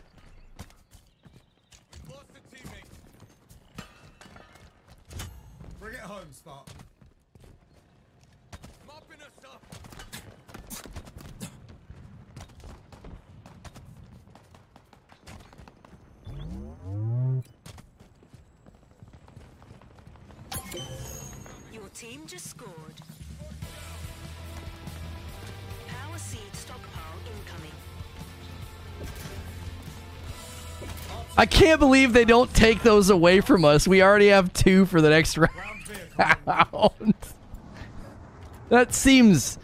[31.37, 33.89] I can't believe they don't take those away from us.
[33.89, 35.37] We already have two for the next
[36.17, 37.15] round.
[38.69, 39.59] that seems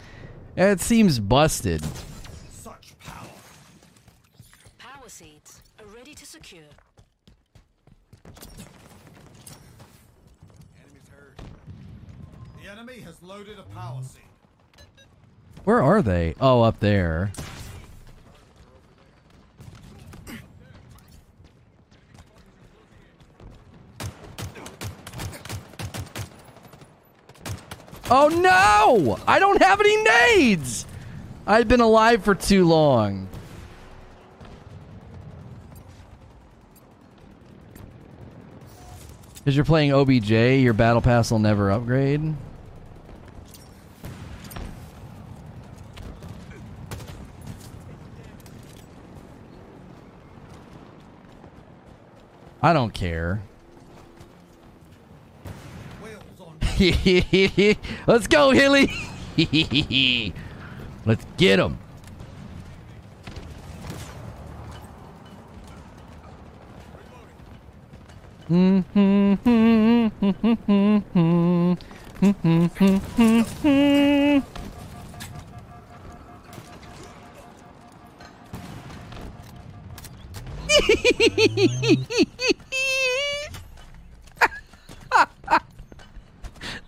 [0.55, 1.81] that seems busted.
[2.51, 3.25] Such power.
[4.77, 6.61] Power seeds are ready to secure.
[10.77, 11.39] Enemy's hurt.
[12.61, 14.21] The enemy has loaded a power seed.
[15.63, 16.35] Where are they?
[16.41, 17.31] Oh, up there.
[28.13, 29.17] Oh no!
[29.25, 30.85] I don't have any nades!
[31.47, 33.29] I've been alive for too long.
[39.35, 42.35] Because you're playing OBJ, your battle pass will never upgrade.
[52.61, 53.41] I don't care.
[58.07, 58.89] Let's go, Hilly.
[61.05, 61.77] Let's get him.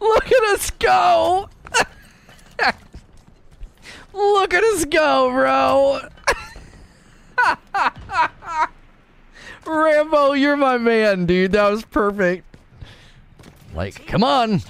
[0.04, 1.50] Look at us go.
[4.44, 6.02] Look at us go, bro.
[9.66, 11.54] Rambo, you're my man, dude.
[11.54, 12.44] That was perfect.
[13.74, 14.62] Like, come on.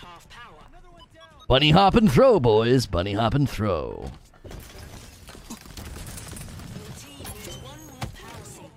[1.47, 2.85] Bunny hop and throw, boys.
[2.85, 4.11] Bunny hop and throw.
[4.43, 4.51] Your
[6.99, 8.69] team needs one more power seed.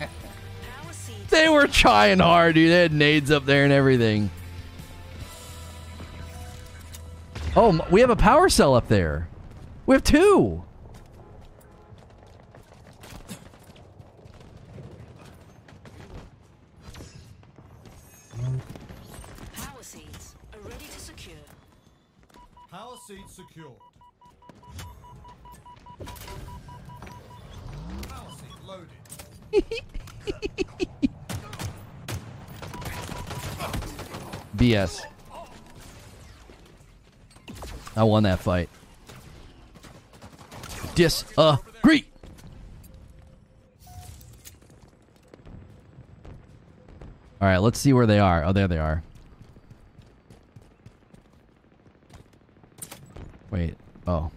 [0.00, 1.28] power seed.
[1.28, 2.70] They were trying hard, dude.
[2.70, 4.30] They had nades up there and everything.
[7.54, 9.28] Oh, we have a power cell up there.
[9.84, 10.64] We have two.
[19.54, 21.36] Power seeds are ready to secure.
[22.70, 23.72] Power seed secured.
[28.08, 28.88] Power seed loaded.
[34.56, 35.02] BS.
[37.96, 38.68] I won that fight.
[40.94, 42.06] Disagree.
[47.40, 48.44] All right, let's see where they are.
[48.44, 49.02] Oh, there they are.
[53.50, 53.76] Wait.
[54.06, 54.30] Oh.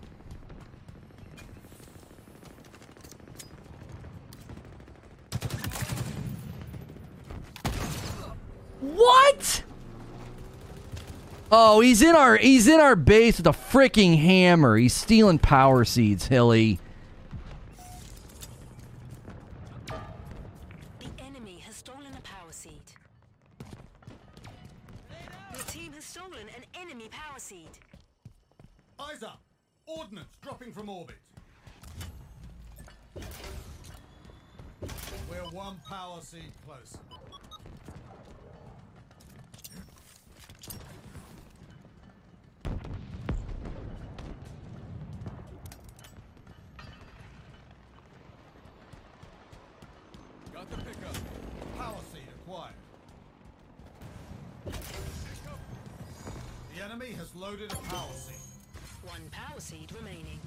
[8.82, 9.64] What?
[11.58, 14.76] Oh, he's in our he's in our base with a freaking hammer.
[14.76, 16.80] He's stealing power seeds, Hilly.
[19.88, 22.82] The enemy has stolen a power seed.
[25.54, 27.70] Your team has stolen an enemy power seed.
[29.00, 29.40] Eyes up.
[29.88, 31.15] Ordnance dropping from orbit.
[57.36, 58.36] Enemy loaded a power seed.
[59.04, 60.40] One power seed remaining.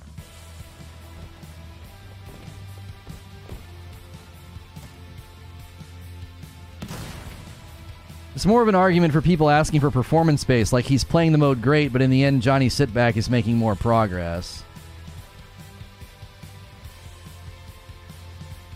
[8.34, 11.38] It's more of an argument for people asking for performance space, like he's playing the
[11.38, 14.62] mode great, but in the end, Johnny Sitback is making more progress.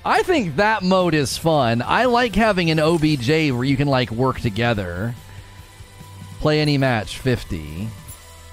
[0.04, 1.80] I think that mode is fun.
[1.80, 5.14] I like having an OBJ where you can like work together.
[6.40, 7.88] Play any match 50.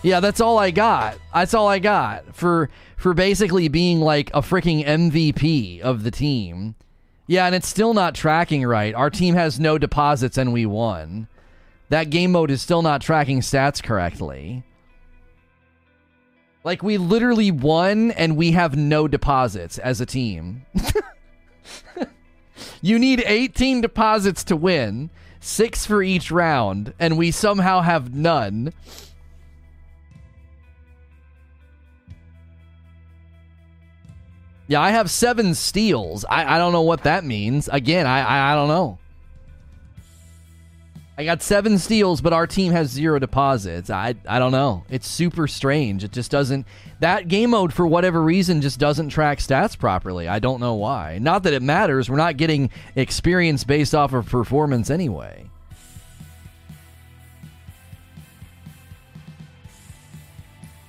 [0.02, 1.18] Yeah, that's all I got.
[1.34, 6.76] That's all I got for for basically being like a freaking MVP of the team.
[7.28, 8.96] Yeah, and it's still not tracking right.
[8.96, 11.28] Our team has no deposits and we won.
[11.90, 14.64] That game mode is still not tracking stats correctly.
[16.64, 20.66] Like we literally won and we have no deposits as a team.
[22.82, 28.74] you need 18 deposits to win, 6 for each round, and we somehow have none.
[34.70, 36.24] Yeah, I have seven steals.
[36.26, 37.68] I, I don't know what that means.
[37.70, 39.00] Again, I, I I don't know.
[41.18, 43.90] I got seven steals, but our team has zero deposits.
[43.90, 44.84] I I don't know.
[44.88, 46.04] It's super strange.
[46.04, 46.68] It just doesn't.
[47.00, 50.28] That game mode, for whatever reason, just doesn't track stats properly.
[50.28, 51.18] I don't know why.
[51.20, 52.08] Not that it matters.
[52.08, 55.50] We're not getting experience based off of performance anyway.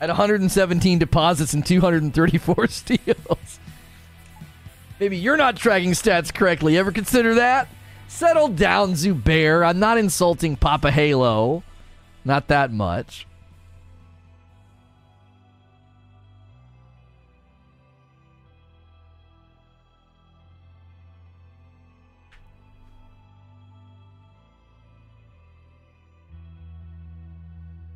[0.03, 3.59] At 117 deposits and 234 steals.
[5.01, 6.77] Maybe you're not tracking stats correctly.
[6.77, 7.69] Ever consider that?
[8.07, 9.67] Settle down, Zubair.
[9.67, 11.63] I'm not insulting Papa Halo.
[12.23, 13.27] Not that much.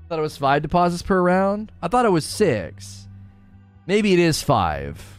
[0.08, 1.73] thought it was five deposits per round.
[1.83, 3.08] I thought it was six.
[3.84, 5.14] Maybe it is five.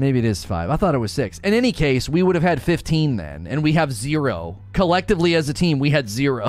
[0.00, 0.70] Maybe it is five.
[0.70, 1.40] I thought it was six.
[1.40, 4.56] In any case, we would have had 15 then, and we have zero.
[4.72, 6.48] Collectively as a team, we had zero.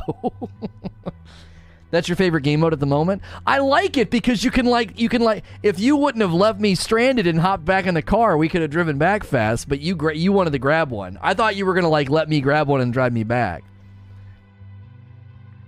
[1.92, 3.24] That's your favorite game mode at the moment?
[3.46, 6.62] I like it because you can like you can like if you wouldn't have left
[6.62, 9.82] me stranded and hopped back in the car, we could have driven back fast, but
[9.82, 11.20] you gra- you wanted to grab one.
[11.22, 13.66] I thought you were going to like let me grab one and drive me back.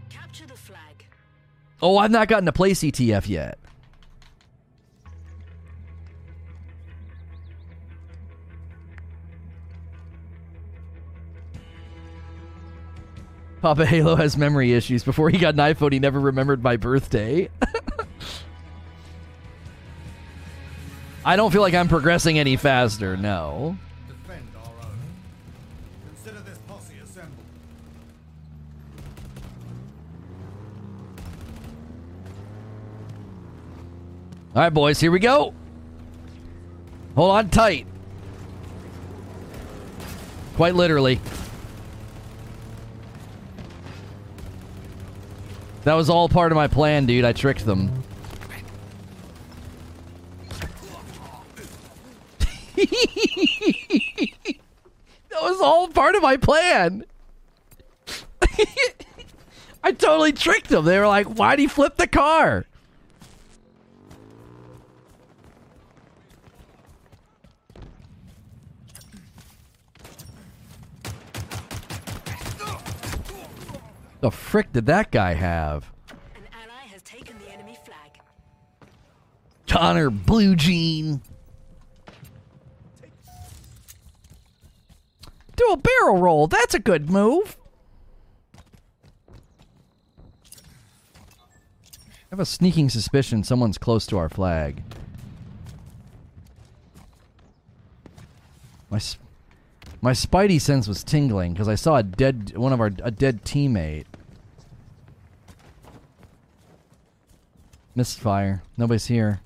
[0.10, 1.06] Capture the flag.
[1.82, 3.60] Oh, I've not gotten to play CTF yet.
[13.64, 15.06] Papa Halo has memory issues.
[15.06, 17.48] Before he got an iPhone, he never remembered my birthday.
[21.26, 23.78] I don't feel like I'm progressing any faster, no.
[24.10, 24.98] Defend our own.
[26.08, 27.46] Consider this posse assembled.
[34.54, 35.54] All right, boys, here we go.
[37.16, 37.88] Hold on tight.
[40.58, 41.22] Quite literally.
[45.84, 47.26] That was all part of my plan, dude.
[47.26, 47.92] I tricked them.
[52.76, 52.88] that
[55.42, 57.04] was all part of my plan.
[59.84, 60.86] I totally tricked them.
[60.86, 62.66] They were like, why'd he flip the car?
[74.24, 75.92] The frick did that guy have?
[76.10, 78.22] An ally has taken the enemy flag.
[79.68, 81.22] Connor Blue Jean.
[85.58, 86.48] Do a barrel roll.
[86.48, 87.58] That's a good move.
[88.56, 88.60] I
[92.30, 94.84] have a sneaking suspicion someone's close to our flag.
[98.90, 99.02] My
[100.00, 103.44] my spidey sense was tingling because I saw a dead one of our a dead
[103.44, 104.06] teammate.
[107.96, 108.64] Missed fire.
[108.76, 109.40] Nobody's here.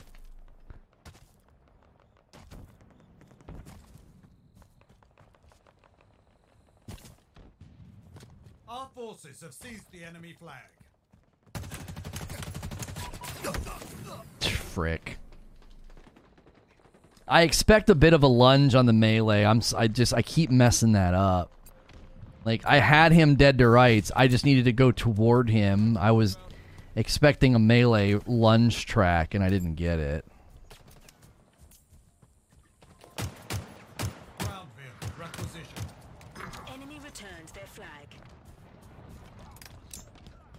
[8.69, 10.61] Our forces have seized the enemy flag.
[14.39, 15.17] Frick.
[17.27, 19.43] I expect a bit of a lunge on the melee.
[19.43, 21.51] I'm I just I keep messing that up.
[22.45, 24.11] Like I had him dead to rights.
[24.15, 25.97] I just needed to go toward him.
[25.97, 26.37] I was
[26.97, 30.25] expecting a melee lunge track and I didn't get it.
[34.39, 35.85] Ground vehicle requisitioned.
[36.73, 38.07] Enemy returns their flag.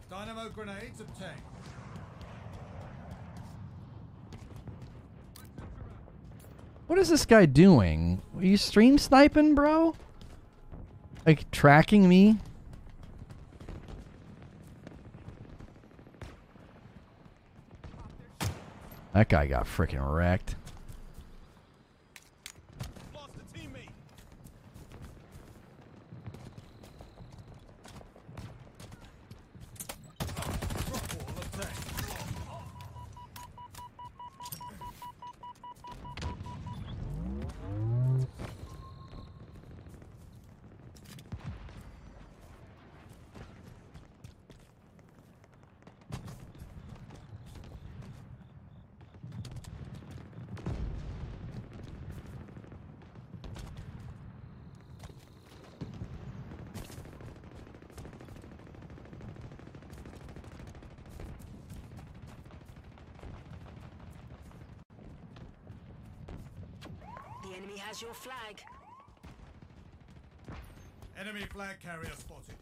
[0.08, 1.42] Dynamo grenades obtained.
[6.86, 8.22] What is this guy doing?
[8.36, 9.96] Are you stream sniping, bro?
[11.26, 12.38] Like tracking me?
[19.18, 20.54] That guy got freaking wrecked.
[23.12, 23.90] Lost a teammate.
[30.28, 31.74] Drop wall obtained.
[67.40, 68.62] The enemy has your flag.
[71.18, 72.54] Enemy flag carrier spotted.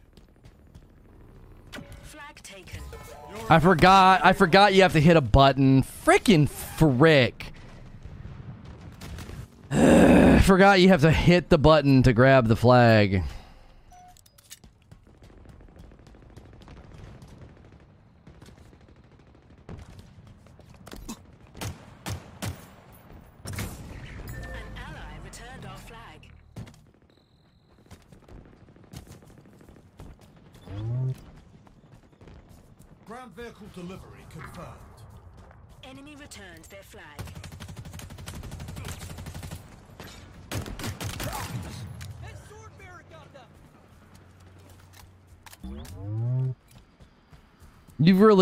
[2.03, 2.81] Flag taken.
[3.51, 4.25] I forgot.
[4.25, 5.83] I forgot you have to hit a button.
[5.83, 7.53] Frickin' frick.
[9.73, 13.25] I forgot you have to hit the button to grab the flag.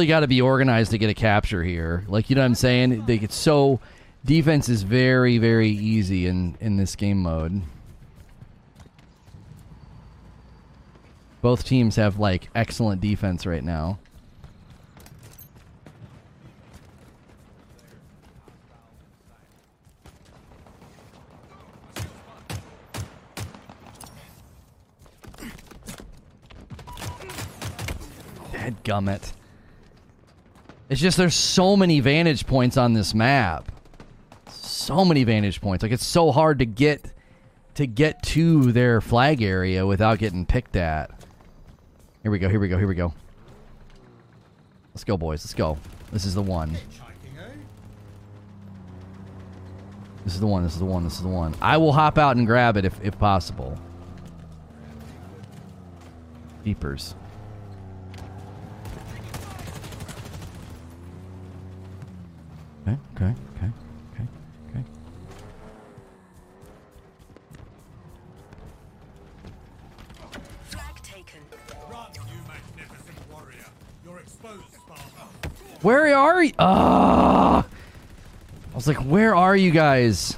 [0.04, 2.04] Really got to be organized to get a capture here.
[2.08, 3.06] Like you know what I'm saying?
[3.06, 3.80] They get so
[4.24, 7.62] defense is very very easy in in this game mode.
[11.40, 13.98] Both teams have like excellent defense right now.
[28.84, 29.32] Gummit.
[30.88, 33.70] It's just there's so many vantage points on this map.
[34.48, 35.82] So many vantage points.
[35.82, 37.12] Like it's so hard to get
[37.74, 41.10] to get to their flag area without getting picked at.
[42.22, 42.48] Here we go.
[42.48, 42.78] Here we go.
[42.78, 43.14] Here we go.
[44.92, 45.44] Let's go, boys.
[45.44, 45.78] Let's go.
[46.12, 46.76] This is the one.
[50.24, 50.62] This is the one.
[50.62, 51.04] This is the one.
[51.04, 51.54] This is the one.
[51.60, 53.78] I will hop out and grab it if if possible.
[56.64, 57.14] Beepers.
[62.86, 63.70] Okay, okay, okay,
[64.12, 64.26] okay,
[64.68, 64.84] okay.
[70.64, 71.40] Flag taken.
[71.90, 73.64] Run, you magnificent warrior.
[74.04, 75.02] You're exposed, Sparta.
[75.80, 76.52] Where are you?
[76.58, 77.64] Ah!
[77.64, 80.36] I was like, where are you guys?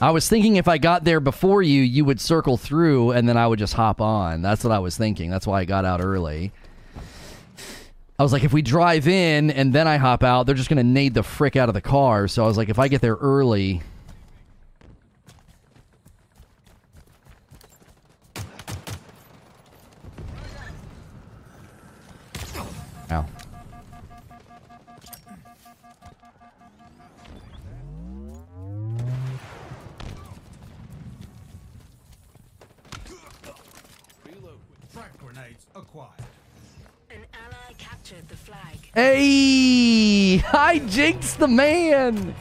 [0.00, 3.38] I was thinking if I got there before you, you would circle through and then
[3.38, 4.42] I would just hop on.
[4.42, 5.30] That's what I was thinking.
[5.30, 6.52] That's why I got out early.
[8.18, 10.78] I was like, if we drive in and then I hop out, they're just going
[10.78, 12.28] to nade the frick out of the car.
[12.28, 13.82] So I was like, if I get there early.
[41.38, 42.34] The man!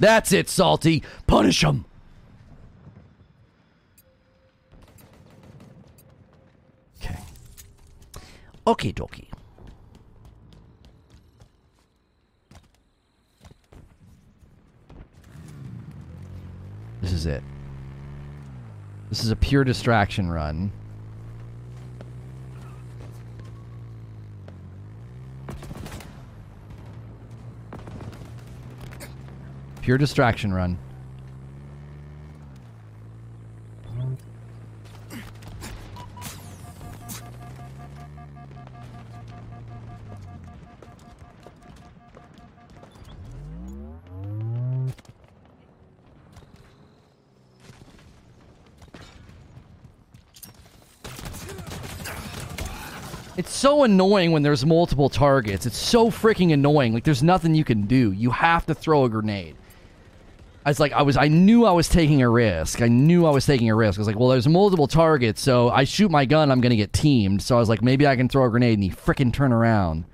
[0.00, 1.02] That's it, Salty.
[1.26, 1.86] Punish him.
[7.00, 7.18] Okay.
[8.66, 9.33] Okay, dokie.
[17.24, 17.42] Is it.
[19.08, 20.72] This is a pure distraction run.
[29.82, 30.78] Pure distraction run.
[53.64, 55.64] So annoying when there's multiple targets.
[55.64, 56.92] It's so freaking annoying.
[56.92, 58.12] Like there's nothing you can do.
[58.12, 59.56] You have to throw a grenade.
[60.66, 62.82] I was like, I was, I knew I was taking a risk.
[62.82, 63.98] I knew I was taking a risk.
[63.98, 66.92] I was like, well, there's multiple targets, so I shoot my gun, I'm gonna get
[66.92, 67.40] teamed.
[67.40, 70.04] So I was like, maybe I can throw a grenade, and he freaking turn around.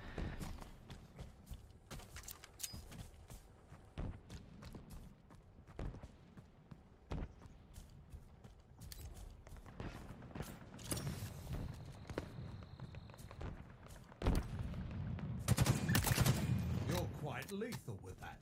[16.89, 18.37] You're quite lethal with that.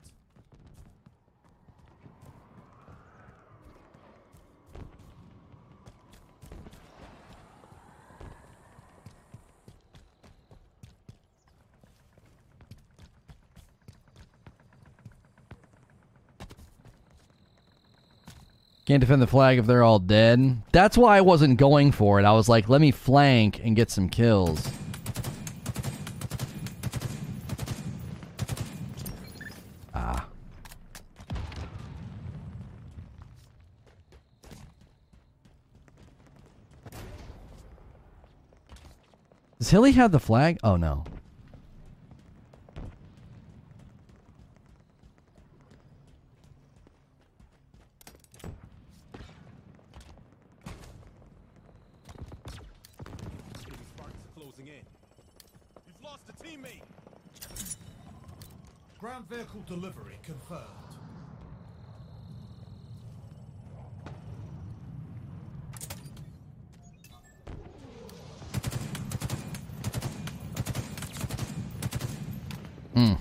[18.89, 20.63] Can't defend the flag if they're all dead.
[20.71, 22.25] That's why I wasn't going for it.
[22.25, 24.67] I was like, let me flank and get some kills.
[29.93, 30.25] Ah.
[39.59, 40.57] Does Hilly have the flag?
[40.63, 41.03] Oh no.
[53.61, 54.83] Enemy sparks are closing in.
[55.85, 56.81] You've lost a teammate.
[58.99, 60.63] Ground vehicle delivery confirmed.
[72.95, 73.13] Hmm.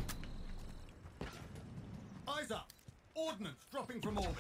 [2.26, 2.68] Eyes up!
[3.14, 4.34] Ordnance dropping from orbit.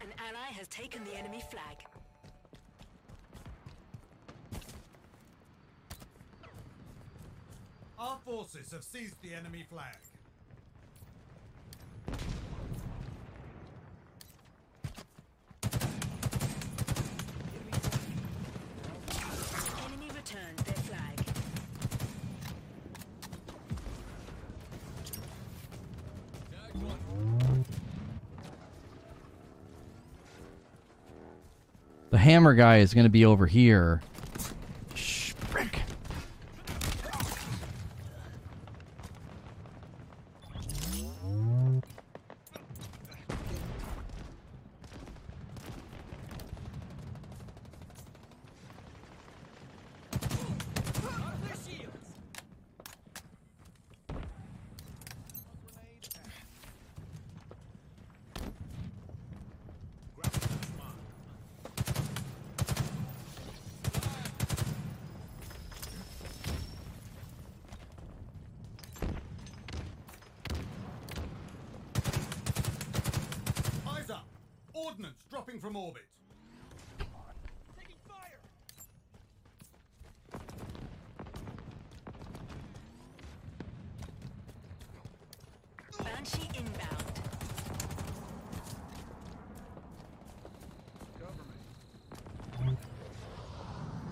[0.00, 1.76] An ally has taken the enemy flag.
[7.98, 8.18] Our
[8.72, 9.96] forces have seized the enemy flag.
[19.84, 21.18] Enemy returned their flag.
[32.10, 34.02] The hammer guy is going to be over here.
[75.52, 76.02] Ordnance dropping from orbit.
[77.78, 78.40] Taking fire.
[86.04, 87.20] Banshee inbound.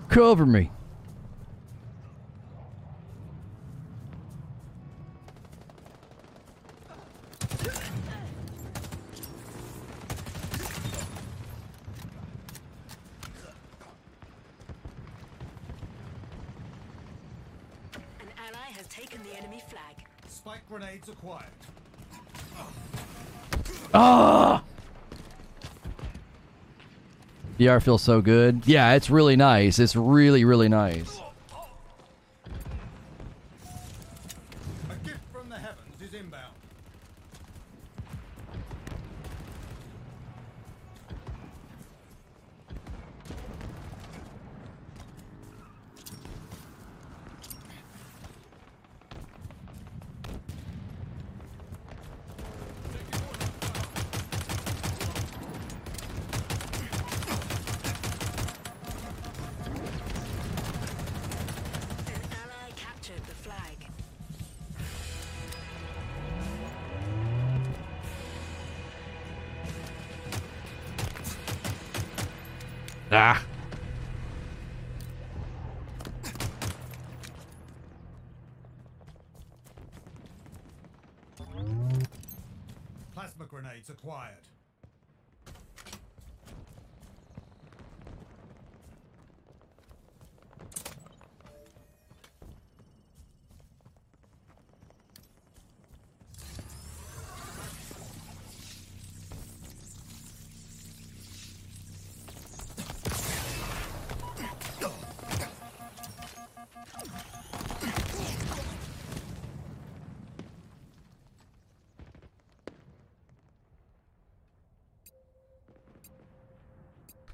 [0.09, 0.63] Cover me.
[0.65, 0.80] An
[27.61, 28.63] DR feels so good.
[28.65, 29.77] Yeah, it's really nice.
[29.77, 31.20] It's really, really nice.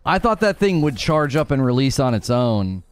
[0.07, 2.83] I thought that thing would charge up and release on its own.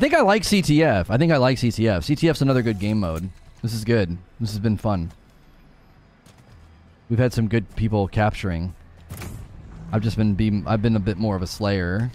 [0.00, 1.10] Think I like CTF.
[1.10, 1.98] I think I like CTF.
[1.98, 3.28] CTF's another good game mode.
[3.60, 4.16] This is good.
[4.40, 5.12] This has been fun.
[7.10, 8.74] We've had some good people capturing.
[9.92, 12.10] I've just been be I've been a bit more of a slayer.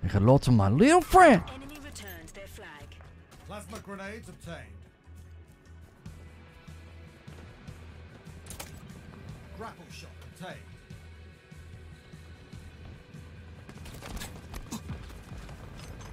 [0.00, 1.42] Say hello to my little friend.
[1.54, 2.86] Enemy returned their flag.
[3.46, 4.87] Plasma grenades obtained.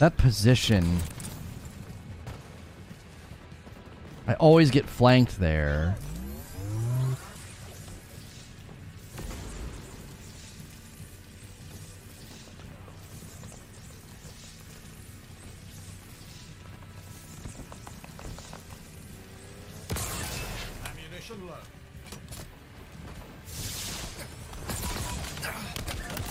[0.05, 0.99] That position.
[4.27, 5.95] I always get flanked there.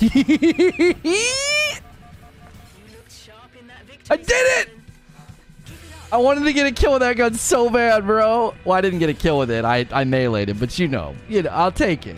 [6.25, 8.55] wanted to get a kill with that gun so bad, bro.
[8.65, 9.65] Well, I didn't get a kill with it.
[9.65, 12.17] I, I meleeed it, but you know, you know, I'll take it.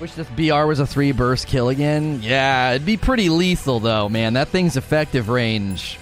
[0.00, 2.20] Wish this BR was a three burst kill again.
[2.22, 4.34] Yeah, it'd be pretty lethal though, man.
[4.34, 5.98] That thing's effective range.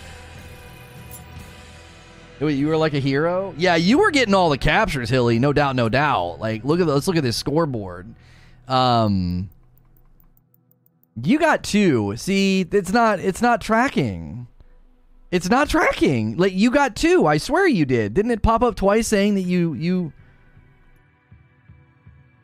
[2.40, 3.54] Wait, you were like a hero?
[3.56, 5.38] Yeah, you were getting all the captures, Hilly.
[5.38, 6.38] No doubt, no doubt.
[6.38, 8.14] Like, look at let's look at this scoreboard.
[8.68, 9.48] Um,
[11.22, 12.16] you got two.
[12.16, 14.48] See, it's not it's not tracking.
[15.30, 16.36] It's not tracking.
[16.36, 17.26] Like you got two.
[17.26, 18.14] I swear you did.
[18.14, 20.12] Didn't it pop up twice saying that you you?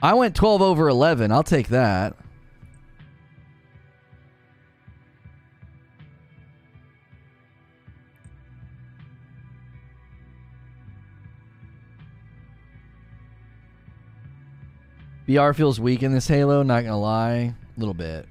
[0.03, 1.31] I went twelve over eleven.
[1.31, 2.17] I'll take that.
[15.33, 17.33] BR feels weak in this Halo, not gonna lie.
[17.35, 18.27] A little bit.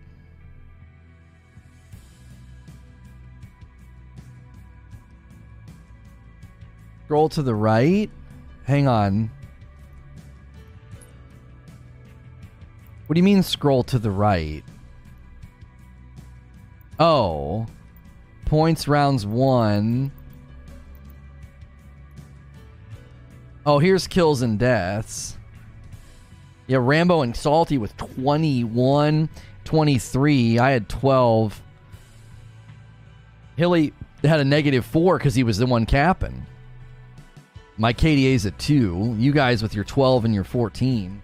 [7.06, 8.10] Scroll to the right.
[8.66, 9.32] Hang on.
[13.08, 14.64] What do you mean scroll to the right?
[17.00, 17.66] Oh.
[18.46, 20.12] Points rounds one.
[23.66, 25.38] Oh, here's kills and deaths.
[26.72, 29.27] Yeah, Rambo and Salty with 21,
[29.66, 30.58] 23.
[30.58, 31.61] I had 12.
[33.58, 33.91] Hilly
[34.24, 36.45] had a negative four because he was the one capping.
[37.77, 39.14] My KDA's at two.
[39.19, 41.22] You guys with your 12 and your 14.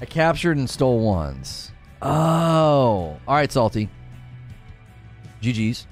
[0.00, 1.72] I captured and stole ones.
[2.00, 3.18] Oh.
[3.26, 3.88] All right, Salty.
[5.42, 5.84] GG's.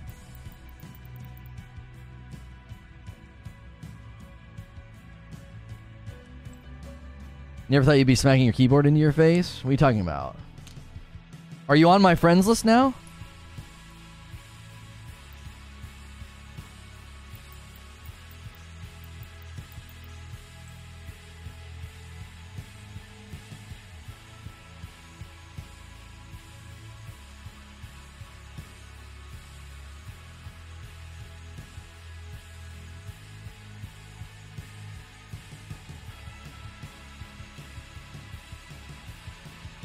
[7.69, 9.65] Never thought you'd be smacking your keyboard into your face?
[9.65, 10.37] What are you talking about?
[11.69, 12.95] Are you on my friends list now?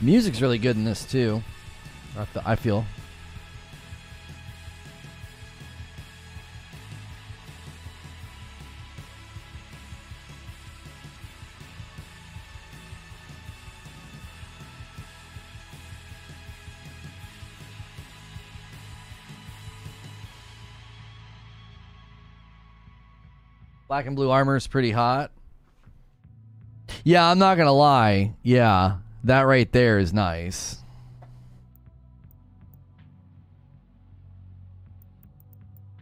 [0.02, 1.44] Music's really good in this too.
[2.44, 2.86] I feel.
[23.88, 25.32] Black and blue armor is pretty hot.
[27.04, 28.34] Yeah, I'm not gonna lie.
[28.42, 30.78] Yeah, that right there is nice.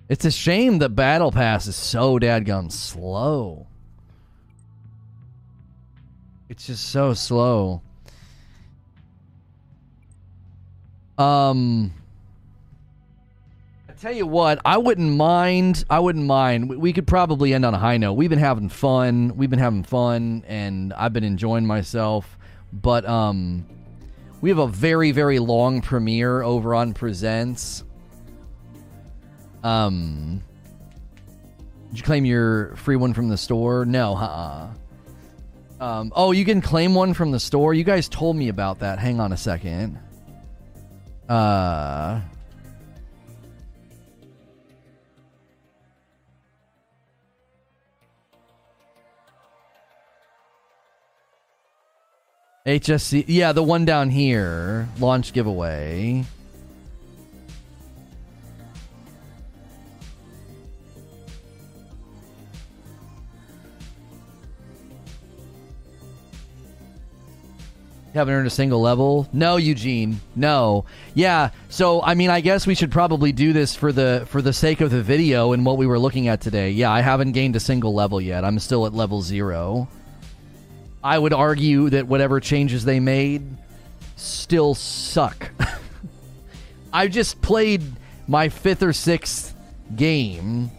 [0.09, 3.67] It's a shame the battle pass is so dadgum slow.
[6.49, 7.83] It's just so slow.
[11.19, 11.93] Um
[13.87, 15.85] I tell you what, I wouldn't mind.
[15.91, 16.69] I wouldn't mind.
[16.69, 18.13] We, we could probably end on a high note.
[18.13, 19.35] We've been having fun.
[19.35, 22.38] We've been having fun and I've been enjoying myself.
[22.71, 23.65] But um
[24.41, 27.83] we have a very very long premiere over on Presents.
[29.63, 30.43] Um
[31.89, 33.85] Did you claim your free one from the store?
[33.85, 34.73] No, uh-uh.
[35.81, 37.73] Um, oh, you can claim one from the store.
[37.73, 38.99] You guys told me about that.
[38.99, 39.97] Hang on a second.
[41.29, 42.19] Uh,
[52.69, 53.25] HSC.
[53.27, 54.87] Yeah, the one down here.
[54.99, 56.23] Launch giveaway.
[68.13, 69.27] Haven't earned a single level?
[69.33, 70.19] No, Eugene.
[70.35, 70.85] No.
[71.15, 71.49] Yeah.
[71.69, 74.79] So I mean, I guess we should probably do this for the for the sake
[74.81, 76.69] of the video and what we were looking at today.
[76.69, 78.45] Yeah, I haven't gained a single level yet.
[78.45, 79.87] I'm still at level zero.
[81.03, 83.43] I would argue that whatever changes they made
[84.15, 85.51] still suck.
[86.93, 87.83] I just played
[88.27, 89.55] my fifth or sixth
[89.95, 90.71] game,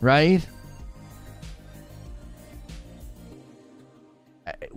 [0.00, 0.46] right?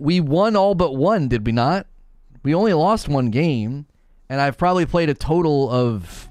[0.00, 1.86] we won all but one, did we not?
[2.42, 3.86] We only lost one game,
[4.28, 6.26] and I've probably played a total of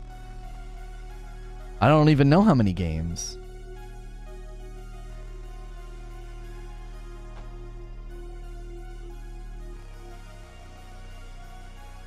[1.80, 3.38] I don't even know how many games.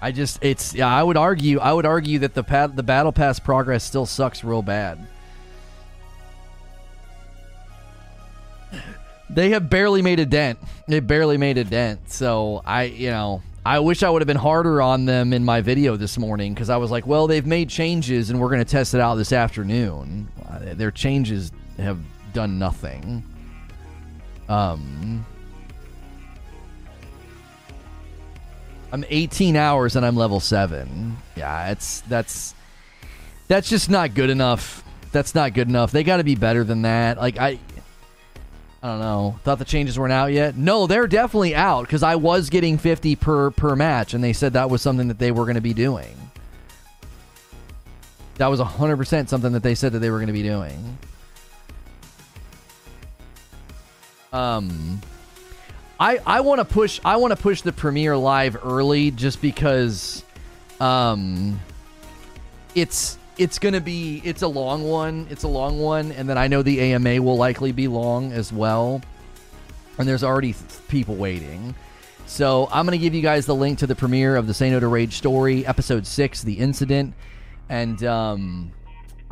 [0.03, 3.13] I just it's yeah, I would argue I would argue that the pat, the battle
[3.13, 5.07] pass progress still sucks real bad.
[9.31, 10.59] They have barely made a dent.
[10.89, 12.11] They barely made a dent.
[12.11, 15.63] So I, you know, I wish I would have been harder on them in my
[15.63, 18.71] video this morning because I was like, well, they've made changes and we're going to
[18.71, 20.29] test it out this afternoon.
[20.47, 21.99] Uh, Their changes have
[22.35, 23.25] done nothing.
[24.51, 25.25] Um,
[28.93, 31.17] I'm 18 hours and I'm level seven.
[31.35, 32.55] Yeah, it's that's
[33.49, 34.85] that's just not good enough.
[35.13, 35.93] That's not good enough.
[35.93, 37.17] They got to be better than that.
[37.17, 37.59] Like I,
[38.83, 39.39] I don't know.
[39.45, 40.57] Thought the changes weren't out yet.
[40.57, 44.53] No, they're definitely out because I was getting 50 per per match, and they said
[44.53, 46.15] that was something that they were going to be doing.
[48.37, 50.99] That was 100% something that they said that they were going to be doing.
[54.33, 55.01] Um,
[56.03, 60.25] I I want to push I want to push the premiere live early just because,
[60.81, 61.61] um,
[62.75, 66.47] it's it's gonna be it's a long one it's a long one and then i
[66.49, 69.01] know the ama will likely be long as well.
[69.97, 71.75] And there's already th- people waiting.
[72.27, 74.81] So i'm gonna give you guys the link to the premiere of the say no
[74.81, 77.15] to rage story episode 6 the incident.
[77.69, 78.73] And um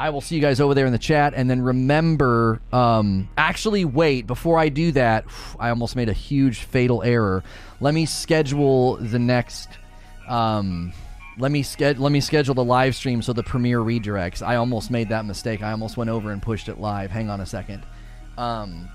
[0.00, 3.84] i will see you guys over there in the chat and then remember um actually
[3.84, 5.24] wait before i do that
[5.60, 7.44] i almost made a huge fatal error
[7.80, 9.68] let me schedule the next
[10.28, 10.92] um
[11.38, 14.46] let me sched- let me schedule the live stream so the premiere redirects.
[14.46, 15.62] I almost made that mistake.
[15.62, 17.10] I almost went over and pushed it live.
[17.10, 17.82] Hang on a second.
[18.36, 18.88] Um,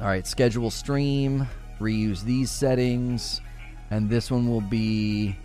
[0.00, 1.48] all right, schedule stream.
[1.80, 3.40] Reuse these settings,
[3.90, 5.36] and this one will be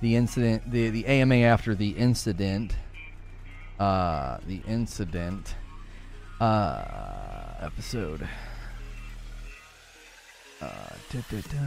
[0.00, 0.68] the incident.
[0.70, 2.74] the The AMA after the incident.
[3.78, 5.54] Uh, the incident.
[6.40, 6.98] Uh,
[7.60, 8.28] episode.
[10.60, 10.66] Uh,
[11.12, 11.58] da, da, da.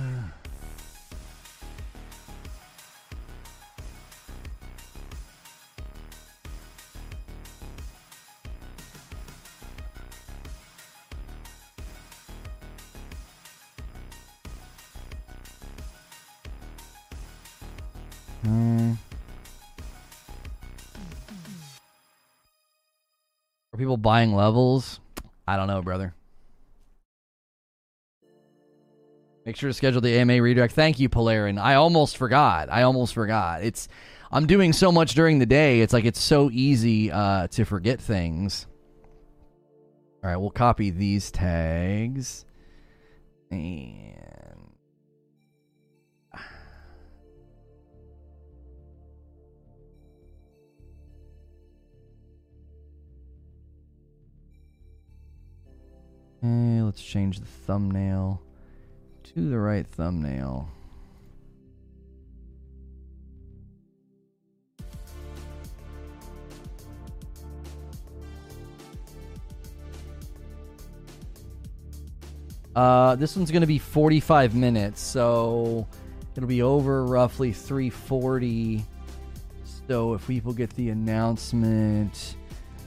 [18.43, 18.93] Hmm.
[23.81, 24.99] People buying levels?
[25.47, 26.13] I don't know, brother.
[29.45, 30.73] Make sure to schedule the AMA redirect.
[30.73, 31.59] Thank you, Polarin.
[31.59, 32.71] I almost forgot.
[32.71, 33.63] I almost forgot.
[33.63, 33.87] It's
[34.31, 35.81] I'm doing so much during the day.
[35.81, 38.67] It's like it's so easy uh, to forget things.
[40.23, 42.45] All right, we'll copy these tags
[43.49, 44.20] and
[56.41, 58.41] let's change the thumbnail
[59.23, 60.69] to the right thumbnail.
[72.75, 75.85] Uh, this one's going to be 45 minutes, so
[76.35, 78.85] it'll be over roughly 340.
[79.87, 82.37] So if people get the announcement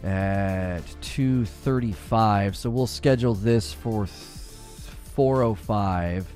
[0.05, 4.07] at 2:35, so we'll schedule this for
[5.16, 6.26] 4:05,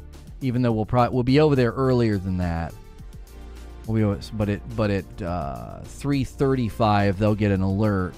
[0.41, 2.73] even though we'll probably we'll be over there earlier than that.
[3.87, 8.15] We'll be, but it but at uh, 3:35 they'll get an alert,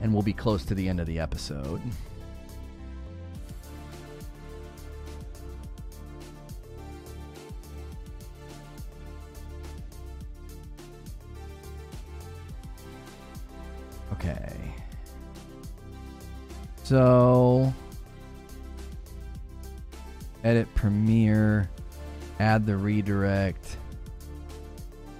[0.00, 1.80] and we'll be close to the end of the episode.
[14.14, 14.59] Okay.
[16.90, 17.72] So
[20.42, 21.70] edit premiere,
[22.40, 23.76] add the redirect,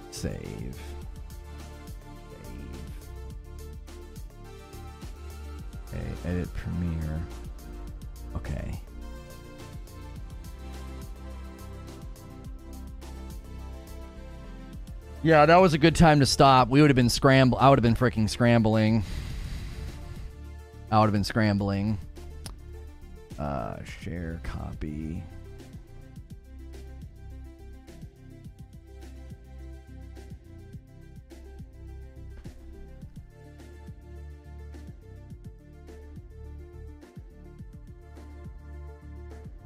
[0.09, 0.35] save.
[0.35, 0.77] Save.
[5.87, 7.21] Okay, edit premiere.
[8.35, 8.81] Okay.
[15.23, 16.67] Yeah, that was a good time to stop.
[16.67, 17.57] We would have been scramble.
[17.59, 19.05] I would have been freaking scrambling.
[20.91, 21.97] I would have been scrambling.
[23.39, 25.23] Uh, share copy.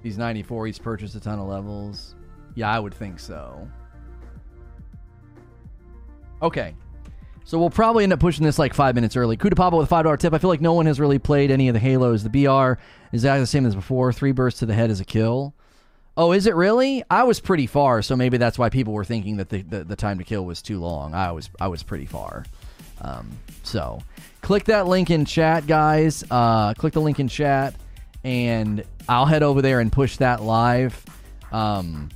[0.03, 0.67] He's 94.
[0.67, 2.13] He's purchased a ton of levels.
[2.53, 3.67] Yeah, I would think so.
[6.43, 6.75] Okay.
[7.45, 9.37] So we'll probably end up pushing this like five minutes early.
[9.37, 10.33] Kuda Papa with a five dollar tip.
[10.33, 12.23] I feel like no one has really played any of the Halos.
[12.23, 12.81] The BR
[13.13, 14.11] is exactly the same as before.
[14.11, 15.53] Three bursts to the head is a kill.
[16.17, 17.03] Oh, is it really?
[17.09, 19.95] I was pretty far, so maybe that's why people were thinking that the, the, the
[19.95, 21.13] time to kill was too long.
[21.13, 22.45] I was I was pretty far.
[23.01, 23.99] Um, so
[24.41, 26.23] click that link in chat, guys.
[26.31, 27.75] Uh, click the link in chat,
[28.23, 31.05] and I'll head over there and push that live.
[31.51, 32.09] Um,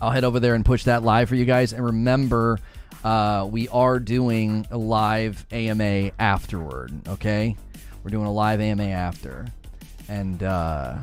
[0.00, 1.72] I'll head over there and push that live for you guys.
[1.72, 2.58] And remember,
[3.04, 6.92] uh, we are doing a live AMA afterward.
[7.08, 7.56] Okay,
[8.02, 9.46] we're doing a live AMA after,
[10.08, 10.98] and uh,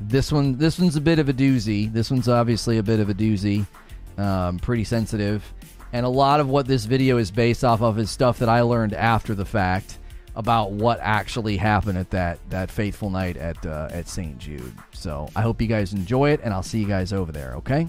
[0.00, 1.92] this one, this one's a bit of a doozy.
[1.92, 3.66] This one's obviously a bit of a doozy.
[4.16, 5.44] Um, pretty sensitive,
[5.92, 8.62] and a lot of what this video is based off of is stuff that I
[8.62, 9.98] learned after the fact
[10.36, 14.38] about what actually happened at that that fateful night at uh, at St.
[14.38, 14.74] Jude.
[14.92, 17.54] So I hope you guys enjoy it, and I'll see you guys over there.
[17.56, 17.88] Okay.